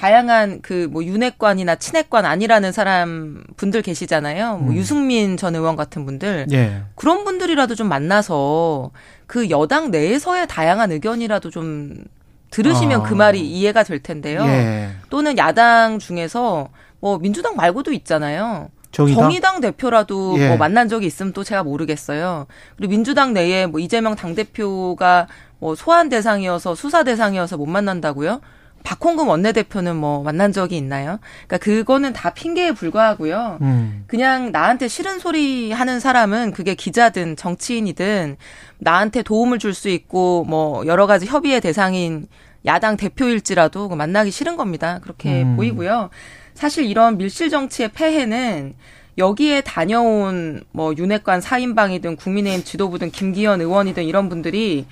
다양한 0.00 0.62
그 0.62 0.88
뭐 0.90 1.04
윤핵관이나 1.04 1.76
친핵관 1.76 2.24
아니라는 2.24 2.72
사람 2.72 3.44
분들 3.58 3.82
계시잖아요. 3.82 4.56
뭐 4.56 4.72
음. 4.72 4.76
유승민 4.76 5.36
전 5.36 5.54
의원 5.54 5.76
같은 5.76 6.06
분들 6.06 6.46
예. 6.52 6.82
그런 6.94 7.24
분들이라도 7.24 7.74
좀 7.74 7.88
만나서 7.88 8.92
그 9.26 9.50
여당 9.50 9.90
내에서의 9.90 10.48
다양한 10.48 10.90
의견이라도 10.92 11.50
좀 11.50 12.02
들으시면 12.50 13.02
아. 13.02 13.04
그 13.04 13.12
말이 13.12 13.40
이해가 13.40 13.82
될 13.82 14.02
텐데요. 14.02 14.42
예. 14.46 14.88
또는 15.10 15.36
야당 15.36 15.98
중에서 15.98 16.68
뭐 16.98 17.18
민주당 17.18 17.54
말고도 17.56 17.92
있잖아요. 17.92 18.70
정의당? 18.90 19.60
대표라도 19.60 20.36
예. 20.38 20.48
뭐 20.48 20.56
만난 20.56 20.88
적이 20.88 21.06
있으면 21.06 21.34
또 21.34 21.44
제가 21.44 21.62
모르겠어요. 21.62 22.46
그리고 22.76 22.90
민주당 22.90 23.34
내에 23.34 23.66
뭐 23.66 23.78
이재명 23.78 24.16
당 24.16 24.34
대표가 24.34 25.28
뭐 25.58 25.74
소환 25.74 26.08
대상이어서 26.08 26.74
수사 26.74 27.04
대상이어서 27.04 27.58
못 27.58 27.66
만난다고요? 27.66 28.40
박홍근 28.82 29.26
원내대표는 29.26 29.96
뭐 29.96 30.22
만난 30.22 30.52
적이 30.52 30.76
있나요? 30.76 31.18
그러니까 31.46 31.58
그거는 31.58 32.12
다 32.12 32.30
핑계에 32.30 32.72
불과하고요. 32.72 33.58
음. 33.60 34.04
그냥 34.06 34.52
나한테 34.52 34.88
싫은 34.88 35.18
소리 35.18 35.72
하는 35.72 36.00
사람은 36.00 36.52
그게 36.52 36.74
기자든 36.74 37.36
정치인이든 37.36 38.36
나한테 38.78 39.22
도움을 39.22 39.58
줄 39.58 39.74
수 39.74 39.88
있고 39.88 40.44
뭐 40.48 40.84
여러 40.86 41.06
가지 41.06 41.26
협의의 41.26 41.60
대상인 41.60 42.26
야당 42.66 42.96
대표일지라도 42.96 43.88
그 43.88 43.94
만나기 43.94 44.30
싫은 44.30 44.56
겁니다. 44.56 44.98
그렇게 45.02 45.42
음. 45.42 45.56
보이고요. 45.56 46.10
사실 46.54 46.84
이런 46.84 47.16
밀실 47.16 47.48
정치의 47.48 47.90
폐해는 47.92 48.74
여기에 49.16 49.62
다녀온 49.62 50.62
뭐 50.72 50.92
윤핵관 50.96 51.40
사인방이든 51.40 52.16
국민의힘 52.16 52.64
지도부든 52.64 53.10
김기현 53.10 53.60
의원이든 53.60 54.04
이런 54.04 54.28
분들이 54.28 54.86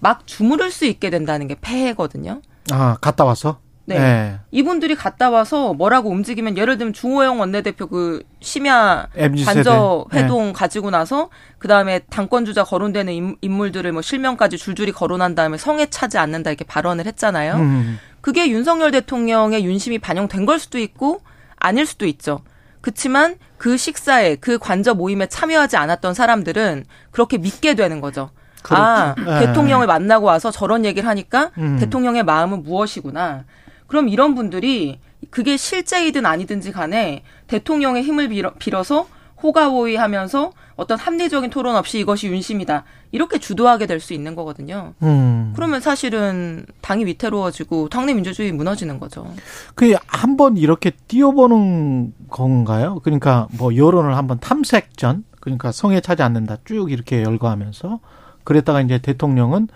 막 0.00 0.26
주무를 0.26 0.70
수 0.70 0.84
있게 0.84 1.10
된다는 1.10 1.48
게 1.48 1.56
폐해거든요. 1.60 2.40
아, 2.72 2.96
갔다 3.00 3.24
왔어? 3.24 3.60
네. 3.86 3.96
예. 3.96 4.38
이분들이 4.50 4.94
갔다 4.94 5.30
와서 5.30 5.72
뭐라고 5.72 6.10
움직이면 6.10 6.58
예를 6.58 6.76
들면 6.76 6.92
주호영 6.92 7.40
원내대표 7.40 7.86
그 7.86 8.22
심야. 8.40 9.08
관저 9.46 10.04
네. 10.12 10.22
회동 10.24 10.52
가지고 10.52 10.90
나서 10.90 11.30
그 11.58 11.68
다음에 11.68 12.00
당권 12.10 12.44
주자 12.44 12.64
거론되는 12.64 13.10
인- 13.14 13.36
인물들을 13.40 13.90
뭐 13.92 14.02
실명까지 14.02 14.58
줄줄이 14.58 14.92
거론한 14.92 15.34
다음에 15.34 15.56
성에 15.56 15.86
차지 15.86 16.18
않는다 16.18 16.50
이렇게 16.50 16.66
발언을 16.66 17.06
했잖아요. 17.06 17.54
음. 17.54 17.98
그게 18.20 18.50
윤석열 18.50 18.90
대통령의 18.90 19.64
윤심이 19.64 19.98
반영된 20.00 20.44
걸 20.44 20.58
수도 20.58 20.78
있고 20.78 21.22
아닐 21.56 21.86
수도 21.86 22.04
있죠. 22.04 22.40
그렇지만 22.82 23.36
그 23.56 23.78
식사에 23.78 24.36
그 24.36 24.58
관저 24.58 24.92
모임에 24.92 25.26
참여하지 25.28 25.78
않았던 25.78 26.12
사람들은 26.12 26.84
그렇게 27.10 27.38
믿게 27.38 27.74
되는 27.74 28.02
거죠. 28.02 28.30
아. 28.76 29.14
예. 29.18 29.46
대통령을 29.46 29.86
만나고 29.86 30.26
와서 30.26 30.50
저런 30.50 30.84
얘기를 30.84 31.08
하니까 31.08 31.50
음. 31.58 31.78
대통령의 31.78 32.24
마음은 32.24 32.62
무엇이구나. 32.62 33.44
그럼 33.86 34.08
이런 34.08 34.34
분들이 34.34 35.00
그게 35.30 35.56
실제이든 35.56 36.26
아니든지 36.26 36.72
간에 36.72 37.22
대통령의 37.46 38.02
힘을 38.02 38.28
빌어, 38.28 38.52
빌어 38.58 38.82
서 38.82 39.06
호가호위 39.42 39.96
하면서 39.96 40.52
어떤 40.76 40.98
합리적인 40.98 41.50
토론 41.50 41.76
없이 41.76 41.98
이것이 41.98 42.28
윤심이다. 42.28 42.84
이렇게 43.12 43.38
주도하게 43.38 43.86
될 43.86 44.00
수 44.00 44.12
있는 44.12 44.34
거거든요. 44.34 44.94
음. 45.02 45.52
그러면 45.56 45.80
사실은 45.80 46.66
당이 46.82 47.04
위태로워지고 47.06 47.88
당내 47.88 48.14
민주주의 48.14 48.52
무너지는 48.52 49.00
거죠. 49.00 49.32
그 49.74 49.94
한번 50.06 50.56
이렇게 50.56 50.90
띄워보는 51.08 52.14
건가요? 52.28 53.00
그러니까 53.02 53.48
뭐 53.58 53.74
여론을 53.74 54.16
한번 54.16 54.38
탐색전, 54.40 55.24
그러니까 55.40 55.72
성에 55.72 56.00
차지 56.00 56.22
않는다 56.22 56.58
쭉 56.64 56.92
이렇게 56.92 57.22
열거하면서 57.22 58.00
그랬다가 58.48 58.80
이제 58.80 58.96
대통령은 58.96 59.68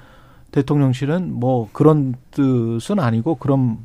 대통령실은 0.51 1.31
뭐 1.31 1.69
그런 1.75 2.15
뜻은 2.31 3.01
아니고 3.01 3.35
그런 3.35 3.77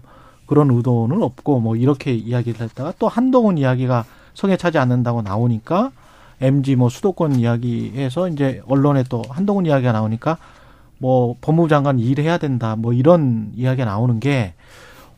그런 0.46 0.72
의도는 0.72 1.22
없고 1.24 1.60
뭐 1.60 1.76
이렇게 1.76 2.14
이야기를 2.14 2.62
했다가 2.62 2.94
또 2.98 3.10
한동훈 3.10 3.58
이야기가 3.58 4.06
성에 4.34 4.56
차지 4.56 4.78
않는다고 4.78 5.24
나오니까 5.24 5.92
MG 6.40 6.78
뭐 6.78 6.88
수도권 6.88 7.36
이야기해서 7.36 8.30
이제 8.30 8.62
언론에 8.66 9.04
또 9.10 9.24
한동훈 9.30 9.66
이야기가 9.66 9.92
나오니까 9.92 10.38
뭐 11.00 11.36
법무부 11.42 11.68
장관 11.68 12.00
일해야 12.00 12.38
된다 12.38 12.78
뭐 12.78 12.94
이런 12.94 13.52
이야기가 13.58 13.84
나오는 13.84 14.22
게 14.22 14.54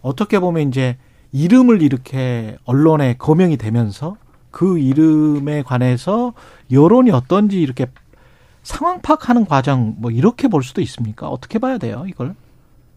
어떻게 0.01 0.39
보면 0.39 0.67
이제 0.67 0.97
이름을 1.32 1.84
이렇게 1.84 2.57
언론에 2.65 3.17
거명이 3.20 3.57
되면서 3.57 4.17
그 4.49 4.80
이름에 4.80 5.61
관해서 5.61 6.34
여론이 6.72 7.11
어떤지 7.11 7.61
이렇게 7.61 7.86
상황 8.64 9.01
파악하는 9.01 9.45
과정 9.45 9.95
뭐 9.97 10.12
이렇게 10.12 10.47
볼 10.47 10.64
수도 10.64 10.82
있습니까? 10.82 11.28
어떻게 11.28 11.60
봐야 11.60 11.78
돼요, 11.78 12.05
이걸? 12.07 12.36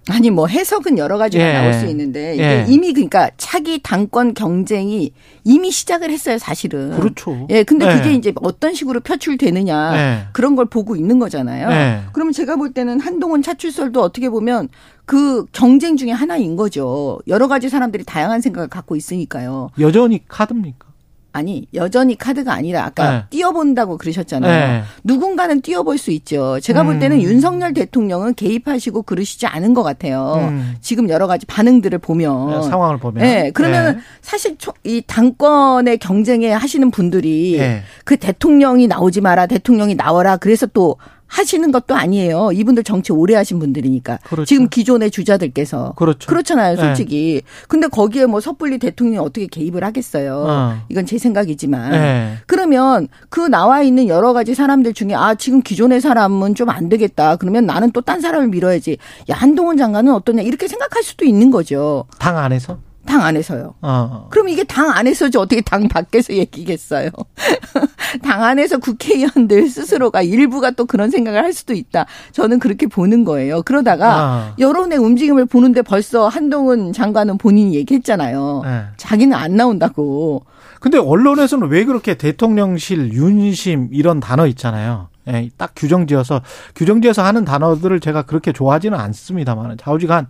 아니 0.08 0.30
뭐 0.30 0.48
해석은 0.48 0.98
여러 0.98 1.16
가지가 1.16 1.48
예. 1.48 1.52
나올 1.52 1.74
수 1.74 1.86
있는데 1.86 2.34
이게 2.34 2.42
예. 2.42 2.66
이미 2.68 2.92
그러니까 2.92 3.30
차기 3.36 3.80
당권 3.80 4.34
경쟁이 4.34 5.12
이미 5.44 5.70
시작을 5.70 6.10
했어요 6.10 6.38
사실은. 6.38 6.90
그렇죠. 6.90 7.46
예, 7.50 7.62
근데 7.62 7.86
예. 7.86 7.94
그게 7.94 8.12
이제 8.12 8.32
어떤 8.42 8.74
식으로 8.74 9.00
표출되느냐 9.00 9.96
예. 9.96 10.26
그런 10.32 10.56
걸 10.56 10.66
보고 10.66 10.96
있는 10.96 11.20
거잖아요. 11.20 11.70
예. 11.70 12.00
그러면 12.12 12.32
제가 12.32 12.56
볼 12.56 12.72
때는 12.72 12.98
한동훈 12.98 13.42
차출설도 13.42 14.02
어떻게 14.02 14.28
보면 14.28 14.70
그 15.04 15.46
경쟁 15.52 15.96
중에 15.96 16.10
하나인 16.10 16.56
거죠. 16.56 17.20
여러 17.28 17.46
가지 17.46 17.68
사람들이 17.68 18.04
다양한 18.04 18.40
생각을 18.40 18.68
갖고 18.68 18.96
있으니까요. 18.96 19.70
여전히 19.78 20.22
카드입니까? 20.26 20.91
아니 21.34 21.66
여전히 21.72 22.16
카드가 22.16 22.52
아니라 22.52 22.84
아까 22.84 23.10
네. 23.10 23.24
띄워본다고 23.30 23.96
그러셨잖아요. 23.96 24.52
네. 24.52 24.82
누군가는 25.02 25.60
띄워볼 25.62 25.96
수 25.96 26.10
있죠. 26.10 26.60
제가 26.60 26.82
볼 26.82 26.98
때는 26.98 27.16
음. 27.18 27.22
윤석열 27.22 27.72
대통령은 27.72 28.34
개입하시고 28.34 29.02
그러시지 29.02 29.46
않은 29.46 29.72
것 29.72 29.82
같아요. 29.82 30.34
음. 30.50 30.74
지금 30.82 31.08
여러 31.08 31.26
가지 31.26 31.46
반응들을 31.46 31.98
보면 31.98 32.62
상황을 32.64 32.98
보면. 32.98 33.22
네, 33.22 33.50
그러면 33.52 34.00
사실 34.20 34.56
초- 34.58 34.74
이 34.84 35.02
당권의 35.06 35.98
경쟁에 35.98 36.52
하시는 36.52 36.90
분들이 36.90 37.56
예. 37.58 37.82
그 38.04 38.16
대통령이 38.16 38.86
나오지 38.86 39.20
마라, 39.22 39.46
대통령이 39.46 39.94
나와라. 39.94 40.36
그래서 40.36 40.66
또 40.66 40.96
하시는 41.32 41.72
것도 41.72 41.94
아니에요. 41.94 42.50
이분들 42.52 42.84
정치 42.84 43.10
오래 43.12 43.34
하신 43.34 43.58
분들이니까. 43.58 44.18
그렇죠. 44.24 44.44
지금 44.44 44.68
기존의 44.68 45.10
주자들께서 45.10 45.94
그렇죠. 45.96 46.28
그렇잖아요, 46.28 46.76
네. 46.76 46.82
솔직히. 46.82 47.42
근데 47.68 47.88
거기에 47.88 48.26
뭐 48.26 48.40
섣불리 48.40 48.78
대통령이 48.78 49.18
어떻게 49.18 49.46
개입을 49.46 49.82
하겠어요. 49.82 50.44
어. 50.46 50.76
이건 50.90 51.06
제 51.06 51.16
생각이지만. 51.16 51.90
네. 51.92 52.34
그러면 52.46 53.08
그 53.30 53.40
나와 53.40 53.80
있는 53.82 54.08
여러 54.08 54.32
가지 54.34 54.54
사람들 54.54 54.92
중에 54.92 55.14
아 55.14 55.34
지금 55.34 55.62
기존의 55.62 56.00
사람은 56.02 56.54
좀 56.54 56.68
안 56.72 56.88
되겠다. 56.88 57.36
그러면 57.36 57.66
나는 57.66 57.90
또 57.92 58.02
딴 58.02 58.20
사람을 58.20 58.48
밀어야지. 58.48 58.98
야 59.30 59.34
한동훈 59.34 59.76
장관은 59.76 60.12
어떠냐 60.14 60.42
이렇게 60.42 60.66
생각할 60.68 61.02
수도 61.02 61.24
있는 61.24 61.50
거죠. 61.50 62.04
당 62.18 62.36
안에서? 62.36 62.78
당 63.06 63.22
안에서요. 63.22 63.74
어. 63.82 64.28
그럼 64.30 64.48
이게 64.48 64.64
당 64.64 64.90
안에서지 64.90 65.38
어떻게 65.38 65.60
당 65.60 65.88
밖에서 65.88 66.32
얘기겠어요? 66.34 67.10
당 68.22 68.44
안에서 68.44 68.78
국회의원들 68.78 69.68
스스로가 69.68 70.22
일부가 70.22 70.70
또 70.70 70.84
그런 70.84 71.10
생각을 71.10 71.42
할 71.42 71.52
수도 71.52 71.74
있다. 71.74 72.06
저는 72.32 72.58
그렇게 72.58 72.86
보는 72.86 73.24
거예요. 73.24 73.62
그러다가 73.62 74.14
아. 74.14 74.54
여론의 74.58 74.98
움직임을 74.98 75.46
보는데 75.46 75.82
벌써 75.82 76.28
한동훈 76.28 76.92
장관은 76.92 77.38
본인이 77.38 77.74
얘기했잖아요. 77.74 78.62
네. 78.64 78.84
자기는 78.96 79.36
안 79.36 79.56
나온다고. 79.56 80.44
근데 80.80 80.98
언론에서는 80.98 81.68
왜 81.68 81.84
그렇게 81.84 82.14
대통령실, 82.14 83.12
윤심 83.12 83.90
이런 83.92 84.20
단어 84.20 84.46
있잖아요. 84.48 85.08
예, 85.28 85.48
딱 85.56 85.72
규정지어서 85.76 86.42
규정지어서 86.74 87.22
하는 87.22 87.44
단어들을 87.44 88.00
제가 88.00 88.22
그렇게 88.22 88.52
좋아하지는 88.52 88.98
않습니다만 88.98 89.76
좌우지간 89.78 90.26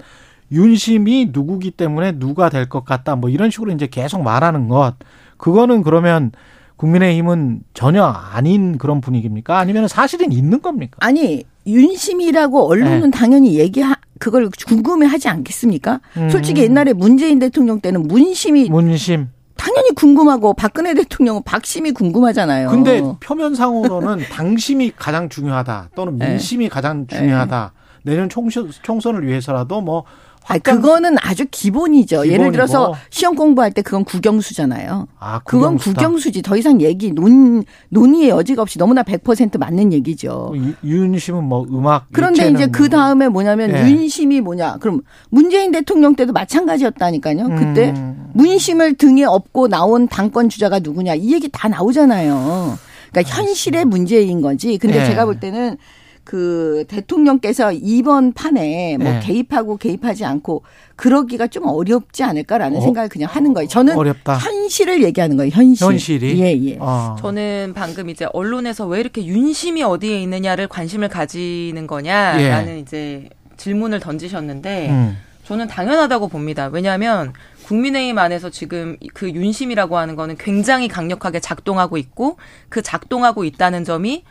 윤심이 0.53 1.31
누구기 1.33 1.70
때문에 1.73 2.12
누가 2.19 2.49
될 2.49 2.69
것 2.69 2.85
같다 2.85 3.16
뭐 3.16 3.31
이런 3.31 3.51
식으로 3.51 3.73
이제 3.73 3.87
계속 3.87 4.23
말하는 4.23 4.69
것 4.69 4.95
그거는 5.37 5.83
그러면 5.83 6.31
국민의힘은 6.77 7.61
전혀 7.74 8.05
아닌 8.05 8.77
그런 8.79 9.01
분위기입니까? 9.01 9.59
아니면 9.59 9.89
사실은 9.89 10.33
있는 10.33 10.61
겁니까? 10.62 10.97
아니 11.01 11.45
윤심이라고 11.66 12.66
언론은 12.69 13.11
네. 13.11 13.11
당연히 13.11 13.59
얘기하 13.59 13.95
그걸 14.19 14.49
궁금해하지 14.66 15.29
않겠습니까? 15.29 16.01
음. 16.16 16.31
솔직히 16.31 16.62
옛날에 16.62 16.93
문재인 16.93 17.39
대통령 17.39 17.81
때는 17.81 18.03
문심이 18.03 18.69
문심 18.69 19.29
당연히 19.57 19.91
궁금하고 19.95 20.55
박근혜 20.55 20.93
대통령은 20.95 21.43
박심이 21.45 21.93
궁금하잖아요. 21.93 22.69
근데 22.70 23.01
표면상으로는 23.20 24.24
당심이 24.33 24.93
가장 24.97 25.29
중요하다 25.29 25.91
또는 25.95 26.19
네. 26.19 26.31
민심이 26.31 26.69
가장 26.69 27.07
중요하다. 27.07 27.73
내년 28.05 28.29
총선, 28.29 28.69
총선을 28.83 29.24
위해서라도 29.27 29.81
뭐 29.81 30.05
확장- 30.44 30.77
그거는 30.81 31.16
아주 31.20 31.44
기본이죠. 31.51 32.19
예를 32.27 32.31
기본이고. 32.32 32.52
들어서 32.52 32.94
시험 33.10 33.35
공부할 33.36 33.70
때 33.73 33.82
그건 33.82 34.05
국영수잖아요. 34.05 35.06
아, 35.19 35.40
그건. 35.44 35.78
국영수지. 35.78 36.43
더 36.43 36.56
이상 36.56 36.81
얘기 36.81 37.12
논 37.12 37.64
논의의 37.90 38.31
여지가 38.31 38.62
없이 38.62 38.78
너무나 38.78 39.02
100% 39.02 39.59
맞는 39.59 39.93
얘기죠. 39.93 40.52
유- 40.56 40.74
윤심은 40.89 41.44
뭐 41.44 41.64
음악 41.70 42.06
그런데 42.12 42.48
이제 42.51 42.66
그 42.66 42.89
다음에 42.89 43.28
뭐냐면 43.28 43.70
예. 43.70 43.90
윤심이 43.90 44.40
뭐냐? 44.40 44.78
그럼 44.81 45.02
문재인 45.31 45.70
대통령 45.73 46.14
때도 46.16 46.32
마찬가지였다니까요. 46.32 47.48
그때 47.59 47.90
음. 47.97 48.31
문심을 48.35 48.94
등에 48.94 49.24
업고 49.24 49.69
나온 49.69 50.09
당권 50.09 50.48
주자가 50.48 50.78
누구냐 50.81 51.14
이 51.14 51.32
얘기 51.32 51.48
다 51.51 51.69
나오잖아요. 51.69 52.78
그러니까 53.12 53.36
현실의 53.36 53.85
문제인 53.85 54.40
거지. 54.40 54.78
근데 54.78 55.01
예. 55.02 55.05
제가 55.06 55.24
볼 55.27 55.39
때는 55.39 55.77
그 56.24 56.85
대통령께서 56.89 57.73
이번 57.73 58.32
판에 58.32 58.97
뭐 58.99 59.16
예. 59.16 59.20
개입하고 59.20 59.77
개입하지 59.77 60.24
않고 60.24 60.62
그러기가 60.94 61.49
좀 61.49 61.66
어렵지 61.66 62.23
않을까라는 62.23 62.78
어? 62.78 62.81
생각을 62.81 63.09
그냥 63.09 63.28
하는 63.31 63.53
거예요. 63.55 63.69
저는 63.69 63.97
어렵다. 63.97 64.36
현실을 64.36 65.03
얘기하는 65.03 65.36
거예요. 65.36 65.51
현실. 65.53 65.86
현실이? 65.86 66.40
예, 66.40 66.59
예. 66.62 66.77
어. 66.78 67.16
저는 67.20 67.73
방금 67.74 68.09
이제 68.09 68.27
언론에서 68.32 68.86
왜 68.86 69.01
이렇게 69.01 69.24
윤심이 69.24 69.82
어디에 69.82 70.20
있느냐를 70.23 70.69
관심을 70.69 71.09
가지는 71.09 71.86
거냐라는 71.86 72.78
이제 72.78 73.28
질문을 73.57 74.01
던지셨는데 74.01 74.90
음. 74.90 75.16
저는 75.44 75.66
당연하다고 75.66 76.28
봅니다. 76.28 76.70
왜냐하면 76.73 77.32
국민의힘 77.65 78.19
안에서 78.19 78.51
지금 78.51 78.97
그 79.12 79.31
윤심이라고 79.31 79.97
하는 79.97 80.15
거는 80.15 80.36
굉장히 80.39 80.89
강력하게 80.89 81.40
작동하고 81.40 81.97
있고 81.97 82.36
그 82.69 82.82
작동하고 82.82 83.44
있다는 83.44 83.85
점이 83.85 84.24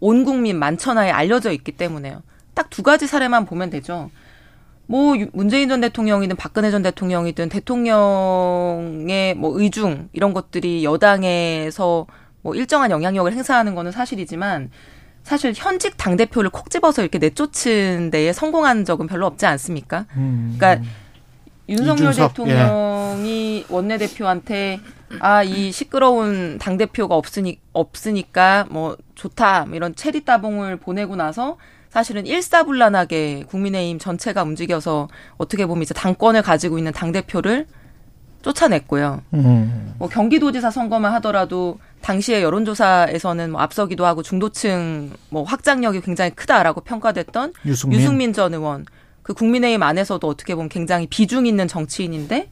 온 0.00 0.24
국민 0.24 0.58
만천하에 0.58 1.10
알려져 1.10 1.52
있기 1.52 1.72
때문에요. 1.72 2.22
딱 2.54 2.68
두 2.70 2.82
가지 2.82 3.06
사례만 3.06 3.46
보면 3.46 3.70
되죠. 3.70 4.10
뭐 4.86 5.16
유- 5.18 5.28
문재인 5.32 5.68
전 5.68 5.80
대통령이든 5.80 6.36
박근혜 6.36 6.70
전 6.70 6.82
대통령이든 6.82 7.48
대통령의 7.48 9.34
뭐 9.34 9.58
의중 9.60 10.08
이런 10.12 10.32
것들이 10.32 10.84
여당에서 10.84 12.06
뭐 12.42 12.54
일정한 12.54 12.90
영향력을 12.90 13.32
행사하는 13.32 13.74
거는 13.74 13.92
사실이지만 13.92 14.70
사실 15.22 15.52
현직 15.54 15.96
당 15.96 16.16
대표를 16.16 16.50
콕 16.50 16.70
집어서 16.70 17.02
이렇게 17.02 17.18
내쫓은 17.18 18.10
데에 18.10 18.32
성공한 18.32 18.84
적은 18.84 19.06
별로 19.06 19.26
없지 19.26 19.46
않습니까? 19.46 20.06
음. 20.16 20.56
그러니까 20.58 20.84
윤석열 21.68 22.10
이준석, 22.10 22.30
대통령이 22.34 23.66
원내 23.68 23.98
대표한테 23.98 24.80
아 25.18 25.42
이 25.42 25.72
시끄러운 25.72 26.58
당 26.58 26.76
대표가 26.76 27.16
없으니 27.16 27.58
없으니까 27.72 28.66
뭐 28.70 28.96
좋다 29.16 29.66
뭐 29.66 29.74
이런 29.74 29.94
체리 29.94 30.24
따봉을 30.24 30.76
보내고 30.76 31.16
나서 31.16 31.56
사실은 31.88 32.24
일사불란하게 32.26 33.44
국민의힘 33.48 33.98
전체가 33.98 34.44
움직여서 34.44 35.08
어떻게 35.38 35.66
보면 35.66 35.82
이제 35.82 35.92
당권을 35.92 36.42
가지고 36.42 36.78
있는 36.78 36.92
당 36.92 37.10
대표를 37.10 37.66
쫓아냈고요. 38.42 39.22
음. 39.34 39.94
뭐 39.98 40.08
경기도지사 40.08 40.70
선거만 40.70 41.12
하더라도 41.14 41.78
당시에 42.00 42.42
여론조사에서는 42.42 43.50
뭐 43.50 43.60
앞서기도 43.60 44.06
하고 44.06 44.22
중도층 44.22 45.10
뭐 45.28 45.42
확장력이 45.42 46.00
굉장히 46.00 46.30
크다라고 46.30 46.80
평가됐던 46.82 47.52
유승민. 47.66 47.98
유승민 48.00 48.32
전 48.32 48.54
의원 48.54 48.86
그 49.22 49.34
국민의힘 49.34 49.82
안에서도 49.82 50.26
어떻게 50.26 50.54
보면 50.54 50.68
굉장히 50.68 51.06
비중 51.06 51.44
있는 51.44 51.68
정치인인데 51.68 52.48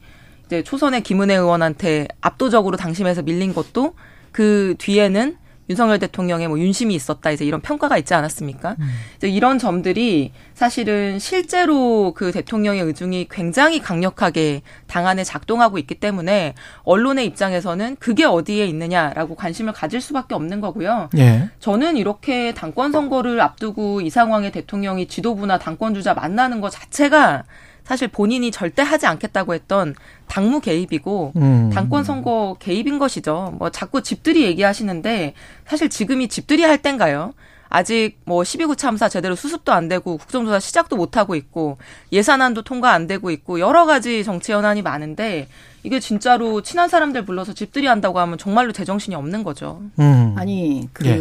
이제 0.49 0.63
초선의 0.63 1.01
김은혜 1.01 1.35
의원한테 1.35 2.07
압도적으로 2.21 2.75
당심에서 2.75 3.21
밀린 3.21 3.53
것도 3.53 3.93
그 4.31 4.73
뒤에는 4.79 5.37
윤석열 5.69 5.99
대통령의 5.99 6.47
뭐 6.47 6.57
윤심이 6.57 6.95
있었다 6.95 7.29
이제 7.29 7.45
이런 7.45 7.61
평가가 7.61 7.99
있지 7.99 8.15
않았습니까? 8.15 8.75
이제 9.17 9.29
이런 9.29 9.59
점들이 9.59 10.31
사실은 10.55 11.19
실제로 11.19 12.13
그 12.15 12.31
대통령의 12.31 12.81
의중이 12.81 13.27
굉장히 13.29 13.79
강력하게 13.79 14.63
당 14.87 15.05
안에 15.05 15.23
작동하고 15.23 15.77
있기 15.77 15.93
때문에 15.99 16.55
언론의 16.81 17.27
입장에서는 17.27 17.97
그게 17.99 18.25
어디에 18.25 18.65
있느냐라고 18.65 19.35
관심을 19.35 19.73
가질 19.73 20.01
수밖에 20.01 20.33
없는 20.33 20.59
거고요. 20.59 21.11
예. 21.19 21.51
저는 21.59 21.97
이렇게 21.97 22.55
당권 22.55 22.91
선거를 22.91 23.39
앞두고 23.39 24.01
이 24.01 24.09
상황에 24.09 24.49
대통령이 24.49 25.07
지도부나 25.07 25.59
당권 25.59 25.93
주자 25.93 26.15
만나는 26.15 26.61
것 26.61 26.71
자체가 26.71 27.43
사실 27.89 28.07
본인이 28.07 28.51
절대 28.51 28.83
하지 28.83 29.07
않겠다고 29.07 29.55
했던 29.55 29.95
당무 30.27 30.59
개입이고 30.59 31.33
음. 31.37 31.71
당권 31.73 32.03
선거 32.03 32.55
개입인 32.59 32.99
것이죠. 32.99 33.55
뭐 33.57 33.71
자꾸 33.71 34.03
집들이 34.03 34.43
얘기하시는데 34.43 35.33
사실 35.65 35.89
지금이 35.89 36.27
집들이 36.27 36.61
할 36.61 36.77
땐가요? 36.77 37.33
아직 37.67 38.19
뭐 38.25 38.43
12구 38.43 38.77
참사 38.77 39.09
제대로 39.09 39.33
수습도 39.33 39.73
안 39.73 39.87
되고 39.87 40.17
국정조사 40.17 40.59
시작도 40.59 40.97
못 40.97 41.17
하고 41.17 41.33
있고 41.33 41.79
예산안도 42.11 42.61
통과 42.61 42.91
안 42.91 43.07
되고 43.07 43.31
있고 43.31 43.59
여러 43.59 43.87
가지 43.87 44.23
정치 44.23 44.51
현안이 44.51 44.83
많은데 44.83 45.47
이게 45.81 45.99
진짜로 45.99 46.61
친한 46.61 46.89
사람들 46.89 47.25
불러서 47.25 47.53
집들이 47.53 47.87
한다고 47.87 48.19
하면 48.19 48.37
정말로 48.37 48.71
제정신이 48.71 49.15
없는 49.15 49.43
거죠. 49.43 49.81
음. 49.97 50.35
아니 50.37 50.87
그 50.93 51.07
예. 51.07 51.19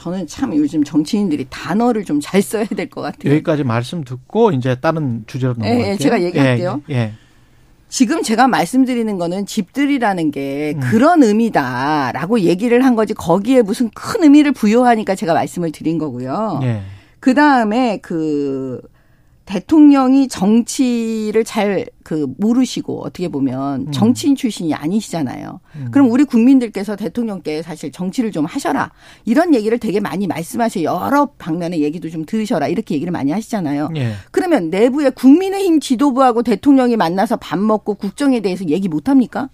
저는 0.00 0.26
참 0.26 0.56
요즘 0.56 0.82
정치인들이 0.84 1.46
단어를 1.50 2.04
좀 2.04 2.20
잘 2.20 2.42
써야 2.42 2.64
될 2.64 2.88
것 2.88 3.00
같아요. 3.02 3.32
여기까지 3.32 3.64
말씀 3.64 4.02
듣고 4.04 4.52
이제 4.52 4.76
다른 4.80 5.24
주제로 5.26 5.54
예, 5.62 5.68
넘어갈게요. 5.68 5.92
예, 5.92 5.96
제가 5.96 6.22
얘기할게요. 6.22 6.82
예, 6.90 6.94
예. 6.94 7.12
지금 7.88 8.22
제가 8.22 8.46
말씀드리는 8.46 9.18
거는 9.18 9.46
집들이라는 9.46 10.30
게 10.30 10.74
음. 10.76 10.80
그런 10.80 11.22
의미다라고 11.24 12.40
얘기를 12.40 12.84
한 12.84 12.94
거지 12.94 13.14
거기에 13.14 13.62
무슨 13.62 13.90
큰 13.90 14.22
의미를 14.22 14.52
부여하니까 14.52 15.14
제가 15.16 15.34
말씀을 15.34 15.72
드린 15.72 15.98
거고요. 15.98 16.60
예. 16.62 16.82
그 17.18 17.34
다음에 17.34 17.98
그 18.00 18.80
대통령이 19.50 20.28
정치를 20.28 21.44
잘 21.44 21.86
그 22.10 22.26
모르시고 22.38 23.04
어떻게 23.04 23.28
보면 23.28 23.82
음. 23.82 23.92
정치인 23.92 24.34
출신이 24.34 24.74
아니시잖아요. 24.74 25.60
그럼 25.92 26.10
우리 26.10 26.24
국민들께서 26.24 26.96
대통령께 26.96 27.62
사실 27.62 27.92
정치를 27.92 28.32
좀 28.32 28.46
하셔라 28.46 28.90
이런 29.24 29.54
얘기를 29.54 29.78
되게 29.78 30.00
많이 30.00 30.26
말씀하세요. 30.26 30.84
여러 30.84 31.26
방면의 31.38 31.82
얘기도 31.82 32.10
좀 32.10 32.24
들으셔라 32.24 32.66
이렇게 32.66 32.96
얘기를 32.96 33.12
많이 33.12 33.30
하시잖아요. 33.30 33.90
예. 33.94 34.14
그러면 34.32 34.70
내부에 34.70 35.10
국민의힘 35.10 35.78
지도부하고 35.78 36.42
대통령이 36.42 36.96
만나서 36.96 37.36
밥 37.36 37.60
먹고 37.60 37.94
국정에 37.94 38.40
대해서 38.40 38.64
얘기 38.64 38.88
못 38.88 39.08
합니까? 39.08 39.48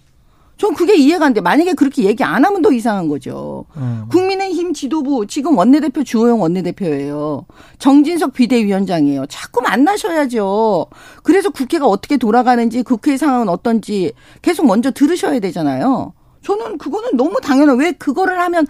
전 0.56 0.74
그게 0.74 0.96
이해가 0.96 1.26
안 1.26 1.34
돼. 1.34 1.40
만약에 1.40 1.74
그렇게 1.74 2.04
얘기 2.04 2.24
안 2.24 2.44
하면 2.44 2.62
더 2.62 2.72
이상한 2.72 3.08
거죠. 3.08 3.66
음. 3.76 4.06
국민의힘 4.10 4.72
지도부 4.72 5.26
지금 5.26 5.56
원내대표 5.56 6.02
주호영 6.02 6.40
원내대표예요. 6.40 7.46
정진석 7.78 8.32
비대위원장이에요. 8.32 9.26
자꾸 9.26 9.60
만나셔야죠. 9.60 10.86
그래서 11.22 11.50
국회가 11.50 11.86
어떻게 11.86 12.16
돌아가는지 12.16 12.82
국회 12.82 13.16
상황은 13.18 13.48
어떤지 13.50 14.12
계속 14.40 14.66
먼저 14.66 14.90
들으셔야 14.90 15.40
되잖아요. 15.40 16.14
저는 16.42 16.78
그거는 16.78 17.16
너무 17.16 17.40
당연한 17.42 17.78
왜 17.78 17.92
그거를 17.92 18.40
하면 18.40 18.66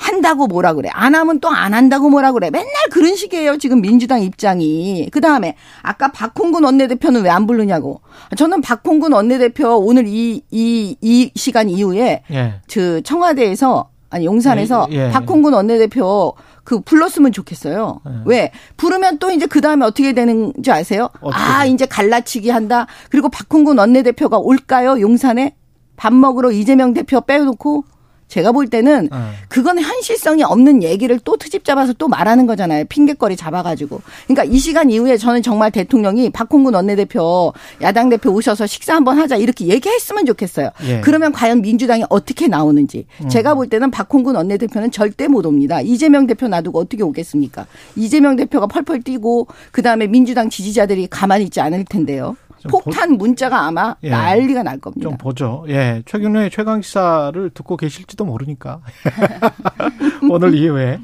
한다고 0.00 0.46
뭐라 0.46 0.72
그래. 0.72 0.88
안 0.92 1.14
하면 1.14 1.40
또 1.40 1.50
안 1.50 1.74
한다고 1.74 2.08
뭐라 2.08 2.32
그래. 2.32 2.48
맨날 2.50 2.72
그런 2.90 3.14
식이에요. 3.16 3.58
지금 3.58 3.80
민주당 3.82 4.22
입장이. 4.22 5.10
그 5.12 5.20
다음에 5.20 5.56
아까 5.82 6.10
박홍근 6.10 6.64
원내대표는 6.64 7.22
왜 7.22 7.30
안 7.30 7.46
부르냐고. 7.46 8.00
저는 8.36 8.60
박홍근 8.62 9.12
원내대표 9.12 9.76
오늘 9.76 10.06
이, 10.08 10.42
이, 10.50 10.96
이 11.00 11.30
시간 11.36 11.68
이후에 11.68 12.22
예. 12.32 12.54
그 12.72 13.02
청와대에서 13.02 13.90
아니 14.08 14.24
용산에서 14.24 14.88
예, 14.90 15.06
예. 15.06 15.10
박홍근 15.10 15.52
원내대표 15.52 16.34
그 16.64 16.80
불렀으면 16.80 17.30
좋겠어요. 17.32 18.00
왜 18.24 18.50
부르면 18.76 19.18
또 19.18 19.30
이제 19.30 19.46
그 19.46 19.60
다음에 19.60 19.84
어떻게 19.86 20.12
되는지 20.12 20.70
아세요? 20.72 21.08
어떻게 21.20 21.42
아? 21.42 21.64
이제 21.66 21.86
갈라치기 21.86 22.50
한다. 22.50 22.86
그리고 23.10 23.28
박홍근 23.28 23.78
원내대표가 23.78 24.38
올까요? 24.38 25.00
용산에 25.00 25.54
밥 25.96 26.12
먹으러 26.14 26.50
이재명 26.50 26.94
대표 26.94 27.20
빼놓고 27.20 27.84
제가 28.30 28.52
볼 28.52 28.68
때는 28.68 29.08
예. 29.12 29.16
그건 29.48 29.80
현실성이 29.80 30.44
없는 30.44 30.82
얘기를 30.82 31.18
또 31.24 31.36
트집 31.36 31.64
잡아서 31.64 31.92
또 31.92 32.08
말하는 32.08 32.46
거잖아요. 32.46 32.84
핑계거리 32.88 33.36
잡아가지고. 33.36 34.00
그러니까 34.26 34.44
이 34.44 34.58
시간 34.58 34.88
이후에 34.88 35.16
저는 35.16 35.42
정말 35.42 35.70
대통령이 35.70 36.30
박홍근 36.30 36.74
원내대표, 36.74 37.52
야당 37.82 38.08
대표 38.08 38.30
오셔서 38.30 38.66
식사 38.66 38.94
한번 38.94 39.18
하자 39.18 39.36
이렇게 39.36 39.66
얘기했으면 39.66 40.24
좋겠어요. 40.26 40.70
예. 40.84 41.00
그러면 41.00 41.32
과연 41.32 41.60
민주당이 41.60 42.04
어떻게 42.08 42.46
나오는지. 42.46 43.06
제가 43.28 43.54
볼 43.54 43.68
때는 43.68 43.90
박홍근 43.90 44.36
원내대표는 44.36 44.92
절대 44.92 45.26
못 45.26 45.44
옵니다. 45.44 45.80
이재명 45.80 46.26
대표 46.26 46.46
놔두고 46.48 46.78
어떻게 46.78 47.02
오겠습니까? 47.02 47.66
이재명 47.96 48.36
대표가 48.36 48.68
펄펄 48.68 49.02
뛰고 49.02 49.48
그 49.72 49.82
다음에 49.82 50.06
민주당 50.06 50.48
지지자들이 50.48 51.08
가만히 51.08 51.44
있지 51.44 51.60
않을 51.60 51.84
텐데요. 51.84 52.36
폭탄 52.68 53.12
문자가 53.12 53.66
아마 53.66 53.96
예. 54.02 54.10
난리가 54.10 54.62
날 54.62 54.78
겁니다. 54.78 55.08
좀 55.08 55.16
보죠. 55.16 55.64
예. 55.68 56.02
최경련의 56.06 56.50
최강 56.50 56.82
시사를 56.82 57.50
듣고 57.50 57.76
계실지도 57.76 58.24
모르니까. 58.24 58.80
오늘 60.30 60.54
이후에 60.54 60.98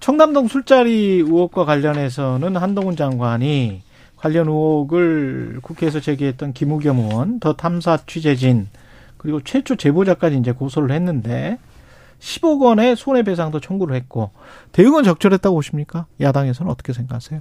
청담동 0.00 0.48
술자리 0.48 1.22
의혹과 1.24 1.64
관련해서는 1.64 2.56
한동훈 2.56 2.96
장관이 2.96 3.82
관련 4.16 4.48
의혹을 4.48 5.60
국회에서 5.62 6.00
제기했던 6.00 6.52
김우겸 6.52 6.98
의원, 6.98 7.40
더 7.40 7.54
탐사 7.54 7.98
취재진 8.06 8.68
그리고 9.16 9.40
최초 9.42 9.76
제보자까지 9.76 10.38
이제 10.38 10.52
고소를 10.52 10.90
했는데 10.92 11.58
10억 12.20 12.62
원의 12.62 12.96
손해배상도 12.96 13.60
청구를 13.60 13.94
했고 13.96 14.30
대응은 14.72 15.04
적절했다고 15.04 15.54
보십니까? 15.54 16.06
야당에서는 16.20 16.70
어떻게 16.70 16.92
생각하세요? 16.92 17.40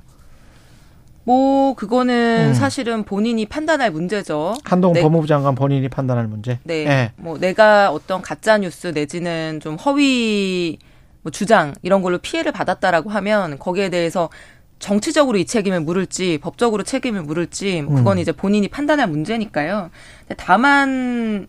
뭐 1.26 1.74
그거는 1.74 2.50
음. 2.50 2.54
사실은 2.54 3.04
본인이 3.04 3.46
판단할 3.48 3.92
문제죠. 3.92 4.54
한동훈 4.64 4.94
네. 4.94 5.02
법무부 5.02 5.28
장관 5.28 5.56
본인이 5.56 5.90
판단할 5.90 6.28
문제. 6.28 6.60
네. 6.64 6.86
예. 6.86 7.12
뭐 7.18 7.38
내가 7.40 7.92
어떤 7.92 8.22
가짜 8.22 8.58
뉴스 8.60 8.88
내지는 8.88 9.60
좀 9.60 9.76
허위 9.76 10.78
뭐 11.24 11.32
주장 11.32 11.74
이런 11.82 12.04
걸로 12.04 12.20
피해를 12.20 12.52
받았다라고 12.52 13.10
하면 13.10 13.58
거기에 13.58 13.90
대해서 13.90 14.30
정치적으로 14.78 15.40
이 15.40 15.46
책임을 15.46 15.80
물을지 15.82 16.38
법적으로 16.38 16.84
책임을 16.84 17.24
물을지 17.24 17.82
뭐 17.82 17.96
그건 17.96 18.18
음. 18.18 18.22
이제 18.22 18.32
본인이 18.32 18.68
판단할 18.68 19.08
문제니까요. 19.08 19.90
다만 20.38 21.48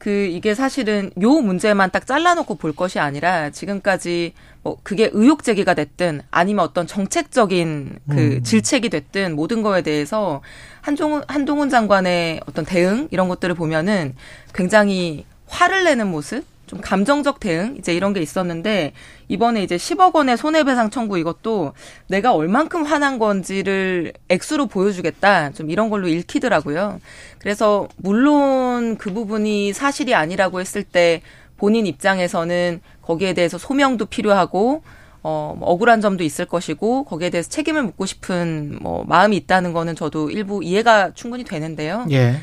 그 0.00 0.08
이게 0.08 0.54
사실은 0.54 1.10
요 1.20 1.30
문제만 1.42 1.90
딱 1.90 2.06
잘라놓고 2.06 2.54
볼 2.54 2.72
것이 2.72 2.98
아니라 2.98 3.50
지금까지 3.50 4.32
뭐 4.62 4.78
그게 4.82 5.10
의혹 5.12 5.44
제기가 5.44 5.74
됐든 5.74 6.22
아니면 6.30 6.64
어떤 6.64 6.86
정책적인 6.86 7.98
그 8.08 8.16
음. 8.16 8.42
질책이 8.42 8.88
됐든 8.88 9.36
모든 9.36 9.62
거에 9.62 9.82
대해서 9.82 10.40
한종훈 10.80 11.22
한동훈 11.28 11.68
장관의 11.68 12.40
어떤 12.46 12.64
대응 12.64 13.08
이런 13.10 13.28
것들을 13.28 13.54
보면은 13.54 14.16
굉장히 14.54 15.26
화를 15.46 15.84
내는 15.84 16.06
모습 16.06 16.44
좀 16.70 16.80
감정적 16.80 17.40
대응 17.40 17.74
이제 17.80 17.92
이런 17.92 18.12
게 18.12 18.20
있었는데 18.20 18.92
이번에 19.26 19.64
이제 19.64 19.76
10억 19.76 20.14
원의 20.14 20.36
손해배상 20.36 20.90
청구 20.90 21.18
이것도 21.18 21.72
내가 22.06 22.32
얼만큼 22.32 22.84
화난 22.84 23.18
건지를 23.18 24.12
액수로 24.28 24.68
보여주겠다 24.68 25.50
좀 25.50 25.68
이런 25.68 25.90
걸로 25.90 26.06
읽히더라고요. 26.06 27.00
그래서 27.40 27.88
물론 27.96 28.96
그 28.98 29.12
부분이 29.12 29.72
사실이 29.72 30.14
아니라고 30.14 30.60
했을 30.60 30.84
때 30.84 31.22
본인 31.56 31.86
입장에서는 31.86 32.80
거기에 33.02 33.32
대해서 33.32 33.58
소명도 33.58 34.06
필요하고 34.06 34.84
어, 35.24 35.56
뭐 35.58 35.70
억울한 35.70 36.00
점도 36.00 36.22
있을 36.22 36.44
것이고 36.44 37.02
거기에 37.02 37.30
대해서 37.30 37.50
책임을 37.50 37.82
묻고 37.82 38.06
싶은 38.06 38.78
뭐 38.80 39.02
마음이 39.08 39.36
있다는 39.38 39.72
거는 39.72 39.96
저도 39.96 40.30
일부 40.30 40.62
이해가 40.62 41.14
충분히 41.14 41.42
되는데요. 41.42 42.06
예. 42.12 42.36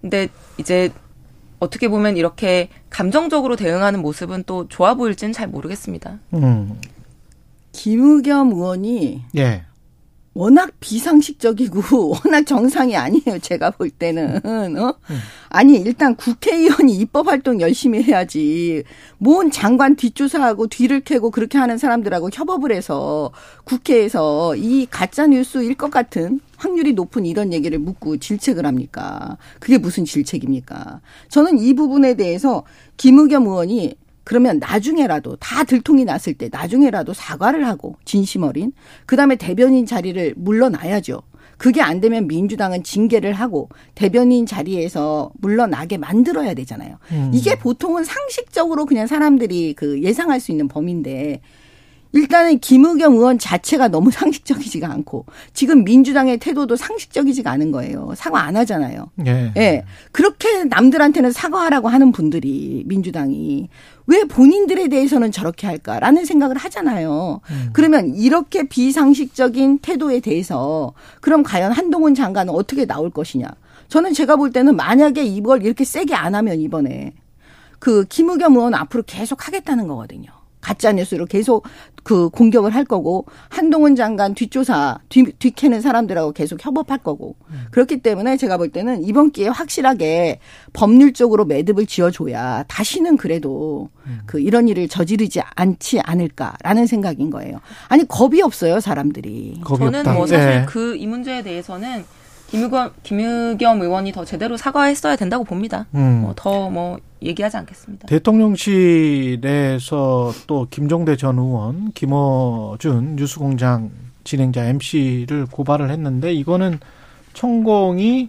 근데 0.00 0.28
이제 0.58 0.92
어떻게 1.58 1.88
보면 1.88 2.16
이렇게 2.16 2.68
감정적으로 2.90 3.56
대응하는 3.56 4.00
모습은 4.00 4.44
또 4.46 4.68
좋아 4.68 4.94
보일지는 4.94 5.32
잘 5.32 5.48
모르겠습니다. 5.48 6.18
음. 6.34 6.80
김의겸 7.72 8.52
의원이 8.52 9.24
예. 9.36 9.64
워낙 10.34 10.72
비상식적이고 10.80 12.16
워낙 12.24 12.44
정상이 12.44 12.96
아니에요. 12.96 13.38
제가 13.40 13.70
볼 13.70 13.88
때는 13.88 14.40
어? 14.76 14.94
아니 15.48 15.76
일단 15.76 16.16
국회의원이 16.16 16.96
입법 16.96 17.28
활동 17.28 17.60
열심히 17.60 18.02
해야지. 18.02 18.82
뭔 19.18 19.52
장관 19.52 19.94
뒷조사하고 19.94 20.66
뒤를 20.66 21.00
캐고 21.00 21.30
그렇게 21.30 21.56
하는 21.56 21.78
사람들하고 21.78 22.30
협업을 22.32 22.72
해서 22.72 23.30
국회에서 23.62 24.56
이 24.56 24.86
가짜 24.90 25.28
뉴스일 25.28 25.76
것 25.76 25.90
같은 25.90 26.40
확률이 26.56 26.92
높은 26.94 27.26
이런 27.26 27.52
얘기를 27.52 27.78
묻고 27.78 28.16
질책을 28.16 28.66
합니까? 28.66 29.38
그게 29.60 29.78
무슨 29.78 30.04
질책입니까? 30.04 31.00
저는 31.28 31.58
이 31.58 31.74
부분에 31.74 32.14
대해서 32.14 32.64
김의겸 32.96 33.46
의원이 33.46 33.94
그러면 34.24 34.58
나중에라도 34.58 35.36
다 35.36 35.64
들통이 35.64 36.04
났을 36.04 36.34
때 36.34 36.48
나중에라도 36.50 37.12
사과를 37.12 37.66
하고 37.66 37.96
진심 38.04 38.42
어린 38.42 38.72
그다음에 39.06 39.36
대변인 39.36 39.86
자리를 39.86 40.34
물러나야죠. 40.36 41.22
그게 41.56 41.80
안 41.80 42.00
되면 42.00 42.26
민주당은 42.26 42.82
징계를 42.82 43.32
하고 43.32 43.68
대변인 43.94 44.44
자리에서 44.44 45.30
물러나게 45.38 45.98
만들어야 45.98 46.54
되잖아요. 46.54 46.98
음. 47.12 47.30
이게 47.32 47.56
보통은 47.56 48.04
상식적으로 48.04 48.86
그냥 48.86 49.06
사람들이 49.06 49.74
그 49.74 50.02
예상할 50.02 50.40
수 50.40 50.50
있는 50.50 50.68
범위인데 50.68 51.40
일단은 52.14 52.60
김의겸 52.60 53.14
의원 53.14 53.38
자체가 53.38 53.88
너무 53.88 54.10
상식적이지가 54.12 54.88
않고 54.90 55.26
지금 55.52 55.84
민주당의 55.84 56.38
태도도 56.38 56.76
상식적이지가 56.76 57.50
않은 57.50 57.72
거예요. 57.72 58.14
사과 58.16 58.42
안 58.42 58.56
하잖아요. 58.56 59.10
예. 59.26 59.52
예. 59.56 59.84
그렇게 60.12 60.64
남들한테는 60.64 61.32
사과하라고 61.32 61.88
하는 61.88 62.12
분들이 62.12 62.84
민주당이 62.86 63.68
왜 64.06 64.24
본인들에 64.24 64.88
대해서는 64.88 65.32
저렇게 65.32 65.66
할까라는 65.66 66.24
생각을 66.24 66.56
하잖아요. 66.56 67.40
그러면 67.72 68.14
이렇게 68.14 68.68
비상식적인 68.68 69.78
태도에 69.78 70.20
대해서 70.20 70.92
그럼 71.20 71.42
과연 71.42 71.72
한동훈 71.72 72.14
장관은 72.14 72.52
어떻게 72.54 72.84
나올 72.86 73.10
것이냐. 73.10 73.48
저는 73.88 74.12
제가 74.12 74.36
볼 74.36 74.52
때는 74.52 74.76
만약에 74.76 75.24
이걸 75.24 75.64
이렇게 75.64 75.84
세게 75.84 76.14
안 76.14 76.34
하면 76.34 76.60
이번에 76.60 77.12
그 77.78 78.04
김의겸 78.04 78.56
의원 78.56 78.74
앞으로 78.74 79.02
계속 79.06 79.46
하겠다는 79.46 79.88
거거든요. 79.88 80.43
가짜 80.64 80.92
뉴스로 80.92 81.26
계속 81.26 81.64
그 82.02 82.28
공격을 82.30 82.74
할 82.74 82.84
거고 82.84 83.26
한동훈 83.48 83.96
장관 83.96 84.34
뒷조사 84.34 84.98
뒤, 85.08 85.24
뒤캐는 85.38 85.80
사람들하고 85.80 86.32
계속 86.32 86.64
협업할 86.64 86.98
거고 86.98 87.36
그렇기 87.70 87.98
때문에 87.98 88.36
제가 88.36 88.56
볼 88.56 88.70
때는 88.70 89.04
이번 89.04 89.30
기회에 89.30 89.48
확실하게 89.48 90.40
법률적으로 90.72 91.44
매듭을 91.44 91.86
지어줘야 91.86 92.64
다시는 92.68 93.16
그래도 93.16 93.90
그 94.26 94.40
이런 94.40 94.68
일을 94.68 94.88
저지르지 94.88 95.40
않지 95.54 96.00
않을까라는 96.00 96.86
생각인 96.86 97.30
거예요. 97.30 97.60
아니 97.88 98.06
겁이 98.06 98.42
없어요 98.42 98.80
사람들이. 98.80 99.60
저는 99.66 100.02
뭐 100.14 100.26
사실 100.26 100.62
예. 100.62 100.66
그이 100.66 101.06
문제에 101.06 101.42
대해서는 101.42 102.04
김의겸, 102.50 102.92
김의겸 103.02 103.80
의원이 103.82 104.12
더 104.12 104.24
제대로 104.24 104.56
사과했어야 104.56 105.16
된다고 105.16 105.44
봅니다. 105.44 105.86
음. 105.94 106.22
뭐더뭐 106.22 106.98
얘기하지 107.22 107.56
않겠습니다. 107.58 108.06
대통령실에서 109.04 110.32
또 110.46 110.66
김종대 110.70 111.16
전 111.16 111.38
의원, 111.38 111.90
김어준 111.92 113.16
뉴스공장 113.16 113.90
진행자 114.24 114.64
MC를 114.66 115.46
고발을 115.50 115.90
했는데 115.90 116.32
이거는 116.32 116.78
천공이 117.34 118.28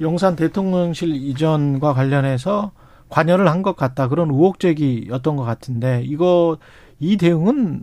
용산 0.00 0.36
대통령실 0.36 1.14
이전과 1.14 1.92
관련해서 1.94 2.72
관여를 3.08 3.48
한 3.48 3.62
것 3.62 3.76
같다 3.76 4.08
그런 4.08 4.30
의혹 4.30 4.58
제기였던 4.60 5.36
것 5.36 5.44
같은데 5.44 6.02
이거 6.04 6.58
이 6.98 7.16
대응은 7.16 7.82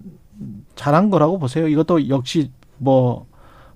잘한 0.76 1.10
거라고 1.10 1.38
보세요. 1.40 1.68
이것도 1.68 2.10
역시 2.10 2.52
뭐 2.78 3.26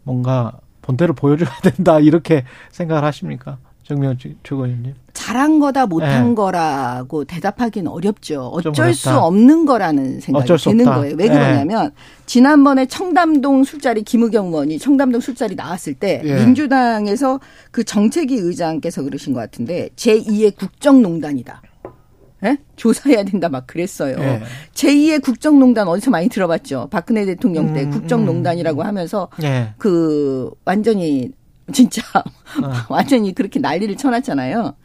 뭔가 0.04 0.54
본때를 0.86 1.16
보여줘야 1.16 1.50
된다 1.64 2.00
이렇게 2.00 2.44
생각을 2.72 3.04
하십니까, 3.04 3.58
정명 3.84 4.18
최고위원님? 4.44 4.94
잘한 5.14 5.60
거다 5.60 5.86
못한 5.88 6.32
예. 6.32 6.36
거라고 6.36 7.24
대답하기는 7.24 7.90
어렵죠. 7.90 8.60
좀 8.62 8.72
어쩔 8.72 8.94
수. 8.94 9.10
없는 9.10 9.66
거라는 9.66 10.20
생각이 10.20 10.46
드는 10.58 10.88
없다. 10.88 11.00
거예요. 11.00 11.16
왜 11.18 11.26
예. 11.26 11.30
그러냐면 11.30 11.92
지난번에 12.26 12.86
청담동 12.86 13.64
술자리 13.64 14.04
김의겸 14.04 14.48
의원이 14.48 14.78
청담동 14.78 15.22
술자리 15.22 15.56
나왔을 15.56 15.94
때 15.94 16.22
예. 16.24 16.36
민주당에서 16.36 17.40
그 17.72 17.84
정책위 17.84 18.36
의장께서 18.36 19.04
그러신 19.04 19.34
것 19.34 19.40
같은데 19.40 19.90
제2의 19.96 20.56
국정농단이다. 20.58 21.62
예? 22.44 22.58
조사해야 22.76 23.24
된다 23.24 23.50
막 23.50 23.66
그랬어요. 23.66 24.18
예. 24.20 24.42
제2의 24.74 25.22
국정농단 25.24 25.88
어디서 25.88 26.12
많이 26.12 26.28
들어봤죠. 26.28 26.90
박근혜 26.92 27.26
대통령 27.26 27.74
때 27.74 27.84
음, 27.84 27.92
국정농단이라고 27.92 28.84
하면서 28.84 29.30
예. 29.44 29.74
그 29.78 30.52
완전히 30.66 31.32
진짜 31.72 32.02
완전히 32.90 33.34
그렇게 33.34 33.60
난리를 33.60 33.96
쳐놨잖아요. 33.98 34.76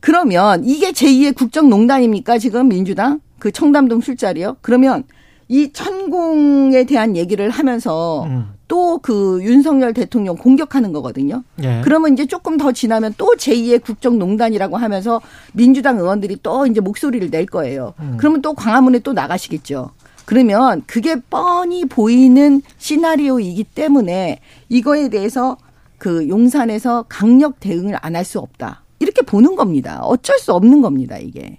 그러면 0.00 0.64
이게 0.64 0.92
제2의 0.92 1.34
국정농단입니까? 1.34 2.38
지금 2.38 2.68
민주당 2.68 3.20
그 3.38 3.50
청담동 3.52 4.00
술자리요? 4.00 4.56
그러면 4.60 5.04
이 5.48 5.72
천공에 5.72 6.84
대한 6.84 7.16
얘기를 7.16 7.50
하면서 7.50 8.26
또 8.72 8.98
그 9.02 9.40
윤석열 9.42 9.92
대통령 9.92 10.34
공격하는 10.34 10.94
거거든요. 10.94 11.44
예. 11.62 11.82
그러면 11.84 12.14
이제 12.14 12.24
조금 12.24 12.56
더 12.56 12.72
지나면 12.72 13.14
또 13.18 13.34
제2의 13.36 13.82
국정농단이라고 13.84 14.78
하면서 14.78 15.20
민주당 15.52 15.98
의원들이 15.98 16.38
또 16.42 16.66
이제 16.66 16.80
목소리를 16.80 17.28
낼 17.30 17.44
거예요. 17.44 17.92
음. 18.00 18.16
그러면 18.18 18.40
또 18.40 18.54
광화문에 18.54 19.00
또 19.00 19.12
나가시겠죠. 19.12 19.90
그러면 20.24 20.82
그게 20.86 21.16
뻔히 21.28 21.84
보이는 21.84 22.62
시나리오이기 22.78 23.64
때문에 23.64 24.38
이거에 24.70 25.10
대해서 25.10 25.58
그 25.98 26.26
용산에서 26.28 27.04
강력 27.10 27.60
대응을 27.60 27.98
안 28.00 28.16
할 28.16 28.24
수 28.24 28.38
없다. 28.38 28.84
이렇게 29.00 29.20
보는 29.20 29.54
겁니다. 29.54 30.00
어쩔 30.02 30.38
수 30.38 30.54
없는 30.54 30.80
겁니다, 30.80 31.18
이게. 31.18 31.58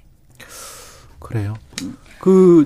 그래요. 1.19 1.53
그 2.19 2.65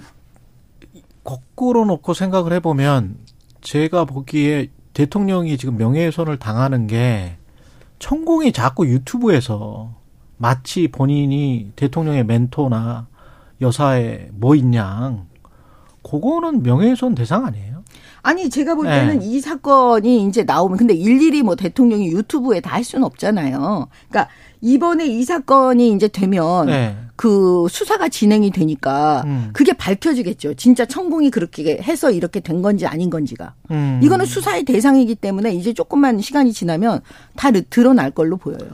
거꾸로 1.25 1.83
놓고 1.83 2.13
생각을 2.13 2.53
해보면 2.53 3.26
제가 3.61 4.05
보기에 4.05 4.69
대통령이 4.93 5.57
지금 5.57 5.77
명예훼손을 5.77 6.37
당하는 6.39 6.87
게 6.87 7.37
천공이 7.99 8.51
자꾸 8.51 8.87
유튜브에서 8.87 9.93
마치 10.37 10.87
본인이 10.87 11.71
대통령의 11.75 12.25
멘토나 12.25 13.07
여사의 13.61 14.29
뭐 14.33 14.55
있냐. 14.55 15.23
그거는 16.03 16.63
명예훼손 16.63 17.15
대상 17.15 17.45
아니에요? 17.45 17.83
아니 18.21 18.49
제가 18.49 18.75
볼 18.75 18.85
때는 18.85 19.19
네. 19.19 19.25
이 19.25 19.39
사건이 19.39 20.27
이제 20.27 20.43
나오면 20.43 20.77
근데 20.77 20.93
일일이 20.93 21.43
뭐 21.43 21.55
대통령이 21.55 22.07
유튜브에 22.11 22.59
다 22.59 22.77
할 22.77 22.83
수는 22.83 23.03
없잖아요. 23.05 23.87
그러니까 24.09 24.31
이번에 24.61 25.05
이 25.05 25.23
사건이 25.23 25.91
이제 25.93 26.07
되면 26.07 26.67
네. 26.67 26.95
그 27.15 27.67
수사가 27.69 28.09
진행이 28.09 28.51
되니까 28.51 29.23
음. 29.25 29.49
그게 29.53 29.73
밝혀지겠죠. 29.73 30.53
진짜 30.53 30.85
천공이 30.85 31.31
그렇게 31.31 31.79
해서 31.81 32.11
이렇게 32.11 32.39
된 32.39 32.61
건지 32.61 32.85
아닌 32.85 33.09
건지가. 33.09 33.53
음. 33.71 33.99
이거는 34.03 34.25
수사의 34.25 34.63
대상이기 34.63 35.15
때문에 35.15 35.53
이제 35.53 35.73
조금만 35.73 36.21
시간이 36.21 36.53
지나면 36.53 37.01
다 37.35 37.49
드러날 37.51 38.11
걸로 38.11 38.37
보여요. 38.37 38.69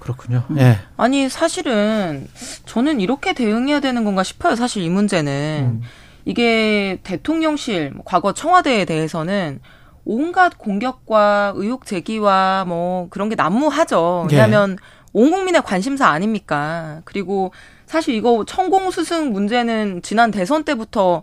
그렇군요. 0.00 0.44
예. 0.50 0.54
네. 0.54 0.78
아니 0.96 1.28
사실은 1.28 2.28
저는 2.66 3.00
이렇게 3.00 3.34
대응해야 3.34 3.80
되는 3.80 4.04
건가 4.04 4.22
싶어요. 4.22 4.56
사실 4.56 4.82
이 4.82 4.88
문제는 4.88 5.80
음. 5.80 5.82
이게 6.24 7.00
대통령실 7.02 7.90
뭐 7.92 8.02
과거 8.04 8.32
청와대에 8.32 8.84
대해서는 8.84 9.60
온갖 10.04 10.58
공격과 10.58 11.52
의혹 11.56 11.86
제기와 11.86 12.64
뭐 12.66 13.08
그런 13.10 13.28
게 13.28 13.34
난무하죠. 13.34 14.26
예. 14.30 14.34
왜냐하면 14.34 14.72
예. 14.72 14.76
온 15.12 15.30
국민의 15.30 15.62
관심사 15.62 16.08
아닙니까? 16.08 17.02
그리고 17.04 17.52
사실 17.86 18.14
이거 18.14 18.44
천공 18.46 18.90
스승 18.90 19.32
문제는 19.32 20.02
지난 20.02 20.30
대선 20.30 20.64
때부터 20.64 21.22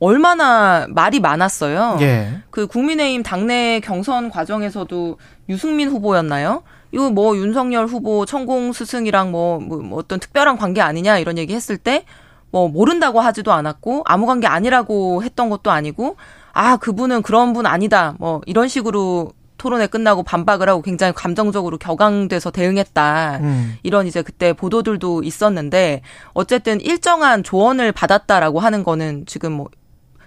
얼마나 0.00 0.86
말이 0.88 1.20
많았어요. 1.20 1.98
예. 2.00 2.40
그 2.50 2.66
국민의힘 2.66 3.22
당내 3.22 3.80
경선 3.80 4.30
과정에서도 4.30 5.18
유승민 5.48 5.88
후보였나요? 5.88 6.62
이거 6.92 7.10
뭐 7.10 7.36
윤석열 7.36 7.86
후보 7.86 8.24
천공 8.24 8.72
스승이랑 8.72 9.30
뭐, 9.30 9.58
뭐, 9.60 9.78
뭐 9.78 9.98
어떤 9.98 10.20
특별한 10.20 10.56
관계 10.56 10.80
아니냐 10.80 11.18
이런 11.18 11.36
얘기 11.36 11.54
했을 11.54 11.76
때 11.76 12.04
뭐 12.50 12.68
모른다고 12.68 13.20
하지도 13.20 13.52
않았고 13.52 14.02
아무 14.06 14.26
관계 14.26 14.46
아니라고 14.46 15.22
했던 15.22 15.50
것도 15.50 15.70
아니고 15.70 16.16
아 16.58 16.76
그분은 16.76 17.22
그런 17.22 17.52
분 17.52 17.66
아니다 17.66 18.16
뭐 18.18 18.40
이런 18.44 18.66
식으로 18.66 19.32
토론회 19.58 19.86
끝나고 19.86 20.24
반박을 20.24 20.68
하고 20.68 20.82
굉장히 20.82 21.12
감정적으로 21.12 21.78
격앙돼서 21.78 22.50
대응했다. 22.50 23.38
음. 23.42 23.76
이런 23.82 24.06
이제 24.06 24.22
그때 24.22 24.52
보도들도 24.52 25.24
있었는데 25.24 26.02
어쨌든 26.32 26.80
일정한 26.80 27.42
조언을 27.42 27.92
받았다라고 27.92 28.60
하는 28.60 28.84
거는 28.84 29.24
지금 29.26 29.52
뭐 29.52 29.68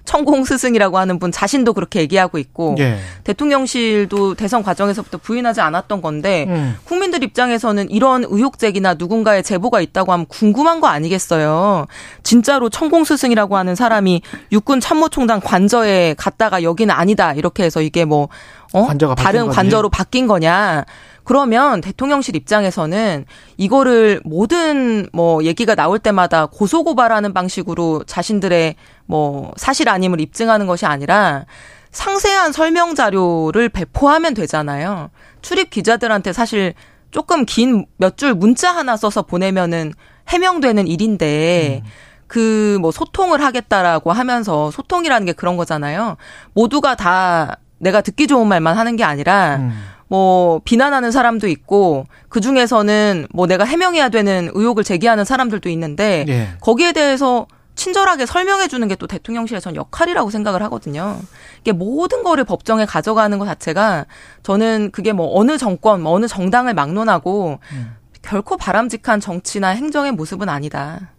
천공 0.05 0.43
스승이라고 0.43 0.97
하는 0.97 1.19
분 1.19 1.31
자신도 1.31 1.73
그렇게 1.73 2.01
얘기하고 2.01 2.37
있고 2.37 2.75
예. 2.79 2.97
대통령실도 3.23 4.35
대선 4.35 4.63
과정에서부터 4.63 5.17
부인하지 5.17 5.61
않았던 5.61 6.01
건데 6.01 6.45
음. 6.49 6.75
국민들 6.85 7.23
입장에서는 7.23 7.89
이런 7.89 8.25
의혹 8.27 8.59
제기나 8.59 8.95
누군가의 8.95 9.43
제보가 9.43 9.81
있다고 9.81 10.11
하면 10.13 10.25
궁금한 10.27 10.81
거 10.81 10.87
아니겠어요. 10.87 11.87
진짜로 12.23 12.69
천공 12.69 13.03
스승이라고 13.03 13.57
하는 13.57 13.75
사람이 13.75 14.21
육군 14.51 14.79
참모총장 14.79 15.39
관저에 15.41 16.15
갔다가 16.17 16.63
여기는 16.63 16.93
아니다 16.93 17.33
이렇게 17.33 17.63
해서 17.63 17.81
이게 17.81 18.05
뭐 18.05 18.29
어? 18.73 18.87
다른 19.15 19.47
관저로 19.47 19.89
바뀐 19.89 20.27
거냐. 20.27 20.85
그러면 21.23 21.81
대통령실 21.81 22.35
입장에서는 22.35 23.25
이거를 23.57 24.21
모든 24.23 25.07
뭐 25.13 25.43
얘기가 25.43 25.75
나올 25.75 25.99
때마다 25.99 26.47
고소고발하는 26.47 27.33
방식으로 27.33 28.03
자신들의 28.05 28.75
뭐 29.11 29.51
사실 29.57 29.89
아님을 29.89 30.21
입증하는 30.21 30.67
것이 30.67 30.85
아니라 30.85 31.45
상세한 31.91 32.53
설명 32.53 32.95
자료를 32.95 33.67
배포하면 33.67 34.33
되잖아요. 34.33 35.09
출입 35.41 35.69
기자들한테 35.69 36.31
사실 36.31 36.73
조금 37.11 37.45
긴 37.45 37.85
몇 37.99 38.15
줄 38.15 38.33
문자 38.33 38.73
하나 38.73 38.95
써서 38.95 39.21
보내면은 39.23 39.91
해명되는 40.29 40.87
일인데 40.87 41.81
음. 41.83 41.89
그뭐 42.27 42.91
소통을 42.91 43.43
하겠다라고 43.43 44.13
하면서 44.13 44.71
소통이라는 44.71 45.25
게 45.25 45.33
그런 45.33 45.57
거잖아요. 45.57 46.15
모두가 46.53 46.95
다 46.95 47.57
내가 47.79 47.99
듣기 47.99 48.27
좋은 48.27 48.47
말만 48.47 48.77
하는 48.77 48.95
게 48.95 49.03
아니라 49.03 49.57
음. 49.57 49.71
뭐 50.07 50.61
비난하는 50.63 51.11
사람도 51.11 51.49
있고 51.49 52.05
그 52.29 52.39
중에서는 52.39 53.27
뭐 53.33 53.45
내가 53.45 53.65
해명해야 53.65 54.07
되는 54.07 54.49
의혹을 54.53 54.85
제기하는 54.85 55.25
사람들도 55.25 55.67
있는데 55.67 56.23
예. 56.29 56.47
거기에 56.61 56.93
대해서 56.93 57.45
친절하게 57.81 58.25
설명해 58.27 58.67
주는 58.67 58.87
게 58.87 58.95
또 59.01 59.07
대통령실의 59.07 59.61
전 59.61 59.75
역할이라고 59.75 60.29
생각을 60.29 60.61
하거든요. 60.63 61.19
이게 61.61 61.71
모든 61.71 62.21
거를 62.21 62.43
법정에 62.43 62.85
가져가는 62.85 63.39
것 63.39 63.45
자체가 63.45 64.05
저는 64.43 64.91
그게 64.91 65.11
뭐 65.11 65.35
어느 65.39 65.57
정권, 65.57 66.03
뭐 66.03 66.11
어느 66.11 66.27
정당을 66.27 66.75
막론하고 66.75 67.57
음. 67.71 67.95
결코 68.21 68.57
바람직한 68.57 69.19
정치나 69.19 69.69
행정의 69.69 70.11
모습은 70.11 70.47
아니다. 70.49 71.09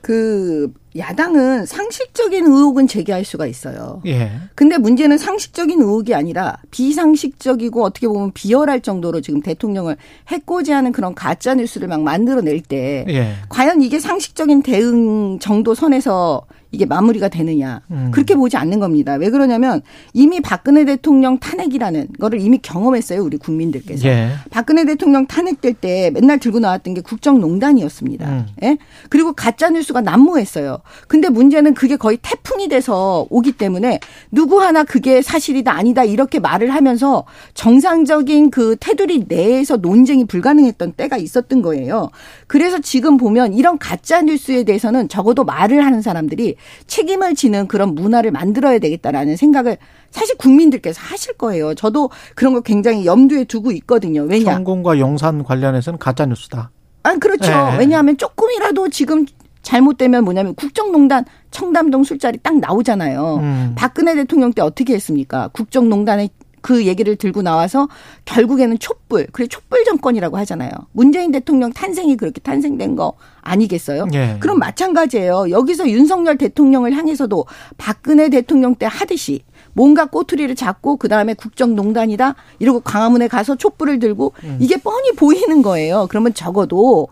그 0.00 0.72
야당은 0.96 1.66
상식적인 1.66 2.46
의혹은 2.46 2.86
제기할 2.86 3.24
수가 3.24 3.46
있어요. 3.46 4.02
예. 4.06 4.32
근데 4.54 4.76
문제는 4.76 5.18
상식적인 5.18 5.80
의혹이 5.80 6.14
아니라 6.14 6.58
비상식적이고 6.70 7.84
어떻게 7.84 8.08
보면 8.08 8.32
비열할 8.32 8.80
정도로 8.80 9.20
지금 9.20 9.40
대통령을 9.40 9.96
해코지하는 10.28 10.92
그런 10.92 11.14
가짜 11.14 11.54
뉴스를 11.54 11.86
막 11.86 12.02
만들어낼 12.02 12.60
때 12.60 13.04
예. 13.08 13.34
과연 13.48 13.82
이게 13.82 14.00
상식적인 14.00 14.62
대응 14.62 15.38
정도 15.38 15.74
선에서 15.74 16.44
이게 16.72 16.86
마무리가 16.86 17.28
되느냐 17.28 17.80
음. 17.90 18.10
그렇게 18.12 18.34
보지 18.34 18.56
않는 18.56 18.78
겁니다. 18.78 19.14
왜 19.14 19.30
그러냐면 19.30 19.82
이미 20.12 20.40
박근혜 20.40 20.84
대통령 20.84 21.38
탄핵이라는 21.38 22.08
거를 22.18 22.40
이미 22.40 22.58
경험했어요 22.58 23.22
우리 23.22 23.36
국민들께서 23.38 24.08
예. 24.08 24.30
박근혜 24.50 24.84
대통령 24.84 25.26
탄핵될 25.26 25.74
때 25.74 26.10
맨날 26.12 26.38
들고 26.38 26.60
나왔던 26.60 26.94
게 26.94 27.00
국정농단이었습니다. 27.00 28.28
음. 28.28 28.46
예? 28.62 28.78
그리고 29.08 29.32
가짜 29.32 29.70
뉴스가 29.70 30.00
난무했어요. 30.00 30.78
근데 31.08 31.28
문제는 31.28 31.74
그게 31.74 31.96
거의 31.96 32.18
태풍이 32.22 32.68
돼서 32.68 33.26
오기 33.30 33.52
때문에 33.52 33.98
누구 34.30 34.62
하나 34.62 34.84
그게 34.84 35.22
사실이다 35.22 35.72
아니다 35.72 36.04
이렇게 36.04 36.38
말을 36.38 36.70
하면서 36.70 37.24
정상적인 37.54 38.50
그 38.50 38.76
테두리 38.78 39.24
내에서 39.28 39.76
논쟁이 39.76 40.24
불가능했던 40.24 40.92
때가 40.92 41.16
있었던 41.16 41.62
거예요. 41.62 42.10
그래서 42.46 42.78
지금 42.78 43.16
보면 43.16 43.54
이런 43.54 43.78
가짜 43.78 44.22
뉴스에 44.22 44.64
대해서는 44.64 45.08
적어도 45.08 45.44
말을 45.44 45.84
하는 45.84 46.02
사람들이 46.02 46.56
책임을 46.86 47.34
지는 47.34 47.68
그런 47.68 47.94
문화를 47.94 48.30
만들어야 48.30 48.78
되겠다라는 48.78 49.36
생각을 49.36 49.76
사실 50.10 50.36
국민들께서 50.36 51.00
하실 51.02 51.34
거예요. 51.34 51.74
저도 51.74 52.10
그런 52.34 52.52
거 52.52 52.60
굉장히 52.60 53.06
염두에 53.06 53.44
두고 53.44 53.70
있거든요. 53.72 54.22
왜냐? 54.22 54.52
성공과 54.54 54.98
용산 54.98 55.44
관련해서는 55.44 55.98
가짜 55.98 56.26
뉴스다. 56.26 56.70
아, 57.02 57.14
그렇죠. 57.16 57.50
네. 57.50 57.78
왜냐하면 57.78 58.16
조금이라도 58.16 58.88
지금 58.88 59.24
잘못되면 59.62 60.24
뭐냐면 60.24 60.54
국정농단 60.54 61.24
청담동 61.50 62.04
술자리 62.04 62.38
딱 62.42 62.58
나오잖아요. 62.58 63.36
음. 63.36 63.74
박근혜 63.76 64.14
대통령 64.14 64.52
때 64.52 64.62
어떻게 64.62 64.94
했습니까? 64.94 65.48
국정농단의 65.48 66.30
그 66.60 66.86
얘기를 66.86 67.16
들고 67.16 67.42
나와서 67.42 67.88
결국에는 68.24 68.78
촛불, 68.78 69.26
그래 69.32 69.46
촛불 69.46 69.84
정권이라고 69.84 70.36
하잖아요. 70.38 70.70
문재인 70.92 71.32
대통령 71.32 71.72
탄생이 71.72 72.16
그렇게 72.16 72.40
탄생된 72.40 72.96
거 72.96 73.14
아니겠어요? 73.40 74.06
예. 74.14 74.36
그럼 74.40 74.58
마찬가지예요. 74.58 75.50
여기서 75.50 75.88
윤석열 75.88 76.36
대통령을 76.36 76.92
향해서도 76.92 77.46
박근혜 77.78 78.28
대통령 78.28 78.74
때 78.74 78.86
하듯이 78.88 79.42
뭔가 79.72 80.06
꼬투리를 80.06 80.54
잡고 80.54 80.96
그 80.96 81.08
다음에 81.08 81.34
국정농단이다 81.34 82.34
이러고 82.58 82.80
광화문에 82.80 83.28
가서 83.28 83.56
촛불을 83.56 83.98
들고 83.98 84.32
음. 84.44 84.58
이게 84.60 84.76
뻔히 84.76 85.12
보이는 85.12 85.62
거예요. 85.62 86.06
그러면 86.08 86.34
적어도 86.34 87.08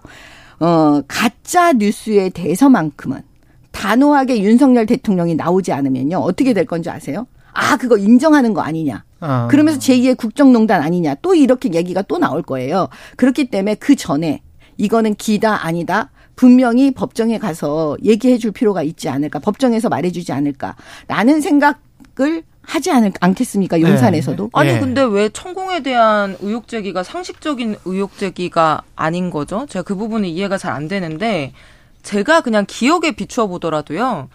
어 0.60 1.00
가짜 1.06 1.72
뉴스에 1.72 2.30
대해서만큼은 2.30 3.22
단호하게 3.70 4.42
윤석열 4.42 4.86
대통령이 4.86 5.36
나오지 5.36 5.72
않으면요 5.72 6.18
어떻게 6.18 6.52
될 6.52 6.64
건지 6.64 6.90
아세요? 6.90 7.26
아 7.58 7.76
그거 7.76 7.96
인정하는 7.96 8.54
거 8.54 8.60
아니냐? 8.60 9.04
아. 9.20 9.48
그러면서 9.50 9.80
제2의 9.80 10.16
국정농단 10.16 10.80
아니냐 10.82 11.16
또 11.22 11.34
이렇게 11.34 11.72
얘기가 11.72 12.02
또 12.02 12.18
나올 12.18 12.42
거예요. 12.42 12.88
그렇기 13.16 13.50
때문에 13.50 13.74
그 13.76 13.96
전에 13.96 14.42
이거는 14.76 15.16
기다 15.16 15.66
아니다. 15.66 16.10
분명히 16.36 16.92
법정에 16.92 17.38
가서 17.38 17.96
얘기해 18.04 18.38
줄 18.38 18.52
필요가 18.52 18.84
있지 18.84 19.08
않을까. 19.08 19.40
법정에서 19.40 19.88
말해 19.88 20.12
주지 20.12 20.32
않을까 20.32 20.76
라는 21.08 21.40
생각을 21.40 22.44
하지 22.62 22.90
않을, 22.92 23.12
않겠습니까? 23.20 23.80
용산에서도. 23.80 24.44
네. 24.44 24.50
아니, 24.52 24.72
네. 24.74 24.78
근데 24.78 25.02
왜 25.02 25.30
천공에 25.30 25.82
대한 25.82 26.36
의혹 26.40 26.68
제기가 26.68 27.02
상식적인 27.02 27.76
의혹 27.86 28.18
제기가 28.18 28.82
아닌 28.94 29.30
거죠? 29.30 29.64
제가 29.68 29.82
그 29.82 29.96
부분은 29.96 30.28
이해가 30.28 30.58
잘 30.58 30.74
안 30.74 30.86
되는데, 30.86 31.54
제가 32.02 32.42
그냥 32.42 32.66
기억에 32.68 33.12
비추어 33.12 33.46
보더라도요, 33.46 34.28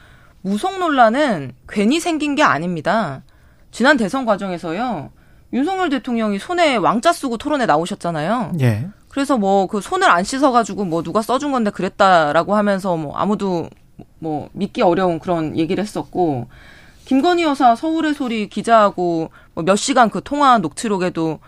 무속 0.44 0.78
논란은 0.78 1.54
괜히 1.68 2.00
생긴 2.00 2.36
게 2.36 2.44
아닙니다. 2.44 3.24
지난 3.72 3.98
대선 3.98 4.26
과정에서요. 4.26 5.10
윤석열 5.54 5.90
대통령이 5.90 6.38
손에 6.38 6.76
왕자 6.76 7.12
쓰고 7.14 7.38
토론에 7.38 7.66
나오셨잖아요. 7.66 8.54
예. 8.62 8.88
그래서 9.10 9.38
뭐 9.38 9.68
그 9.68 9.82
손을 9.82 10.10
안 10.10 10.24
씻어가지고 10.24 10.86
뭐 10.86 11.02
누가 11.02 11.22
써준 11.22 11.52
건데 11.52 11.72
그랬다라고 11.72 12.56
하면서 12.56 12.96
뭐 12.98 13.16
아무도 13.16 13.70
뭐 14.20 14.50
믿기 14.54 14.82
어려운 14.82 15.20
그런 15.20 15.58
얘기를 15.58 15.82
했었고 15.84 16.48
김건희 17.06 17.44
여사 17.44 17.76
서울의 17.76 18.14
소리 18.14 18.50
기자하고 18.50 19.30
뭐 19.56 19.64
몇 19.64 19.76
시간 19.76 20.10
그 20.10 20.22
통화 20.24 20.58
녹취록에도 20.60 21.40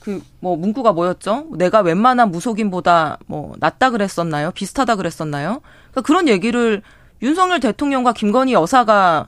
그 0.00 0.22
뭐 0.40 0.56
문구가 0.56 0.92
뭐였죠? 0.92 1.46
내가 1.56 1.80
웬만한 1.80 2.30
무속인보다 2.30 3.18
뭐 3.26 3.54
낫다 3.58 3.90
그랬었나요? 3.90 4.52
비슷하다 4.52 4.94
그랬었나요? 4.96 5.60
그러니까 5.90 6.02
그런 6.02 6.28
얘기를 6.28 6.82
윤석열 7.22 7.60
대통령과 7.60 8.12
김건희 8.12 8.52
여사가 8.52 9.26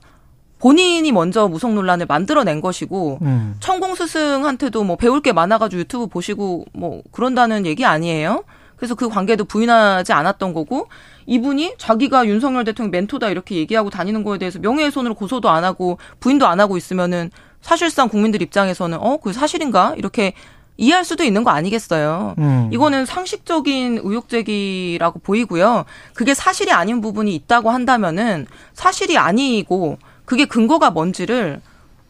본인이 0.58 1.12
먼저 1.12 1.46
무속 1.48 1.72
논란을 1.72 2.06
만들어낸 2.06 2.60
것이고 2.60 3.18
음. 3.22 3.56
천공 3.60 3.94
스승한테도 3.94 4.84
뭐 4.84 4.96
배울 4.96 5.20
게 5.20 5.32
많아가지고 5.32 5.80
유튜브 5.80 6.06
보시고 6.08 6.64
뭐 6.72 7.02
그런다는 7.12 7.64
얘기 7.64 7.84
아니에요. 7.84 8.44
그래서 8.76 8.94
그 8.94 9.08
관계도 9.08 9.44
부인하지 9.44 10.12
않았던 10.12 10.54
거고 10.54 10.88
이분이 11.26 11.74
자기가 11.78 12.26
윤석열 12.26 12.64
대통령 12.64 12.90
멘토다 12.90 13.28
이렇게 13.28 13.56
얘기하고 13.56 13.90
다니는 13.90 14.22
거에 14.24 14.38
대해서 14.38 14.58
명예훼손으로 14.60 15.14
고소도 15.14 15.50
안 15.50 15.64
하고 15.64 15.98
부인도 16.20 16.46
안 16.46 16.60
하고 16.60 16.76
있으면은 16.76 17.30
사실상 17.60 18.08
국민들 18.08 18.40
입장에서는 18.40 18.98
어, 19.00 19.18
그 19.18 19.32
사실인가? 19.32 19.94
이렇게 19.96 20.32
이해할 20.78 21.04
수도 21.04 21.24
있는 21.24 21.44
거 21.44 21.50
아니겠어요. 21.50 22.36
음. 22.38 22.70
이거는 22.72 23.04
상식적인 23.04 24.00
의혹 24.02 24.28
제기라고 24.28 25.18
보이고요. 25.18 25.84
그게 26.14 26.32
사실이 26.34 26.70
아닌 26.70 27.00
부분이 27.00 27.34
있다고 27.34 27.70
한다면은 27.70 28.46
사실이 28.74 29.18
아니고 29.18 29.98
그게 30.24 30.44
근거가 30.46 30.90
뭔지를 30.90 31.60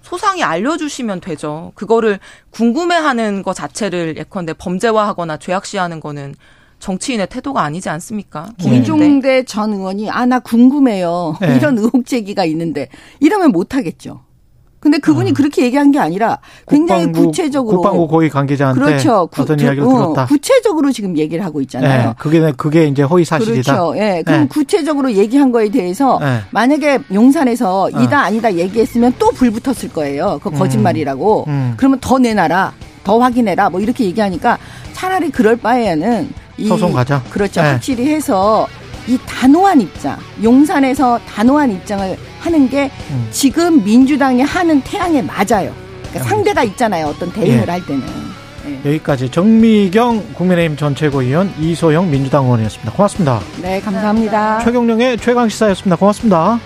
소상히 0.02 0.42
알려주시면 0.42 1.20
되죠. 1.22 1.72
그거를 1.74 2.20
궁금해하는 2.50 3.42
것 3.42 3.54
자체를 3.54 4.16
예컨대 4.18 4.52
범죄화하거나 4.52 5.38
죄악시하는 5.38 6.00
거는 6.00 6.34
정치인의 6.78 7.26
태도가 7.28 7.62
아니지 7.62 7.88
않습니까? 7.88 8.50
김종대 8.58 9.44
전 9.44 9.72
의원이 9.72 10.10
아 10.10 10.26
나 10.26 10.38
궁금해요. 10.38 11.36
네. 11.40 11.56
이런 11.56 11.76
의혹 11.78 12.06
제기가 12.06 12.44
있는데 12.44 12.88
이러면 13.18 13.50
못 13.50 13.74
하겠죠. 13.74 14.20
근데 14.80 14.98
그분이 14.98 15.32
그렇게 15.34 15.64
얘기한 15.64 15.90
게 15.90 15.98
아니라 15.98 16.38
굉장히 16.68 17.04
음. 17.06 17.12
국방부- 17.12 17.26
구체적으로 17.26 17.76
국방부 17.80 18.06
고위 18.06 18.28
관계자한테 18.28 18.80
그렇죠. 18.80 19.26
구- 19.26 19.42
어떤 19.42 19.56
구- 19.56 19.64
이야기를 19.64 19.86
어, 19.86 19.90
들었다. 19.90 20.26
구체적으로 20.26 20.92
지금 20.92 21.16
얘기를 21.18 21.44
하고 21.44 21.60
있잖아요. 21.62 22.08
네, 22.10 22.14
그게 22.18 22.52
그게 22.56 22.86
이제 22.86 23.02
허위 23.02 23.24
사실이다. 23.24 23.72
그렇죠. 23.72 23.98
예. 23.98 24.22
그럼 24.24 24.42
네. 24.42 24.48
구체적으로 24.48 25.12
얘기한 25.12 25.50
거에 25.50 25.68
대해서 25.68 26.18
네. 26.20 26.38
만약에 26.52 27.00
용산에서 27.12 27.84
어. 27.86 27.90
이다 27.90 28.20
아니다 28.22 28.54
얘기했으면 28.54 29.12
또 29.18 29.30
불 29.32 29.50
붙었을 29.50 29.90
거예요. 29.92 30.40
그 30.42 30.50
거짓말이라고. 30.50 31.44
음. 31.48 31.74
그러면 31.76 31.98
더 32.00 32.18
내놔라. 32.18 32.72
더 33.04 33.18
확인해라. 33.18 33.70
뭐 33.70 33.80
이렇게 33.80 34.04
얘기하니까 34.04 34.58
차라리 34.92 35.30
그럴 35.30 35.56
바에는 35.56 36.28
이 36.58 36.66
소송 36.68 36.92
가자. 36.92 37.22
그렇죠. 37.30 37.62
네. 37.62 37.72
확실히 37.72 38.06
해서 38.12 38.66
이 39.08 39.18
단호한 39.26 39.80
입장, 39.80 40.18
용산에서 40.42 41.18
단호한 41.26 41.72
입장을 41.72 42.16
하는 42.40 42.68
게 42.68 42.90
음. 43.10 43.26
지금 43.30 43.82
민주당이 43.82 44.42
하는 44.42 44.80
태양에 44.82 45.22
맞아요. 45.22 45.72
그러니까 46.10 46.24
상대가 46.28 46.62
있잖아요. 46.62 47.06
어떤 47.06 47.32
대응을 47.32 47.64
예. 47.66 47.70
할 47.70 47.84
때는. 47.84 48.02
여기까지 48.84 49.30
정미경 49.30 50.34
국민의힘 50.34 50.76
전 50.76 50.94
최고위원 50.94 51.52
이소영 51.58 52.10
민주당 52.10 52.44
의원이었습니다. 52.44 52.92
고맙습니다. 52.92 53.40
네, 53.62 53.80
감사합니다. 53.80 54.60
최경령의 54.60 55.16
최강 55.18 55.48
시사였습니다. 55.48 55.96
고맙습니다. 55.96 56.60